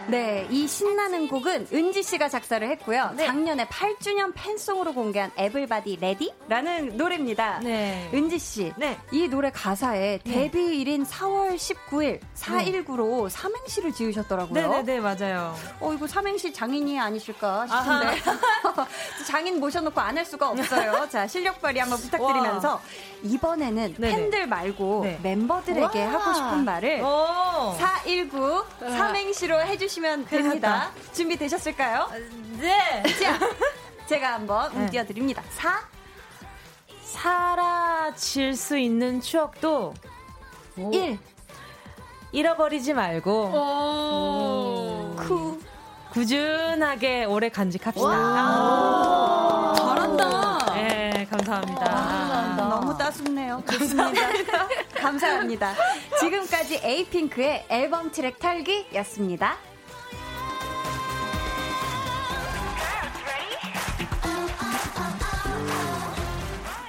네, 0.10 0.48
이 0.50 0.68
신나는 0.68 1.28
곡은 1.28 1.68
은지 1.74 2.04
씨가 2.04 2.30
작사를 2.30 2.68
했고요. 2.72 3.12
네. 3.16 3.26
작년에 3.26 3.66
8주년 3.68 4.32
fan 4.36 4.51
song으로 4.51 4.94
공개한 4.94 5.32
Everybody 5.38 5.98
Ready라는 6.02 6.98
노래입니다. 6.98 7.60
네. 7.60 8.10
은지 8.14 8.38
씨, 8.40 8.72
네. 8.78 8.98
이 9.12 9.28
노래 9.28 9.50
가사에 9.52 10.20
데뷔일인 10.24 11.06
4월 11.06 11.56
19일 11.56 12.20
419로 12.36 13.30
삼행시를 13.30 13.94
지으셨더라고요. 13.94 14.70
네네네, 14.84 15.00
맞아요. 15.00 15.56
어, 15.80 15.94
이거 15.94 16.06
삼행시 16.08 16.54
장인이 16.54 17.00
아니실까 17.00 17.68
싶은데. 17.68 18.22
장인 19.28 19.60
모셔놓고 19.60 20.00
안 20.00 20.20
할 20.20 20.26
수가 20.26 20.50
없어요. 20.50 21.08
자, 21.12 21.26
실력 21.28 21.62
발휘 21.62 21.80
한번 21.80 21.98
부탁드리면서 22.00 22.82
이번에는 23.24 23.96
네네. 23.98 24.16
팬들 24.16 24.48
말고 24.48 25.02
네. 25.06 25.20
멤버들에게 25.24 26.06
와. 26.06 26.12
하고 26.12 26.34
싶은 26.34 26.66
말을 26.66 27.02
오! 27.02 27.74
419 27.78 28.64
삼행시로 28.80 29.62
해주시면 29.62 29.99
됩니다. 30.02 30.92
준비되셨을까요? 31.14 32.10
네! 32.60 33.04
자, 33.22 33.40
제가 34.08 34.34
한번 34.34 34.72
음 34.74 34.86
네. 34.86 34.92
띄워드립니다. 34.92 35.44
4, 35.50 35.82
사라질 37.04 38.56
수 38.56 38.78
있는 38.78 39.20
추억도 39.22 39.94
1, 40.78 41.20
잃어버리지 42.32 42.94
말고 42.94 43.52
쿠. 45.18 45.60
꾸준하게 46.12 47.26
오래 47.26 47.50
간직합시다. 47.50 48.10
잘한다. 49.78 50.74
네, 50.74 51.28
감사합니다. 51.30 52.56
너무 52.58 52.98
따숩네요. 52.98 53.62
좋습니다. 53.72 54.30
감사합니다. 54.96 55.76
지금까지 56.20 56.80
에이핑크의 56.84 57.66
앨범 57.70 58.12
트랙 58.12 58.40
털기였습니다. 58.40 59.58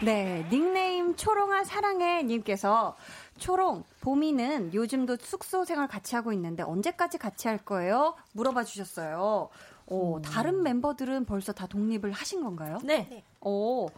네, 0.02 0.46
닉네임 0.50 1.14
초롱아 1.14 1.64
사랑해 1.64 2.22
님께서 2.22 2.96
초롱, 3.38 3.84
봄이는 4.00 4.72
요즘도 4.72 5.16
숙소 5.20 5.64
생활 5.64 5.88
같이 5.88 6.14
하고 6.14 6.32
있는데 6.32 6.62
언제까지 6.62 7.18
같이 7.18 7.48
할 7.48 7.58
거예요? 7.58 8.14
물어봐 8.32 8.64
주셨어요. 8.64 9.50
어, 9.86 10.22
다른 10.24 10.62
멤버들은 10.62 11.26
벌써 11.26 11.52
다 11.52 11.66
독립을 11.66 12.12
하신 12.12 12.42
건가요? 12.42 12.78
네. 12.82 13.24
오, 13.40 13.88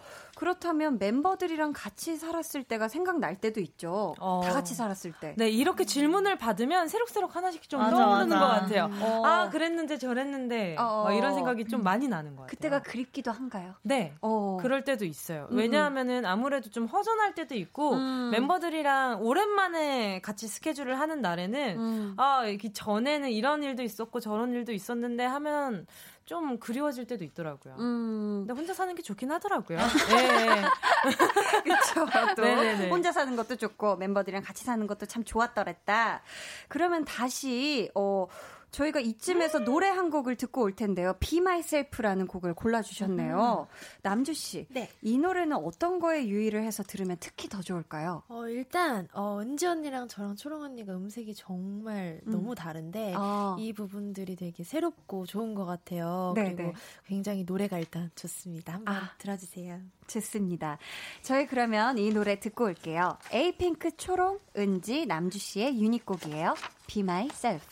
그렇다면 0.42 0.98
멤버들이랑 0.98 1.72
같이 1.72 2.16
살았을 2.16 2.64
때가 2.64 2.88
생각날 2.88 3.36
때도 3.40 3.60
있죠. 3.60 4.16
어. 4.18 4.40
다 4.42 4.52
같이 4.52 4.74
살았을 4.74 5.12
때. 5.20 5.36
네, 5.38 5.48
이렇게 5.48 5.84
질문을 5.84 6.36
받으면 6.36 6.88
새록새록 6.88 7.36
하나씩 7.36 7.68
좀 7.68 7.78
맞아, 7.78 7.96
떠오르는 7.96 8.28
맞아. 8.28 8.40
것 8.40 8.46
같아요. 8.48 8.90
어. 9.00 9.24
아, 9.24 9.50
그랬는데 9.50 9.98
저랬는데 9.98 10.74
어. 10.80 11.04
막 11.04 11.12
이런 11.12 11.34
생각이 11.34 11.66
좀 11.66 11.84
많이 11.84 12.08
나는 12.08 12.34
것 12.34 12.42
같아요. 12.42 12.56
그때가 12.56 12.82
그립기도 12.82 13.30
한가요? 13.30 13.74
네. 13.82 14.14
어. 14.20 14.58
그럴 14.60 14.82
때도 14.82 15.04
있어요. 15.04 15.46
음, 15.52 15.58
왜냐하면은 15.58 16.26
아무래도 16.26 16.70
좀 16.70 16.86
허전할 16.86 17.36
때도 17.36 17.54
있고 17.54 17.92
음. 17.92 18.30
멤버들이랑 18.32 19.22
오랜만에 19.22 20.22
같이 20.22 20.48
스케줄을 20.48 20.98
하는 20.98 21.20
날에는 21.20 21.78
음. 21.78 22.14
아, 22.16 22.46
이 22.46 22.58
전에는 22.58 23.30
이런 23.30 23.62
일도 23.62 23.84
있었고 23.84 24.18
저런 24.18 24.50
일도 24.54 24.72
있었는데 24.72 25.24
하면 25.24 25.86
좀 26.32 26.58
그리워질 26.58 27.06
때도 27.06 27.24
있더라고요. 27.24 27.76
음, 27.78 28.46
근데 28.46 28.58
혼자 28.58 28.72
사는 28.72 28.94
게 28.94 29.02
좋긴 29.02 29.30
하더라고요. 29.30 29.76
네. 29.76 30.62
그쵸. 31.62 32.06
또 32.36 32.40
네네네. 32.40 32.88
혼자 32.88 33.12
사는 33.12 33.36
것도 33.36 33.56
좋고 33.56 33.96
멤버들이랑 33.96 34.42
같이 34.42 34.64
사는 34.64 34.86
것도 34.86 35.04
참 35.04 35.24
좋았더랬다. 35.24 36.22
그러면 36.68 37.04
다시 37.04 37.90
어 37.94 38.28
저희가 38.72 39.00
이쯤에서 39.00 39.60
노래 39.60 39.88
한 39.88 40.10
곡을 40.10 40.36
듣고 40.36 40.62
올 40.62 40.74
텐데요. 40.74 41.14
Be 41.20 41.38
Myself라는 41.38 42.26
곡을 42.26 42.54
골라주셨네요. 42.54 43.68
남주 44.02 44.34
씨, 44.34 44.66
네. 44.70 44.88
이 45.02 45.18
노래는 45.18 45.56
어떤 45.56 46.00
거에 46.00 46.26
유의를 46.26 46.64
해서 46.64 46.82
들으면 46.82 47.18
특히 47.20 47.48
더 47.48 47.60
좋을까요? 47.60 48.22
어, 48.28 48.48
일단, 48.48 49.08
어, 49.12 49.38
은지 49.40 49.66
언니랑 49.66 50.08
저랑 50.08 50.36
초롱 50.36 50.62
언니가 50.62 50.94
음색이 50.94 51.34
정말 51.34 52.20
음. 52.26 52.32
너무 52.32 52.54
다른데, 52.54 53.14
아. 53.16 53.56
이 53.58 53.72
부분들이 53.72 54.36
되게 54.36 54.64
새롭고 54.64 55.26
좋은 55.26 55.54
것 55.54 55.66
같아요. 55.66 56.32
네, 56.34 56.44
그리고 56.44 56.62
네. 56.62 56.74
굉장히 57.06 57.44
노래가 57.44 57.78
일단 57.78 58.10
좋습니다. 58.14 58.72
한번 58.72 58.94
아. 58.94 59.10
들어주세요. 59.18 59.80
좋습니다. 60.06 60.78
저희 61.22 61.46
그러면 61.46 61.98
이 61.98 62.10
노래 62.10 62.40
듣고 62.40 62.64
올게요. 62.64 63.18
에이핑크 63.32 63.96
초롱, 63.96 64.38
은지, 64.56 65.04
남주 65.06 65.38
씨의 65.38 65.80
유닛곡이에요. 65.80 66.54
Be 66.86 67.02
Myself. 67.02 67.64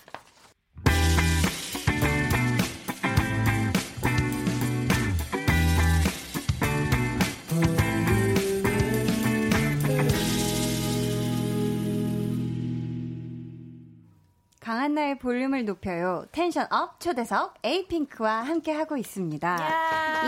한나의 14.91 15.19
볼륨을 15.21 15.65
높여요. 15.67 16.25
텐션 16.33 16.67
업 16.73 16.99
초대석 16.99 17.55
에이핑크와 17.63 18.43
함께 18.43 18.73
하고 18.73 18.97
있습니다. 18.97 19.57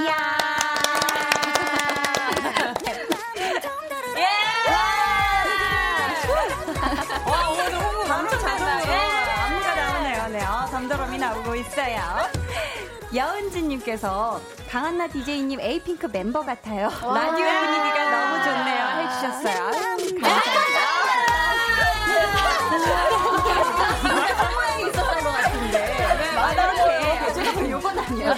이야. 0.04 0.16
와, 7.26 7.50
오늘 7.50 7.74
홍보 7.74 8.04
바로 8.04 8.20
엄청 8.22 8.38
자동으로 8.38 8.78
된다. 8.84 9.44
안무가 9.46 9.74
나오네요. 9.74 10.28
네, 10.28 10.44
어, 10.44 10.66
덤더럼이 10.70 11.18
나오고 11.18 11.54
있어요. 11.56 12.00
여은지님께서 13.12 14.40
강한나 14.70 15.08
DJ님 15.08 15.58
에이핑크 15.60 16.06
멤버 16.06 16.42
같아요. 16.44 16.88
라디오 16.88 17.46
분위기가 17.46 18.10
너무 18.10 18.44
좋네요. 18.44 18.82
해주셨어요. 19.00 19.64
아유, 19.64 19.72
감사합니다. 19.72 20.51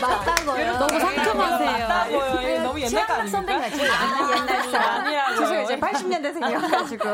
맞다고요. 0.06 0.72
너무 0.78 1.00
상큼하세요. 1.00 1.88
맞다고요. 1.88 2.62
너무 2.62 2.80
옛날 2.80 3.06
거 3.06 3.12
아닙니까? 3.14 3.26
선배님 3.26 3.62
아, 3.62 4.36
옛날 4.36 4.62
사람. 4.70 5.00
아니라고요. 5.06 5.38
죄송해요. 5.40 5.66
제가 5.66 5.88
80년대생이어가지고. 5.88 7.04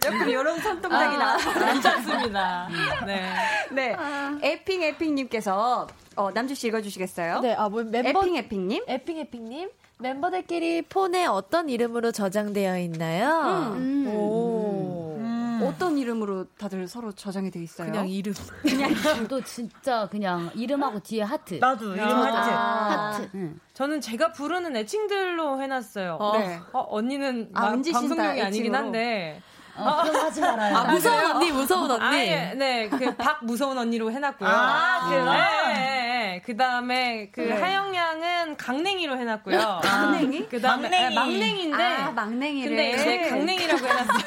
조금 0.00 0.28
이런 0.28 0.60
손동작이 0.60 1.16
나와서. 1.16 1.52
괜찮습니다. 1.52 2.68
네. 3.06 3.32
네. 3.70 3.96
에핑 4.42 4.82
에핑님께서 4.82 5.86
어, 6.16 6.30
남주 6.32 6.54
씨 6.54 6.68
읽어주시겠어요? 6.68 7.40
네, 7.40 7.54
아, 7.54 7.68
뭐 7.68 7.82
멤버, 7.84 8.20
에핑 8.20 8.36
에핑님. 8.36 8.84
에핑 8.86 9.18
에핑님, 9.18 9.70
멤버들끼리 9.98 10.82
폰에 10.82 11.26
어떤 11.26 11.68
이름으로 11.70 12.12
저장되어 12.12 12.78
있나요? 12.80 13.72
음. 13.76 14.06
오. 14.14 15.11
어떤 15.66 15.98
이름으로 15.98 16.46
다들 16.58 16.86
서로 16.88 17.12
저장이 17.12 17.50
돼 17.50 17.62
있어요? 17.62 17.90
그냥 17.90 18.08
이름. 18.08 18.32
저도 19.02 19.40
진짜 19.42 20.08
그냥 20.10 20.50
이름하고 20.54 21.00
뒤에 21.00 21.22
하트. 21.22 21.54
나도 21.54 21.94
이름 21.94 22.08
아. 22.08 23.10
하트. 23.10 23.22
하트. 23.22 23.30
응. 23.34 23.60
저는 23.74 24.00
제가 24.00 24.32
부르는 24.32 24.76
애칭들로 24.76 25.60
해놨어요. 25.62 26.18
네. 26.34 26.60
어, 26.72 26.86
언니는 26.90 27.50
아, 27.54 27.60
마- 27.62 27.68
방송용이 27.70 28.16
다 28.16 28.24
아니긴 28.30 28.46
애칭으로? 28.46 28.76
한데. 28.76 29.42
어, 29.74 29.84
거 29.84 30.18
하지 30.18 30.40
말아요. 30.42 30.76
아, 30.76 30.84
무서운 30.92 31.24
언니, 31.30 31.50
무서운 31.50 31.90
언니. 31.90 32.04
아 32.04 32.14
예 32.18 32.52
네, 32.54 32.88
그 32.90 33.16
박 33.16 33.42
무서운 33.42 33.78
언니로 33.78 34.12
해놨고요. 34.12 34.46
아, 34.48 35.08
그럼? 35.08 35.24
네, 35.32 35.72
네, 35.74 36.11
네. 36.32 36.40
그 36.40 36.56
다음에 36.56 37.28
그 37.30 37.40
네. 37.40 37.52
하영 37.52 37.94
양은 37.94 38.56
강냉이로 38.56 39.18
해놨고요. 39.18 39.80
강냉이? 39.82 40.48
그 40.48 40.60
다음에 40.60 40.88
막냉이. 40.88 41.14
막냉인데. 41.14 41.82
아, 41.82 42.10
막냉이를. 42.12 42.68
근데 42.70 42.90
이제 42.92 43.28
강냉이라고 43.28 43.86
해놨어요. 43.86 44.22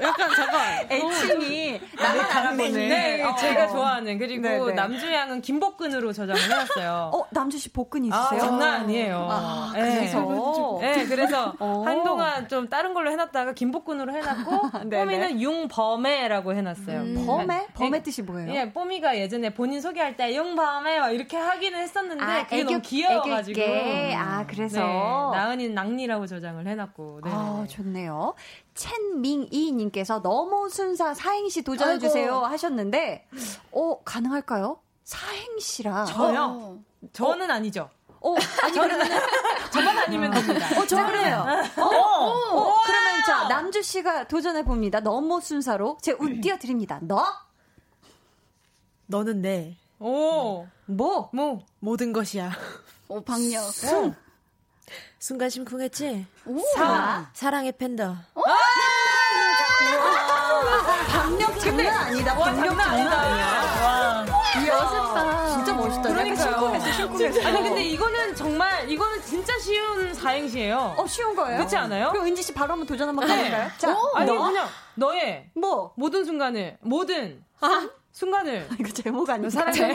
약간 0.02 0.30
잠깐. 0.34 0.86
애칭이 0.90 1.80
나만 1.96 2.24
알아보는. 2.30 2.72
네, 2.72 3.22
어. 3.22 3.36
제가 3.36 3.68
좋아하는 3.68 4.18
그리고 4.18 4.42
네, 4.42 4.58
네. 4.58 4.72
남주 4.72 5.12
양은 5.12 5.40
김복근으로 5.40 6.12
저장을 6.12 6.42
해놨어요. 6.42 7.10
어, 7.14 7.26
남주 7.30 7.58
씨 7.58 7.72
복근 7.72 8.12
아, 8.12 8.22
있으세요? 8.22 8.40
장난 8.40 8.74
아니에요. 8.82 9.28
아, 9.30 9.72
네. 9.74 9.80
그래서. 9.80 10.78
네, 10.80 11.06
그래서 11.06 11.54
어. 11.60 11.84
한동안 11.86 12.48
좀 12.48 12.68
다른 12.68 12.92
걸로 12.92 13.10
해놨다가 13.10 13.52
김복근으로 13.52 14.12
해놨고. 14.12 14.70
뽀미는 14.90 15.40
융범애라고 15.40 16.54
해놨어요. 16.54 17.00
음. 17.00 17.24
범의? 17.26 17.66
범의 17.74 18.02
뜻이 18.02 18.22
뭐예요? 18.22 18.52
예, 18.54 18.72
뽀미가 18.72 19.16
예전에 19.18 19.54
본인 19.54 19.80
소개할 19.80 20.16
때 20.16 20.34
융범 20.34 20.86
애막 21.04 21.14
이렇게 21.14 21.36
하기는 21.36 21.78
했었는데 21.78 22.24
아, 22.24 22.44
그게 22.46 22.64
너무 22.64 22.78
애교- 22.78 22.82
귀여워가지고 22.82 23.60
애교있게. 23.60 24.14
아, 24.16 24.46
그래서. 24.46 24.80
네, 24.80 25.38
나은이는 25.38 25.74
낭니라고 25.74 26.26
저장을 26.26 26.66
해놨고 26.66 27.20
네. 27.24 27.30
아, 27.32 27.66
좋네요. 27.68 28.34
첸밍이님께서 28.74 30.22
너무 30.22 30.68
순사 30.68 31.14
사행시 31.14 31.62
도전해주세요 31.62 32.38
하셨는데, 32.38 33.26
어, 33.72 34.02
가능할까요? 34.04 34.78
사행시라. 35.04 36.04
저요? 36.06 36.78
저는 37.12 37.50
아니죠. 37.50 37.90
어, 38.20 38.34
아니, 38.62 38.72
그러면은. 38.72 39.06
저만 39.70 39.98
아니면 39.98 40.30
됩니다. 40.30 40.80
어, 40.80 40.86
저 40.86 41.04
그래요. 41.06 41.44
어, 41.76 41.82
어, 41.82 42.74
그러면 42.84 43.22
자, 43.26 43.48
남주 43.48 43.82
씨가 43.82 44.28
도전해 44.28 44.62
봅니다. 44.64 45.00
너무 45.00 45.40
순사로. 45.42 45.98
제운 46.00 46.18
띄워드립니다. 46.40 47.00
너? 47.02 47.22
너는 49.06 49.42
내 49.42 49.76
오, 49.98 50.66
뭐? 50.86 51.30
뭐, 51.32 51.64
모든 51.80 52.12
것이야. 52.12 52.50
오, 53.08 53.20
박력. 53.22 53.62
순간 55.18 55.48
심쿵했지? 55.48 56.26
사. 56.74 57.30
사랑의 57.32 57.72
팬더. 57.72 58.16
박력 61.08 61.58
장난 61.60 61.86
아니다. 61.86 62.34
박력 62.36 62.76
장난 62.76 63.08
아니야. 63.08 64.24
멋있다. 64.54 65.48
진짜 65.48 65.72
멋있다. 65.74 66.02
그러니까요. 66.02 66.36
심쿵했어, 66.50 66.92
심쿵했어. 66.92 67.48
아니 67.48 67.62
근데 67.62 67.82
이거는 67.84 68.34
정말 68.34 68.90
이거는 68.90 69.22
진짜 69.22 69.58
쉬운 69.58 70.12
사행시예요. 70.12 70.94
어, 70.98 71.06
쉬운 71.06 71.34
거예요? 71.34 71.58
그렇지 71.58 71.76
않아요? 71.76 72.10
그럼 72.10 72.26
은지 72.26 72.42
씨 72.42 72.52
바로 72.52 72.72
한번 72.72 72.86
도전 72.86 73.08
한번 73.08 73.28
해볼까요? 73.30 73.70
자, 73.78 73.86
네. 73.92 73.96
아니 74.14 74.30
너? 74.30 74.44
그냥 74.44 74.68
너의 74.96 75.50
뭐? 75.54 75.92
모든 75.96 76.24
순간을 76.24 76.76
모든 76.82 77.42
순- 77.60 77.90
순간을 78.14 78.68
이거 78.78 78.88
제목? 78.90 79.26
사랑해. 79.26 79.92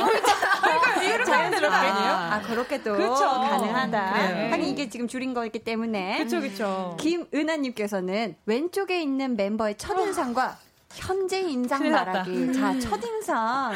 이렇게 1.05 1.31
하면 1.31 1.51
되는 1.51 1.69
거 1.69 1.75
아니에요? 1.75 2.11
아, 2.11 2.41
그렇게도 2.41 2.91
그쵸. 2.91 3.15
가능하다. 3.15 4.13
네. 4.13 4.51
하긴 4.51 4.65
이게 4.67 4.89
지금 4.89 5.07
줄인 5.07 5.33
거기 5.33 5.57
때문에. 5.57 6.17
그쵸 6.25 6.41
그쵸. 6.41 6.97
김은하님께서는 6.99 8.35
왼쪽에 8.45 9.01
있는 9.01 9.37
멤버의 9.37 9.77
첫 9.77 9.97
인상과 9.97 10.57
현재 10.95 11.39
인상 11.39 11.89
났다. 11.89 12.05
말하기. 12.11 12.53
자, 12.53 12.77
첫 12.79 13.01
인상. 13.05 13.73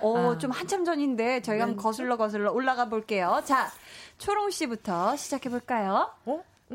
어, 0.00 0.32
아. 0.34 0.38
좀 0.38 0.52
한참 0.52 0.84
전인데 0.84 1.42
저희가 1.42 1.64
한번 1.64 1.82
거슬러 1.82 2.16
거슬러 2.16 2.52
올라가 2.52 2.88
볼게요. 2.88 3.42
자, 3.44 3.72
초롱 4.18 4.50
씨부터 4.50 5.16
시작해 5.16 5.50
볼까요? 5.50 6.08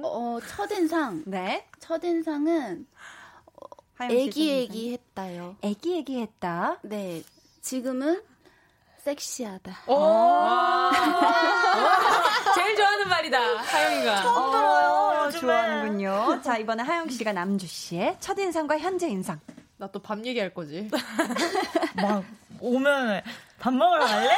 어, 0.03 0.39
첫인상. 0.49 1.23
네. 1.27 1.65
첫인상은 1.79 2.85
애기 3.99 4.31
첫인상. 4.51 4.63
애기 4.63 4.93
했다요. 4.93 5.55
애기 5.61 5.97
애기 5.97 6.19
했다. 6.21 6.77
네. 6.83 7.23
지금은 7.61 8.21
섹시하다. 9.03 9.71
제일 12.55 12.75
좋아하는 12.75 13.07
말이다 13.09 13.39
하영이가. 13.39 14.21
처음 14.21 14.51
들어요. 14.51 14.89
어, 14.89 15.25
요즘에. 15.25 15.41
좋아하는군요. 15.41 16.41
자, 16.43 16.57
이번에 16.57 16.83
하영 16.83 17.09
씨가 17.09 17.33
남주 17.33 17.67
씨의 17.67 18.17
첫인상과 18.19 18.79
현재 18.79 19.07
인상. 19.07 19.39
나 19.77 19.87
또 19.87 20.01
밤 20.01 20.25
얘기할 20.25 20.53
거지. 20.53 20.89
막 22.01 22.23
오면 22.61 23.21
밥 23.59 23.73
먹으러 23.73 24.05
갈래? 24.05 24.29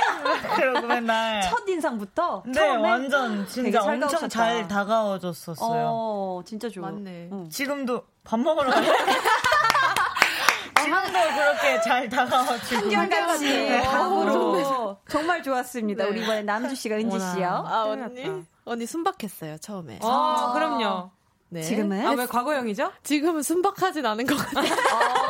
그러고 0.55 0.87
맨날. 0.87 1.41
첫 1.49 1.67
인상부터 1.67 2.43
네, 2.45 2.53
처음에 2.53 2.89
완전 2.89 3.47
진짜 3.47 3.81
잘 3.81 3.93
엄청 3.95 4.09
가오셨다. 4.09 4.27
잘 4.29 4.67
다가와줬었어요. 4.67 5.85
어, 5.89 6.41
진짜 6.45 6.69
좋아. 6.69 6.91
맞네. 6.91 7.29
응. 7.31 7.49
지금도 7.49 8.03
밥 8.23 8.39
먹으러 8.39 8.69
갈래? 8.69 8.87
지금도 10.83 11.19
그렇게 11.35 11.81
잘 11.81 12.07
다가와주고. 12.07 12.95
한결같이 12.95 13.45
네. 13.45 13.81
밥으로 13.81 14.97
정말 15.09 15.43
좋았습니다. 15.43 16.03
네. 16.05 16.09
우리 16.09 16.23
이번에 16.23 16.43
남주 16.43 16.75
씨가 16.75 16.95
은지 16.95 17.19
씨요. 17.19 17.65
아, 17.67 17.83
언니? 17.85 18.45
언니 18.65 18.85
순박했어요, 18.85 19.57
처음에. 19.57 19.99
어, 20.01 20.51
그럼요. 20.53 21.11
네. 21.49 21.61
지금은 21.61 22.05
아, 22.05 22.11
왜 22.11 22.25
과거형이죠? 22.25 22.91
지금은 23.03 23.41
순박하진 23.41 24.05
않은 24.05 24.25
것 24.25 24.35
같아요. 24.35 24.73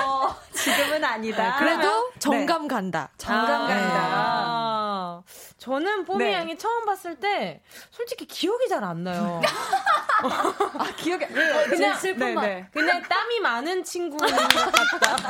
어, 0.03 0.35
지금은 0.51 1.03
아니다. 1.03 1.57
그래도 1.59 2.11
정감 2.17 2.67
간다. 2.67 3.09
정감 3.17 3.63
아, 3.63 3.67
간다. 3.67 3.99
아, 3.99 5.21
저는 5.59 6.05
뽀미 6.05 6.23
네. 6.25 6.33
양이 6.33 6.57
처음 6.57 6.85
봤을 6.85 7.15
때 7.19 7.61
솔직히 7.91 8.25
기억이 8.25 8.67
잘 8.67 8.83
안 8.83 9.03
나요. 9.03 9.41
아, 10.23 10.91
기억이 10.95 11.25
그냥 11.69 11.95
슬픈 11.97 12.33
말. 12.33 12.67
그냥 12.71 13.01
땀이 13.03 13.39
많은 13.39 13.83
친구인 13.83 14.17
것 14.19 14.35
같다. 14.35 15.29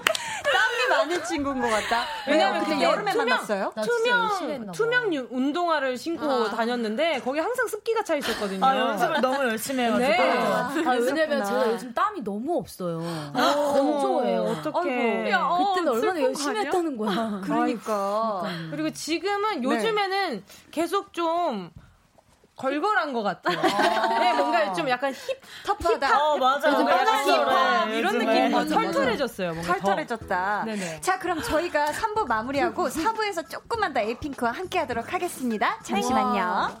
많은 0.98 1.24
친구인 1.24 1.60
것 1.60 1.68
같다. 1.68 2.04
왜냐면 2.28 2.64
그때 2.64 2.82
여름에 2.82 3.12
투명- 3.12 3.28
만났어요? 3.28 3.72
투명. 3.82 4.72
투명 4.72 5.14
유- 5.14 5.28
운동화를 5.30 5.96
신고 5.98 6.48
다녔는데 6.50 7.20
거기 7.24 7.38
항상 7.40 7.66
습기가 7.66 8.02
차 8.02 8.14
있었거든요. 8.16 8.64
아, 8.64 8.76
연습을 8.78 9.20
너무 9.20 9.36
열심히 9.44 9.84
해가지고. 9.84 10.08
네. 10.08 10.18
아, 10.18 10.72
왜냐면 10.74 11.04
그랬었구나. 11.14 11.44
제가 11.44 11.72
요즘 11.72 11.94
땀이 11.94 12.22
너무 12.24 12.56
없어요. 12.58 13.02
건조해요. 13.34 14.42
어떡해. 14.42 15.20
아이고, 15.24 15.30
야, 15.30 15.46
어, 15.46 15.74
그때는 15.74 15.92
얼마나 15.92 16.20
열심히 16.22 16.50
아니야? 16.50 16.62
했다는 16.64 16.96
거야. 16.96 17.40
그러니까. 17.44 18.42
그리고 18.70 18.90
지금은 18.90 19.60
네. 19.60 19.62
요즘에는 19.62 20.44
계속 20.70 21.12
좀 21.12 21.70
걸걸한 22.56 23.12
것 23.12 23.22
같아요. 23.22 23.60
네, 24.20 24.32
뭔가 24.34 24.72
좀 24.72 24.88
약간 24.88 25.12
힙, 25.12 25.40
힙하다. 25.80 26.18
어, 26.18 26.36
맞아. 26.38 26.70
힙합 26.70 27.84
그래, 27.84 27.98
이런. 27.98 28.18
느낌이 28.18 28.48
맞아, 28.50 28.76
맞아. 28.76 28.92
털털해졌어요. 28.92 29.54
뭔가 29.54 29.74
더. 29.74 29.80
털털해졌다. 29.80 30.62
네네. 30.66 31.00
자, 31.00 31.18
그럼 31.18 31.42
저희가 31.42 31.86
3부 31.86 32.26
마무리하고 32.26 32.88
4부에서 32.88 33.48
조금만 33.50 33.92
더 33.92 34.00
에이핑크와 34.00 34.52
함께 34.52 34.78
하도록 34.78 35.12
하겠습니다. 35.12 35.78
잠시만요. 35.82 36.80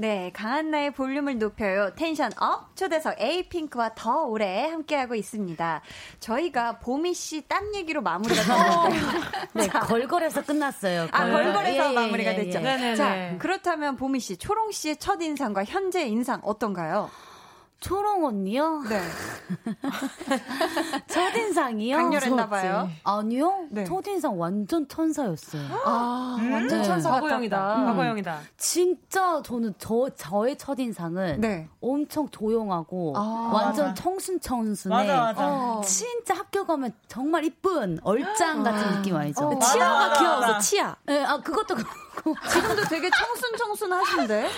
네, 0.00 0.30
강한나의 0.32 0.92
볼륨을 0.92 1.38
높여요. 1.40 1.92
tension 1.96 2.30
up 2.38 2.76
초대석 2.76 3.16
에이핑크와 3.20 3.96
더 3.96 4.26
오래 4.26 4.68
함께하고 4.70 5.16
있습니다. 5.16 5.82
저희가 6.20 6.78
보미 6.78 7.14
씨 7.14 7.42
땀 7.48 7.74
얘기로 7.74 8.00
마무리가 8.02 8.42
됐는데요. 8.90 9.20
네, 9.54 9.66
걸걸해서 9.66 10.44
끝났어요. 10.44 11.08
아, 11.10 11.28
걸걸해서 11.28 11.86
예, 11.86 11.90
예, 11.90 11.94
마무리가 11.94 12.30
예, 12.32 12.36
됐죠. 12.36 12.58
예. 12.60 12.62
네네네. 12.62 12.94
자, 12.94 13.36
그렇다면 13.38 13.96
보미 13.96 14.20
씨, 14.20 14.36
초롱 14.36 14.70
씨의 14.70 14.98
첫 14.98 15.20
인상과 15.20 15.64
현재 15.64 16.06
인상 16.06 16.40
어떤가요? 16.44 17.10
초롱 17.80 18.24
언니요? 18.24 18.82
네. 18.88 19.00
첫인상이요? 21.06 21.96
강렬했나봐요. 21.96 22.90
아니요. 23.04 23.66
네. 23.70 23.84
첫인상 23.84 24.38
완전 24.38 24.88
천사였어요. 24.88 25.62
아, 25.86 26.36
완전 26.40 26.80
네. 26.80 26.84
천사 26.84 27.10
과거형이다. 27.12 27.56
같았다. 27.56 27.84
과거형이다. 27.84 28.40
진짜 28.56 29.40
저는 29.42 29.74
저 29.78 30.08
저의 30.16 30.58
첫인상은 30.58 31.40
네. 31.40 31.68
엄청 31.80 32.28
조용하고 32.30 33.14
아, 33.16 33.50
완전. 33.54 33.94
청순청순해. 33.94 34.94
맞아, 34.94 35.20
맞아. 35.20 35.46
어. 35.46 35.80
진짜 35.84 36.34
학교 36.34 36.66
가면 36.66 36.92
정말 37.06 37.44
이쁜 37.44 37.98
얼짱 38.02 38.64
같은 38.64 38.90
느낌 38.98 39.14
알죠? 39.16 39.46
어. 39.50 39.58
치아가 39.60 40.08
맞아, 40.08 40.18
귀여워서. 40.18 40.58
치아. 40.58 40.96
네, 41.06 41.24
아 41.24 41.38
그것도 41.40 41.76
그렇고. 42.18 42.34
지금도 42.48 42.84
되게 42.88 43.08
청순청순 43.10 43.92
하신데? 43.92 44.50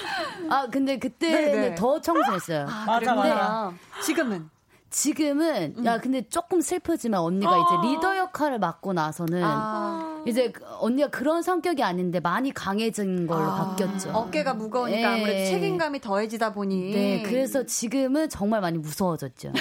아 0.48 0.66
근데 0.70 0.98
그때는 0.98 1.52
네, 1.52 1.68
네. 1.70 1.74
더 1.74 2.00
청순했어요. 2.00 2.66
맞아, 2.66 3.14
근데 3.14 3.28
맞아. 3.30 3.72
지금은? 4.02 4.50
지금은 4.90 5.74
음. 5.78 5.86
야 5.86 5.98
근데 6.00 6.22
조금 6.28 6.61
슬프지만 6.61 7.20
언니가 7.20 7.52
이제 7.56 7.88
리더 7.88 8.16
역할을 8.16 8.58
맡고 8.58 8.92
나서는 8.92 9.42
아. 9.44 10.19
이제 10.26 10.50
그- 10.50 10.62
언니가 10.80 11.08
그런 11.08 11.42
성격이 11.42 11.82
아닌데 11.82 12.20
많이 12.20 12.52
강해진 12.52 13.26
걸로 13.26 13.42
아. 13.44 13.68
바뀌었죠. 13.68 14.10
어깨가 14.10 14.54
무거우니까 14.54 14.98
예. 15.00 15.04
아무래도 15.04 15.50
책임감이 15.50 16.00
더해지다 16.00 16.52
보니. 16.52 16.92
네, 16.92 17.22
그래서 17.22 17.64
지금은 17.64 18.28
정말 18.28 18.60
많이 18.60 18.78
무서워졌죠. 18.78 19.52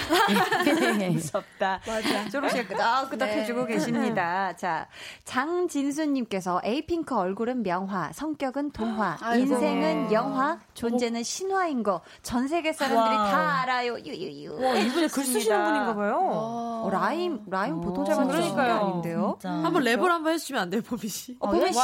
네. 0.97 1.09
무섭다. 1.09 1.79
맞아. 1.85 2.29
조금씩 2.29 2.67
끄덕끄덕 2.67 3.27
해주고 3.29 3.65
계십니다. 3.65 4.55
자, 4.55 4.87
장진수님께서 5.25 6.61
에이핑크 6.63 7.15
얼굴은 7.15 7.63
명화, 7.63 8.11
성격은 8.13 8.71
동화, 8.71 9.17
인생은 9.35 10.11
영화, 10.11 10.59
존재는 10.73 11.23
신화인 11.23 11.83
거 11.83 12.01
전 12.23 12.47
세계 12.47 12.73
사람들이 12.73 13.15
wow. 13.15 13.29
다 13.31 13.61
알아요. 13.61 13.97
유유유. 13.99 14.59
와, 14.61 14.73
이분이 14.75 15.07
글 15.07 15.23
쓰시는 15.23 15.63
분인가 15.63 15.95
봐요. 15.95 16.19
어, 16.21 16.89
rhyme, 16.91 17.39
rhyme 17.47 17.81
보통 17.81 18.05
잘 18.05 18.15
맞추는 18.25 18.55
게. 18.55 18.61
아닌데요. 18.61 19.37
진짜. 19.39 19.53
한번 19.55 19.83
랩을 19.83 20.07
한번 20.07 20.33
해주 20.33 20.48
시면 20.49 20.63
안 20.63 20.69
돼요, 20.71 20.81
보미 20.81 21.07
씨? 21.07 21.35
어, 21.39 21.51
보미 21.51 21.71
씨, 21.71 21.79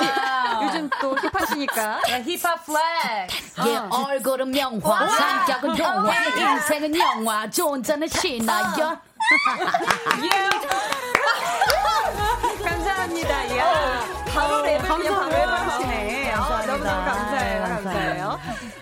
요즘 0.64 0.90
또 1.00 1.16
hip하시니까. 1.16 2.02
힙합 2.26 2.66
flex. 2.66 3.62
예, 3.68 3.78
얼굴은 3.92 4.50
명화, 4.50 5.08
성격은 5.08 5.76
인생은 6.36 6.98
영화, 6.98 7.48
존재는 7.48 8.08
신화연. 8.08 9.00
감사합니다. 12.64 13.58
야, 13.58 14.04
바로 14.34 14.64
랩을 14.64 14.82
그냥 14.82 14.88
바로 14.88 14.94
랩을 14.94 14.95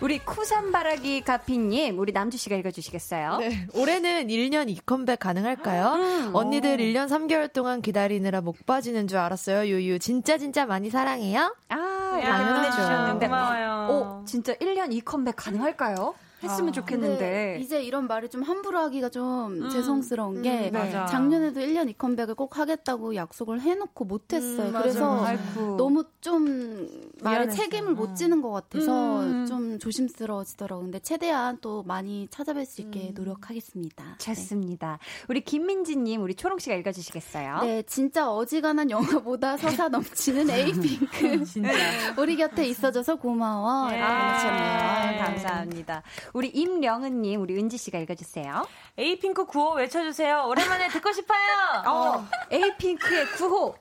우리 0.03 0.19
쿠산바라기 0.19 1.21
가피님, 1.21 1.97
우리 1.97 2.11
남주 2.11 2.37
씨가 2.37 2.57
읽어주시겠어요? 2.57 3.37
네. 3.37 3.67
올해는 3.73 4.27
1년 4.27 4.69
2컴백 4.75 5.17
가능할까요? 5.17 6.33
언니들 6.33 6.75
1년 6.79 7.07
3개월 7.07 7.53
동안 7.53 7.81
기다리느라 7.81 8.41
목 8.41 8.65
빠지는 8.65 9.07
줄 9.07 9.19
알았어요. 9.19 9.65
유유. 9.65 9.99
진짜 9.99 10.37
진짜 10.37 10.65
많이 10.65 10.89
사랑해요. 10.89 11.55
아, 11.69 12.19
야, 12.21 12.29
많이 12.29 12.53
보내주셨는데. 12.53 13.27
고마워요. 13.27 14.19
오, 14.21 14.25
진짜 14.25 14.53
1년 14.55 14.91
2컴백 15.01 15.35
가능할까요? 15.37 16.13
했으면 16.43 16.73
좋겠는데. 16.73 17.17
근데 17.17 17.57
이제 17.61 17.83
이런 17.83 18.07
말을 18.07 18.29
좀 18.29 18.43
함부로 18.43 18.79
하기가 18.79 19.09
좀 19.09 19.69
죄송스러운 19.69 20.41
게 20.41 20.69
네. 20.69 20.71
맞아. 20.71 21.05
작년에도 21.05 21.59
1년 21.59 21.89
이 21.89 21.93
컴백을 21.97 22.35
꼭 22.35 22.57
하겠다고 22.57 23.15
약속을 23.15 23.61
해놓고 23.61 24.05
못했어요. 24.05 24.67
음, 24.67 24.71
맞아. 24.73 24.81
그래서 24.83 25.25
아이고. 25.25 25.77
너무 25.77 26.03
좀 26.21 26.87
말에. 27.21 27.49
책임을 27.49 27.93
못 27.93 28.15
지는 28.15 28.41
것 28.41 28.51
같아서 28.51 29.21
음. 29.21 29.45
좀 29.45 29.77
조심스러워지더라고요. 29.79 30.85
근데 30.85 30.99
최대한 30.99 31.57
또 31.61 31.83
많이 31.83 32.27
찾아뵐 32.29 32.65
수 32.65 32.81
있게 32.81 33.11
노력하겠습니다. 33.13 34.15
좋습니다. 34.19 34.99
우리 35.29 35.41
김민지님, 35.41 36.21
우리 36.21 36.35
초롱 36.35 36.59
씨가 36.59 36.75
읽어주시겠어요? 36.77 37.59
네. 37.61 37.73
네, 37.73 37.81
진짜 37.83 38.31
어지간한 38.31 38.89
영화보다 38.91 39.57
서사 39.57 39.89
넘치는 39.89 40.47
에이핑크. 40.49 41.43
진짜. 41.45 41.69
우리 42.17 42.35
곁에 42.37 42.65
있어줘서 42.67 43.15
고마워. 43.15 43.87
아, 43.87 43.93
이렇게 43.93 44.07
보내주셨네요. 44.07 45.23
감사합니다. 45.23 46.03
우리 46.33 46.47
임령은님, 46.47 47.41
우리 47.41 47.55
은지 47.57 47.77
씨가 47.77 47.99
읽어주세요. 47.99 48.67
에이핑크 48.97 49.45
구호 49.45 49.75
외쳐주세요. 49.75 50.45
오랜만에 50.47 50.87
듣고 50.89 51.11
싶어요. 51.11 51.37
어, 51.85 52.27
에이핑크의 52.51 53.25
구호 53.37 53.75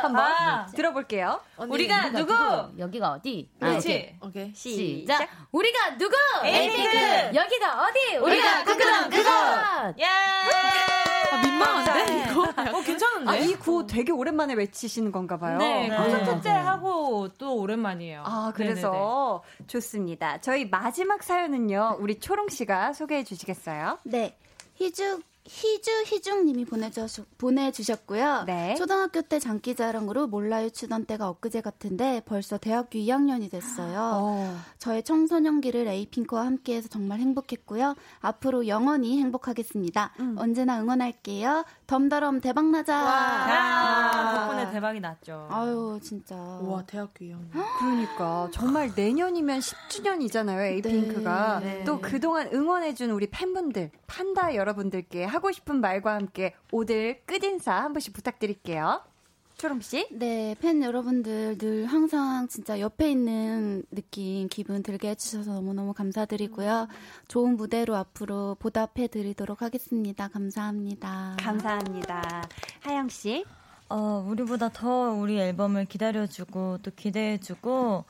한번 0.00 0.16
아. 0.24 0.66
들어볼게요. 0.74 1.40
우리가 1.58 2.08
누구? 2.10 2.34
여기가 2.78 3.12
어디? 3.12 3.50
아, 3.60 3.68
그렇지. 3.68 4.16
오케이. 4.22 4.54
시작. 4.54 5.28
우리가 5.52 5.98
누구? 5.98 6.16
에이핑크. 6.44 7.34
여기가 7.34 7.82
어디? 7.84 8.16
우리가 8.16 8.64
그그런 8.64 9.10
그거. 9.10 9.94
예. 9.98 11.07
아, 11.30 11.42
민망한데? 11.42 12.30
이거? 12.30 12.42
어, 12.42 12.82
괜찮은데? 12.82 13.30
아, 13.30 13.36
이 13.36 13.54
구호 13.54 13.86
되게 13.86 14.12
오랜만에 14.12 14.54
외치시는 14.54 15.12
건가 15.12 15.38
봐요. 15.38 15.58
네, 15.58 15.88
네. 15.88 15.96
콘서트 15.96 16.40
때 16.42 16.50
하고 16.50 17.28
또 17.38 17.56
오랜만이에요. 17.56 18.22
아, 18.24 18.52
그래서 18.54 19.42
좋습니다. 19.66 20.40
저희 20.40 20.68
마지막 20.68 21.22
사연은요, 21.22 21.96
우리 22.00 22.18
초롱 22.18 22.48
씨가 22.48 22.92
소개해 22.92 23.24
주시겠어요? 23.24 23.98
네. 24.04 24.36
희죽 24.74 25.22
희주 25.48 25.90
희중님이 26.06 26.66
보내주셨, 26.66 27.26
보내주셨고요. 27.38 28.44
네. 28.46 28.74
초등학교 28.76 29.22
때 29.22 29.38
장기자랑으로 29.38 30.26
몰라요 30.26 30.68
추던 30.70 31.06
때가 31.06 31.28
엊그제 31.30 31.62
같은데 31.62 32.20
벌써 32.26 32.58
대학교 32.58 32.98
2학년이 32.98 33.50
됐어요. 33.50 34.56
저의 34.78 35.02
청소년기를 35.02 35.86
에이핑크와 35.88 36.44
함께해서 36.44 36.88
정말 36.88 37.20
행복했고요. 37.20 37.94
앞으로 38.20 38.66
영원히 38.68 39.18
행복하겠습니다. 39.18 40.14
언제나 40.36 40.80
응원할게요. 40.80 41.64
덤더럼 41.88 42.42
대박 42.42 42.66
나자. 42.66 42.94
아, 42.94 44.34
덕분에 44.46 44.70
대박이 44.70 45.00
났죠. 45.00 45.48
아유 45.50 45.98
진짜. 46.02 46.36
와 46.36 46.82
대학교 46.86 47.24
2학년. 47.24 47.50
그러니까 47.78 48.50
정말 48.52 48.90
내년이면 48.94 49.60
10주년이잖아요 49.60 50.66
에이핑크가 50.66 51.60
네. 51.60 51.84
또 51.84 51.98
그동안 52.00 52.50
응원해준 52.52 53.10
우리 53.10 53.30
팬분들 53.30 53.90
판다 54.06 54.54
여러분들께 54.54 55.24
하고 55.24 55.50
싶은 55.50 55.80
말과 55.80 56.14
함께 56.14 56.54
오늘 56.72 57.22
끝인사 57.24 57.72
한 57.72 57.94
번씩 57.94 58.12
부탁드릴게요 58.12 59.00
초롬 59.58 59.80
씨. 59.80 60.06
네, 60.12 60.54
팬 60.60 60.84
여러분들 60.84 61.58
늘 61.58 61.84
항상 61.86 62.46
진짜 62.46 62.78
옆에 62.78 63.10
있는 63.10 63.82
느낌, 63.90 64.48
기분 64.48 64.84
들게 64.84 65.10
해주셔서 65.10 65.52
너무너무 65.52 65.92
감사드리고요. 65.92 66.86
좋은 67.26 67.56
무대로 67.56 67.96
앞으로 67.96 68.56
보답해 68.60 69.08
드리도록 69.08 69.60
하겠습니다. 69.60 70.28
감사합니다. 70.28 71.38
감사합니다. 71.40 72.48
하영 72.82 73.08
씨. 73.08 73.44
어, 73.88 74.24
우리보다 74.28 74.68
더 74.68 75.10
우리 75.10 75.40
앨범을 75.40 75.86
기다려주고 75.86 76.78
또 76.84 76.92
기대해주고 76.94 78.04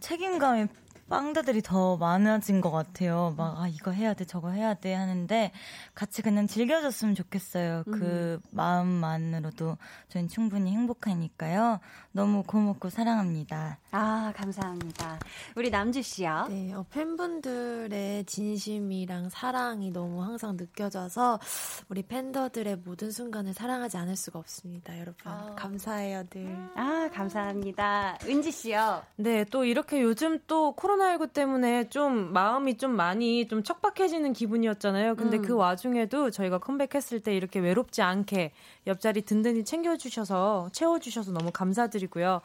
책임감이 0.00 0.66
빵다들이 1.10 1.60
더 1.60 1.96
많아진 1.96 2.60
것 2.60 2.70
같아요. 2.70 3.34
막, 3.36 3.60
아, 3.60 3.66
이거 3.66 3.90
해야 3.90 4.14
돼, 4.14 4.24
저거 4.24 4.50
해야 4.50 4.74
돼 4.74 4.94
하는데 4.94 5.50
같이 5.92 6.22
그냥 6.22 6.46
즐겨줬으면 6.46 7.16
좋겠어요. 7.16 7.82
그 7.86 8.40
마음만으로도 8.52 9.76
저희는 10.08 10.28
충분히 10.28 10.70
행복하니까요. 10.70 11.80
너무 12.12 12.42
고맙고 12.44 12.90
사랑합니다. 12.90 13.78
아 13.90 14.32
감사합니다. 14.36 15.18
우리 15.56 15.70
남주 15.70 16.02
씨요. 16.02 16.46
네, 16.48 16.72
어, 16.72 16.84
팬분들의 16.90 18.24
진심이랑 18.24 19.30
사랑이 19.30 19.90
너무 19.90 20.22
항상 20.22 20.56
느껴져서 20.56 21.40
우리 21.88 22.02
팬더들의 22.02 22.82
모든 22.84 23.10
순간을 23.10 23.52
사랑하지 23.52 23.96
않을 23.96 24.14
수가 24.16 24.38
없습니다, 24.38 24.98
여러분. 24.98 25.56
감사해요, 25.56 26.24
늘. 26.30 26.56
아 26.76 27.08
감사합니다. 27.12 28.18
은지 28.26 28.52
씨요. 28.52 29.02
네, 29.16 29.44
또 29.50 29.64
이렇게 29.64 30.00
요즘 30.02 30.38
또 30.46 30.72
코로나 30.72 30.99
19 31.00 31.28
때문에 31.28 31.88
좀 31.88 32.32
마음이 32.32 32.76
좀 32.76 32.96
많이 32.96 33.46
좀 33.48 33.62
척박해지는 33.62 34.32
기분이었잖아요. 34.32 35.16
근데 35.16 35.38
음. 35.38 35.42
그 35.42 35.54
와중에도 35.54 36.30
저희가 36.30 36.58
컴백했을 36.58 37.20
때 37.20 37.34
이렇게 37.34 37.60
외롭지 37.60 38.02
않게 38.02 38.52
옆자리 38.86 39.22
든든히 39.22 39.64
챙겨주셔서, 39.64 40.70
채워주셔서 40.72 41.32
너무 41.32 41.50
감사드리고요. 41.50 42.40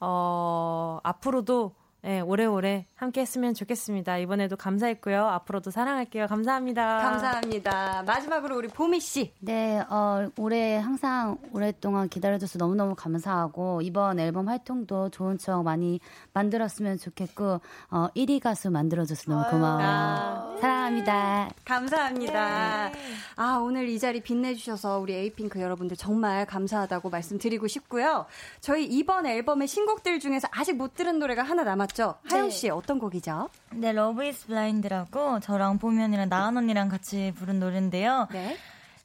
어, 0.00 0.98
앞으로도 1.02 1.72
네, 2.00 2.20
오래오래 2.20 2.86
함께 2.94 3.20
했으면 3.20 3.54
좋겠습니다. 3.54 4.18
이번에도 4.18 4.56
감사했고요. 4.56 5.26
앞으로도 5.26 5.72
사랑할게요. 5.72 6.28
감사합니다. 6.28 6.98
감사합니다. 6.98 8.04
마지막으로 8.06 8.56
우리 8.56 8.68
보미 8.68 9.00
씨. 9.00 9.32
네, 9.40 9.80
어, 9.90 10.30
올해 10.38 10.76
항상 10.78 11.38
오랫동안 11.52 12.08
기다려줘서 12.08 12.58
너무너무 12.58 12.94
감사하고, 12.94 13.82
이번 13.82 14.20
앨범 14.20 14.48
활동도 14.48 15.10
좋은 15.10 15.38
추억 15.38 15.64
많이 15.64 15.98
만들었으면 16.34 16.98
좋겠고, 16.98 17.60
어, 17.90 18.08
1위 18.14 18.40
가수 18.40 18.70
만들어줘서 18.70 19.32
너무 19.32 19.50
고마워요. 19.50 20.58
사랑합니다. 20.60 21.50
감사합니다. 21.64 22.90
아, 23.36 23.56
오늘 23.60 23.88
이 23.88 23.98
자리 23.98 24.20
빛내주셔서 24.20 25.00
우리 25.00 25.14
에이핑크 25.14 25.60
여러분들 25.60 25.96
정말 25.96 26.46
감사하다고 26.46 27.10
말씀드리고 27.10 27.66
싶고요. 27.66 28.26
저희 28.60 28.84
이번 28.84 29.26
앨범의 29.26 29.66
신곡들 29.66 30.20
중에서 30.20 30.48
아직 30.52 30.76
못 30.76 30.94
들은 30.94 31.18
노래가 31.18 31.42
하나 31.42 31.64
남았 31.64 31.87
죠? 31.94 32.14
하영 32.30 32.50
씨, 32.50 32.70
어떤 32.70 32.98
곡이죠? 32.98 33.48
네, 33.72 33.92
Love 33.92 34.24
Is 34.24 34.46
Blind라고 34.46 35.40
저랑 35.40 35.78
언니랑 35.82 36.28
나은 36.28 36.56
언니랑 36.56 36.88
같이 36.88 37.32
부른 37.36 37.58
노래인데요. 37.60 38.28
네. 38.30 38.56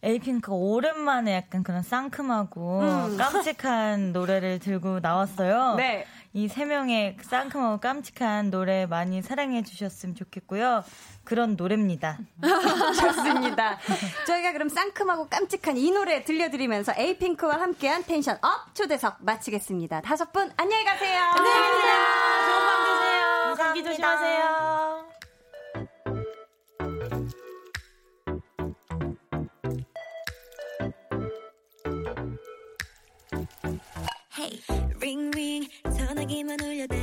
에이핑크가 0.05 0.53
오랜만에 0.53 1.33
약간 1.33 1.63
그런 1.63 1.81
상큼하고 1.81 2.81
깜찍한 3.17 4.11
노래를 4.13 4.59
들고 4.59 4.99
나왔어요. 4.99 5.75
네. 5.75 6.05
이 6.35 6.47
세 6.49 6.65
명의 6.65 7.15
상큼하고 7.21 7.79
깜찍한 7.79 8.49
노래 8.49 8.85
많이 8.87 9.21
사랑해 9.21 9.61
주셨으면 9.63 10.15
좋겠고요. 10.15 10.83
그런 11.23 11.55
노래입니다. 11.55 12.17
좋습니다. 12.99 13.77
저희가 14.27 14.51
그럼 14.51 14.67
상큼하고 14.67 15.27
깜찍한 15.29 15.77
이 15.77 15.91
노래 15.91 16.23
들려드리면서 16.25 16.93
에이핑크와 16.97 17.61
함께한 17.61 18.03
tension 18.03 18.37
up 18.41 18.73
초대석 18.75 19.17
마치겠습니다. 19.19 20.01
다섯 20.01 20.33
분 20.33 20.51
안녕히 20.57 20.83
가세요. 20.83 21.21
감사합니다. 21.33 22.59
좋 22.59 22.62
감기 23.55 23.83
조심하세요. 23.83 25.13
Hey, 34.37 34.61
ring 35.01 35.31
ring. 35.35 35.69
전화기만 35.97 36.59
울려대. 36.59 36.97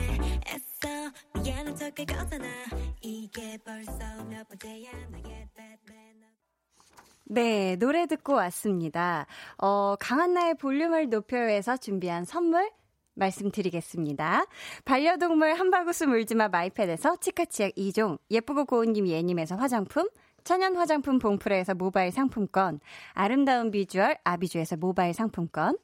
애써. 0.48 1.11
미안한 1.42 1.76
척할 1.76 2.07
거잖아. 2.07 2.46
이게 3.01 3.57
벌써 3.64 3.92
몇 4.24 4.46
번째야. 4.48 4.90
나의 5.11 5.48
Batman 5.55 6.11
네, 7.24 7.76
노래 7.76 8.07
듣고 8.07 8.34
왔습니다. 8.34 9.26
어, 9.59 9.94
강한나의 10.01 10.57
볼륨을 10.57 11.09
높여요에서 11.11 11.76
준비한 11.76 12.24
선물 12.24 12.68
말씀드리겠습니다. 13.21 14.45
반려동물 14.85 15.55
한바구스 15.55 16.05
물지마 16.05 16.49
마이패드에서 16.49 17.16
치카치약 17.16 17.75
2종, 17.77 18.18
예쁘고 18.31 18.64
고운 18.64 18.93
김 18.93 19.07
예님에서 19.07 19.57
화장품, 19.57 20.09
천연 20.43 20.77
화장품 20.77 21.18
봉프레에서 21.18 21.75
모바일 21.75 22.11
상품권, 22.11 22.81
아름다운 23.12 23.71
비주얼 23.71 24.16
아비주에서 24.25 24.77
모바일 24.77 25.14
상품권, 25.14 25.77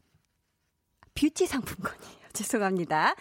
뷰티 1.14 1.46
상품권이에요. 1.46 2.26
죄송합니다. 2.36 3.14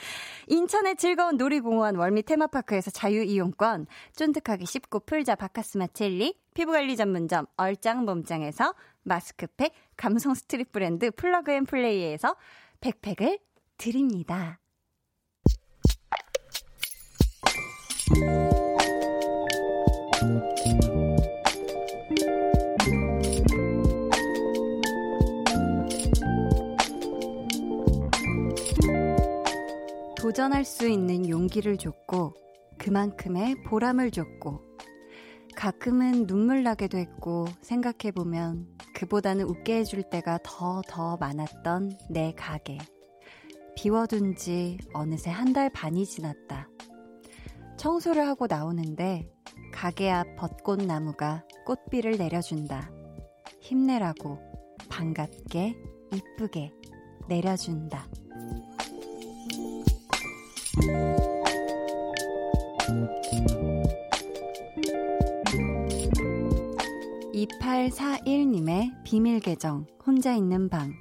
인천의 0.47 0.97
즐거운 0.97 1.38
놀이공원 1.38 1.95
월미 1.95 2.24
테마파크에서 2.24 2.91
자유이용권, 2.91 3.88
쫀득하게 4.13 4.66
씹고 4.66 5.01
풀자 5.01 5.36
박카스맛 5.36 5.88
젤리, 5.88 6.38
피부관리 6.53 6.97
전문점 6.97 7.45
얼짱 7.55 8.03
몸짱에서 8.03 8.74
마스크팩, 9.03 9.74
감성 9.95 10.34
street 10.33 10.73
브랜드 10.74 11.11
Plug 11.11 11.51
and 11.51 11.65
Play에서 11.65 12.36
백팩을 12.82 13.39
드립니다. 13.78 14.59
도전할 30.17 30.65
수 30.65 30.88
있는 30.88 31.30
용기를 31.30 31.78
줬고, 31.78 32.34
그만큼의 32.78 33.55
보람을 33.63 34.11
줬고, 34.11 34.61
가끔은 35.55 36.28
눈물 36.28 36.63
나게도 36.63 36.97
했고, 36.97 37.45
생각해보면 37.61 38.67
그보다는 38.95 39.45
웃게 39.45 39.78
해줄 39.78 40.03
때가 40.09 40.39
더 40.43 40.82
더 40.88 41.15
많았던 41.17 41.97
내 42.09 42.34
가게. 42.36 42.78
비워둔 43.76 44.36
지 44.36 44.78
어느새 44.93 45.30
한 45.30 45.53
달 45.53 45.69
반이 45.69 46.05
지났다. 46.05 46.69
청소를 47.78 48.26
하고 48.28 48.47
나오는데, 48.47 49.30
가게 49.71 50.09
앞 50.09 50.36
벚꽃 50.38 50.84
나무가 50.86 51.43
꽃비를 51.65 52.17
내려준다. 52.17 52.91
힘내라고, 53.61 54.39
반갑게, 54.89 55.76
이쁘게 56.13 56.71
내려준다. 57.28 58.07
2841님의 67.34 68.91
비밀 69.03 69.39
계정, 69.39 69.86
혼자 70.05 70.34
있는 70.34 70.69
방. 70.69 70.93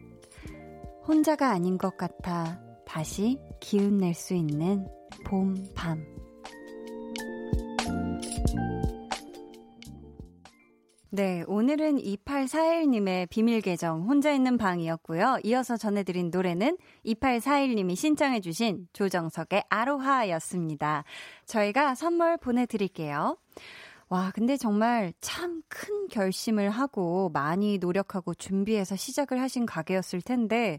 혼자가 1.06 1.50
아닌 1.50 1.76
것 1.78 1.96
같아 1.96 2.63
다시 2.94 3.40
기운 3.58 3.98
낼 3.98 4.14
수 4.14 4.34
있는 4.34 4.86
봄, 5.26 5.56
밤. 5.74 6.00
네, 11.10 11.42
오늘은 11.48 11.96
2841님의 11.96 13.28
비밀 13.30 13.62
계정 13.62 14.02
혼자 14.02 14.30
있는 14.30 14.56
방이었고요. 14.56 15.38
이어서 15.42 15.76
전해드린 15.76 16.30
노래는 16.30 16.78
2841님이 17.04 17.96
신청해주신 17.96 18.86
조정석의 18.92 19.64
아로하였습니다. 19.68 21.02
저희가 21.46 21.96
선물 21.96 22.36
보내드릴게요. 22.36 23.36
와, 24.08 24.30
근데 24.32 24.56
정말 24.56 25.12
참 25.20 25.64
큰 25.68 26.06
결심을 26.08 26.70
하고 26.70 27.30
많이 27.30 27.78
노력하고 27.78 28.32
준비해서 28.34 28.94
시작을 28.94 29.40
하신 29.40 29.66
가게였을 29.66 30.22
텐데, 30.22 30.78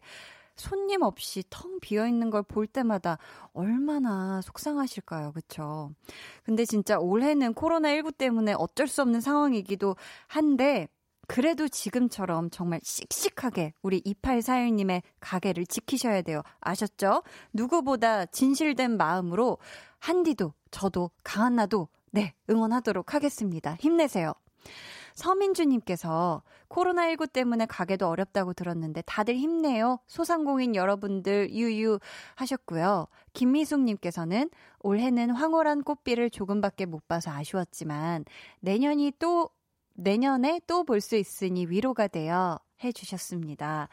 손님 0.56 1.02
없이 1.02 1.44
텅 1.50 1.80
비어 1.80 2.08
있는 2.08 2.30
걸 2.30 2.44
볼 2.44 2.68
때마다 2.68 3.18
얼마나 3.54 4.42
속상하실까요? 4.42 5.32
그쵸? 5.34 5.92
근데 6.44 6.64
진짜 6.66 6.98
올해는 6.98 7.54
코로나 7.54 7.90
19 7.90 8.12
때문에 8.14 8.54
어쩔 8.58 8.88
수 8.88 9.02
없는 9.02 9.20
상황이기도 9.22 9.96
한데, 10.28 10.88
그래도 11.28 11.68
지금처럼 11.68 12.52
정말 12.52 12.80
씩씩하게 12.84 13.74
우리 13.82 14.00
2841님의 14.02 15.02
가게를 15.20 15.66
지키셔야 15.66 16.22
돼요. 16.22 16.44
아셨죠? 16.60 17.24
누구보다 17.52 18.28
진실된 18.28 18.96
마음으로 18.98 19.58
한디도 20.00 20.54
저도 20.70 21.10
강한나도 21.24 21.88
네, 22.12 22.36
응원하도록 22.50 23.14
하겠습니다. 23.14 23.76
힘내세요. 23.80 24.34
서민주님께서 25.16 26.44
코로나19 26.70 27.32
때문에 27.32 27.66
가게도 27.66 28.08
어렵다고 28.08 28.54
들었는데 28.54 29.02
다들 29.06 29.36
힘내요. 29.36 30.00
소상공인 30.08 30.76
여러분들 30.76 31.50
유유 31.52 32.00
하셨고요. 32.36 33.08
김미숙님께서는 33.34 34.50
올해는 34.82 35.32
황홀한 35.32 35.84
꽃비를 35.84 36.30
조금밖에 36.30 36.86
못 36.86 37.08
봐서 37.08 37.32
아쉬웠지만 37.32 38.26
내년이 38.60 39.14
또 39.20 39.50
내년에 39.94 40.60
또 40.68 40.84
볼 40.84 41.00
수 41.02 41.16
있으니 41.16 41.66
위로가 41.66 42.08
되어 42.08 42.60
해주셨습니다. 42.84 43.90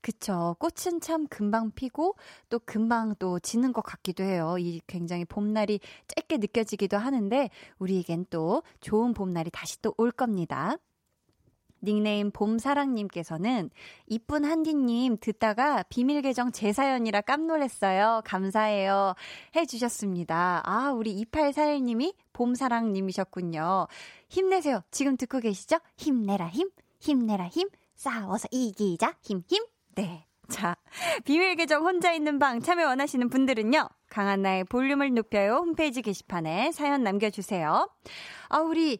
그쵸. 0.00 0.54
꽃은 0.60 1.00
참 1.00 1.26
금방 1.26 1.72
피고 1.72 2.14
또 2.48 2.60
금방 2.60 3.16
또 3.18 3.40
지는 3.40 3.72
것 3.72 3.82
같기도 3.82 4.22
해요. 4.22 4.56
이 4.58 4.80
굉장히 4.86 5.24
봄날이 5.24 5.80
짧게 6.06 6.38
느껴지기도 6.38 6.96
하는데 6.96 7.50
우리에겐 7.78 8.26
또 8.30 8.62
좋은 8.80 9.12
봄날이 9.12 9.50
다시 9.50 9.82
또 9.82 9.96
올 9.98 10.10
겁니다. 10.10 10.76
닉네임 11.82 12.30
봄사랑님께서는 12.30 13.70
이쁜 14.06 14.44
한디님 14.44 15.18
듣다가 15.20 15.82
비밀 15.84 16.22
계정 16.22 16.50
제 16.50 16.72
사연이라 16.72 17.20
깜놀했어요. 17.20 18.22
감사해요. 18.24 19.14
해주셨습니다. 19.54 20.62
아, 20.64 20.92
우리 20.92 21.14
2841님이 21.24 22.14
봄사랑님이셨군요. 22.32 23.86
힘내세요. 24.28 24.82
지금 24.90 25.16
듣고 25.16 25.38
계시죠? 25.40 25.76
힘내라 25.96 26.48
힘, 26.48 26.70
힘내라 26.98 27.46
힘, 27.48 27.68
싸워서 27.96 28.48
이기자 28.50 29.14
힘, 29.22 29.42
힘. 29.48 29.64
네. 29.94 30.26
자, 30.48 30.76
비밀 31.24 31.56
계정 31.56 31.84
혼자 31.84 32.12
있는 32.12 32.38
방 32.38 32.60
참여 32.60 32.86
원하시는 32.86 33.28
분들은요. 33.28 33.88
강한나의 34.10 34.64
볼륨을 34.64 35.12
높여요 35.12 35.56
홈페이지 35.56 36.02
게시판에 36.02 36.70
사연 36.70 37.02
남겨주세요. 37.02 37.90
아, 38.48 38.58
우리 38.60 38.98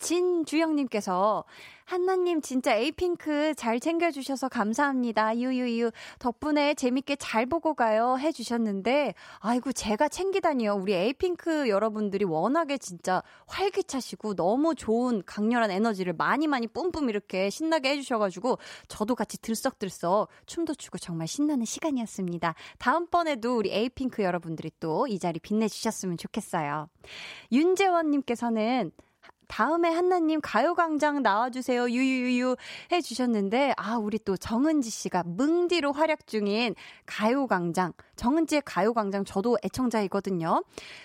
진주영님께서 0.00 1.44
한나님 1.84 2.40
진짜 2.40 2.76
에이핑크 2.76 3.52
잘 3.56 3.80
챙겨주셔서 3.80 4.48
감사합니다. 4.48 5.36
유유유 5.36 5.90
덕분에 6.20 6.74
재밌게 6.74 7.16
잘 7.16 7.46
보고 7.46 7.74
가요 7.74 8.16
해주셨는데 8.16 9.14
아이고 9.40 9.72
제가 9.72 10.08
챙기다니요. 10.08 10.74
우리 10.76 10.94
에이핑크 10.94 11.68
여러분들이 11.68 12.24
워낙에 12.24 12.78
진짜 12.78 13.22
활기차시고 13.48 14.36
너무 14.36 14.76
좋은 14.76 15.22
강렬한 15.26 15.72
에너지를 15.72 16.12
많이 16.12 16.46
많이 16.46 16.68
뿜뿜 16.68 17.08
이렇게 17.08 17.50
신나게 17.50 17.90
해주셔가지고 17.90 18.58
저도 18.86 19.14
같이 19.16 19.40
들썩들썩 19.42 20.28
춤도 20.46 20.74
추고 20.76 20.98
정말 20.98 21.26
신나는 21.26 21.64
시간이었습니다. 21.64 22.54
다음번에도 22.78 23.56
우리 23.56 23.72
에이핑크 23.72 24.22
여러분들이 24.22 24.70
또 24.80 25.06
이 25.10 25.18
자리 25.18 25.40
빛내주셨으면 25.40 26.16
좋겠어요. 26.16 26.88
윤재원님께서는 27.52 28.92
다음에 29.50 29.90
한나님 29.90 30.40
가요광장 30.40 31.22
나와주세요. 31.22 31.90
유유유유 31.90 32.54
해주셨는데, 32.92 33.74
아, 33.76 33.96
우리 33.96 34.20
또 34.20 34.36
정은지 34.36 34.90
씨가 34.90 35.24
뭉디로 35.26 35.90
활약 35.90 36.28
중인 36.28 36.76
가요광장. 37.04 37.92
정은지의 38.14 38.62
가요광장 38.64 39.24
저도 39.24 39.58
애청자이거든요. 39.64 40.62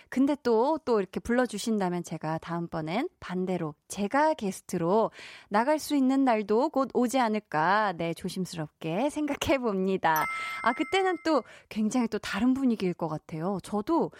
근데 0.09 0.37
또, 0.43 0.77
또 0.85 0.99
이렇게 0.99 1.19
불러주신다면 1.19 2.03
제가 2.03 2.37
다음번엔 2.37 3.09
반대로 3.19 3.73
제가 3.87 4.35
게스트로 4.35 5.09
나갈 5.49 5.79
수 5.79 5.95
있는 5.95 6.23
날도 6.23 6.69
곧 6.69 6.89
오지 6.93 7.17
않을까, 7.19 7.93
네, 7.97 8.13
조심스럽게 8.13 9.09
생각해 9.09 9.57
봅니다. 9.57 10.23
아, 10.61 10.73
그때는 10.73 11.17
또 11.25 11.41
굉장히 11.67 12.07
또 12.09 12.19
다른 12.19 12.53
분위기일 12.53 12.93
것 12.93 13.07
같아요. 13.07 13.57
저도 13.63 14.11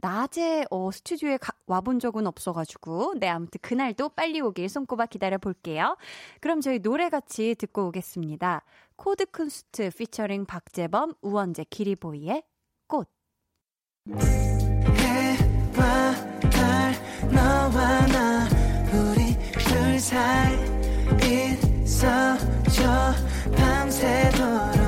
낮에 0.00 0.64
어, 0.70 0.90
스튜디오에 0.90 1.36
가, 1.38 1.52
와본 1.66 2.00
적은 2.00 2.26
없어가지고 2.26 3.14
네 3.18 3.28
아무튼 3.28 3.58
그날도 3.62 4.10
빨리 4.10 4.40
오길 4.40 4.68
손꼽아 4.68 5.06
기다려 5.06 5.38
볼게요. 5.38 5.96
그럼 6.40 6.60
저희 6.60 6.80
노래 6.80 7.08
같이 7.08 7.54
듣고 7.56 7.86
오겠습니다. 7.88 8.64
코드 8.96 9.24
쿤스트 9.26 9.96
피처링 9.96 10.46
박재범 10.46 11.14
우원재 11.22 11.66
기리보이의 11.70 12.42
꽃. 12.86 13.08
해와 14.08 16.14
달 16.50 16.94
너와 17.32 18.06
나 18.06 18.48
우리 18.92 19.36
둘 19.52 19.98
사이 20.00 20.56
있어줘 21.84 23.12
밤새도록 23.56 24.87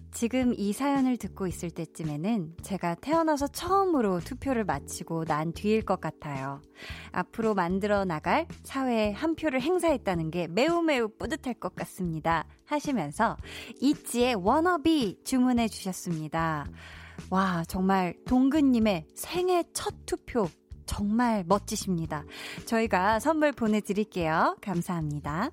지금 0.11 0.53
이 0.57 0.73
사연을 0.73 1.17
듣고 1.17 1.47
있을 1.47 1.71
때쯤에는 1.71 2.57
제가 2.61 2.95
태어나서 2.95 3.47
처음으로 3.47 4.19
투표를 4.19 4.65
마치고 4.65 5.25
난 5.25 5.53
뒤일 5.53 5.83
것 5.83 6.01
같아요. 6.01 6.61
앞으로 7.11 7.53
만들어 7.55 8.03
나갈 8.05 8.45
사회에 8.63 9.11
한 9.11 9.35
표를 9.35 9.61
행사했다는 9.61 10.31
게 10.31 10.47
매우 10.47 10.81
매우 10.81 11.07
뿌듯할 11.07 11.55
것 11.55 11.75
같습니다. 11.75 12.45
하시면서 12.65 13.37
이지의 13.79 14.35
워너비 14.35 15.21
주문해 15.23 15.69
주셨습니다. 15.69 16.67
와, 17.29 17.63
정말 17.67 18.13
동근님의 18.25 19.05
생애 19.15 19.63
첫 19.73 20.05
투표 20.05 20.49
정말 20.85 21.45
멋지십니다. 21.47 22.25
저희가 22.65 23.19
선물 23.19 23.53
보내드릴게요. 23.53 24.57
감사합니다. 24.61 25.51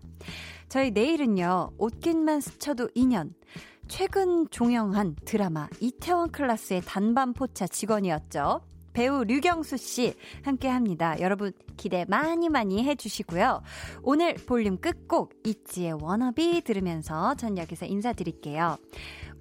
저희 0.68 0.90
내일은요, 0.90 1.72
옷깃만 1.78 2.40
스쳐도 2.40 2.90
인연. 2.94 3.34
최근 3.88 4.48
종영한 4.50 5.16
드라마 5.24 5.68
이태원 5.80 6.30
클라스의 6.30 6.82
단반 6.84 7.32
포차 7.32 7.66
직원이었죠. 7.66 8.60
배우 8.92 9.24
류경수 9.24 9.76
씨 9.76 10.14
함께 10.42 10.68
합니다. 10.68 11.18
여러분 11.20 11.52
기대 11.76 12.04
많이 12.06 12.48
많이 12.48 12.84
해주시고요. 12.84 13.62
오늘 14.02 14.34
볼륨 14.34 14.76
끝곡 14.78 15.34
있지의 15.44 15.94
워너비 16.02 16.62
들으면서 16.62 17.34
전 17.36 17.56
여기서 17.56 17.86
인사드릴게요. 17.86 18.76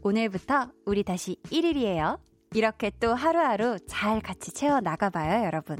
오늘부터 0.01 0.71
우리 0.85 1.03
다시 1.03 1.37
1일이에요. 1.45 2.19
이렇게 2.53 2.91
또 2.99 3.13
하루하루 3.13 3.77
잘 3.87 4.21
같이 4.21 4.53
채워 4.53 4.79
나가봐요, 4.79 5.45
여러분. 5.45 5.77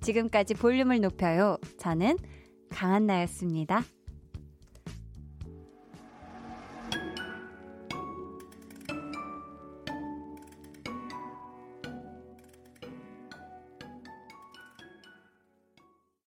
지금까지 0.00 0.54
볼륨을 0.54 1.00
높여요. 1.00 1.58
저는 1.78 2.16
강한나였습니다. 2.70 3.82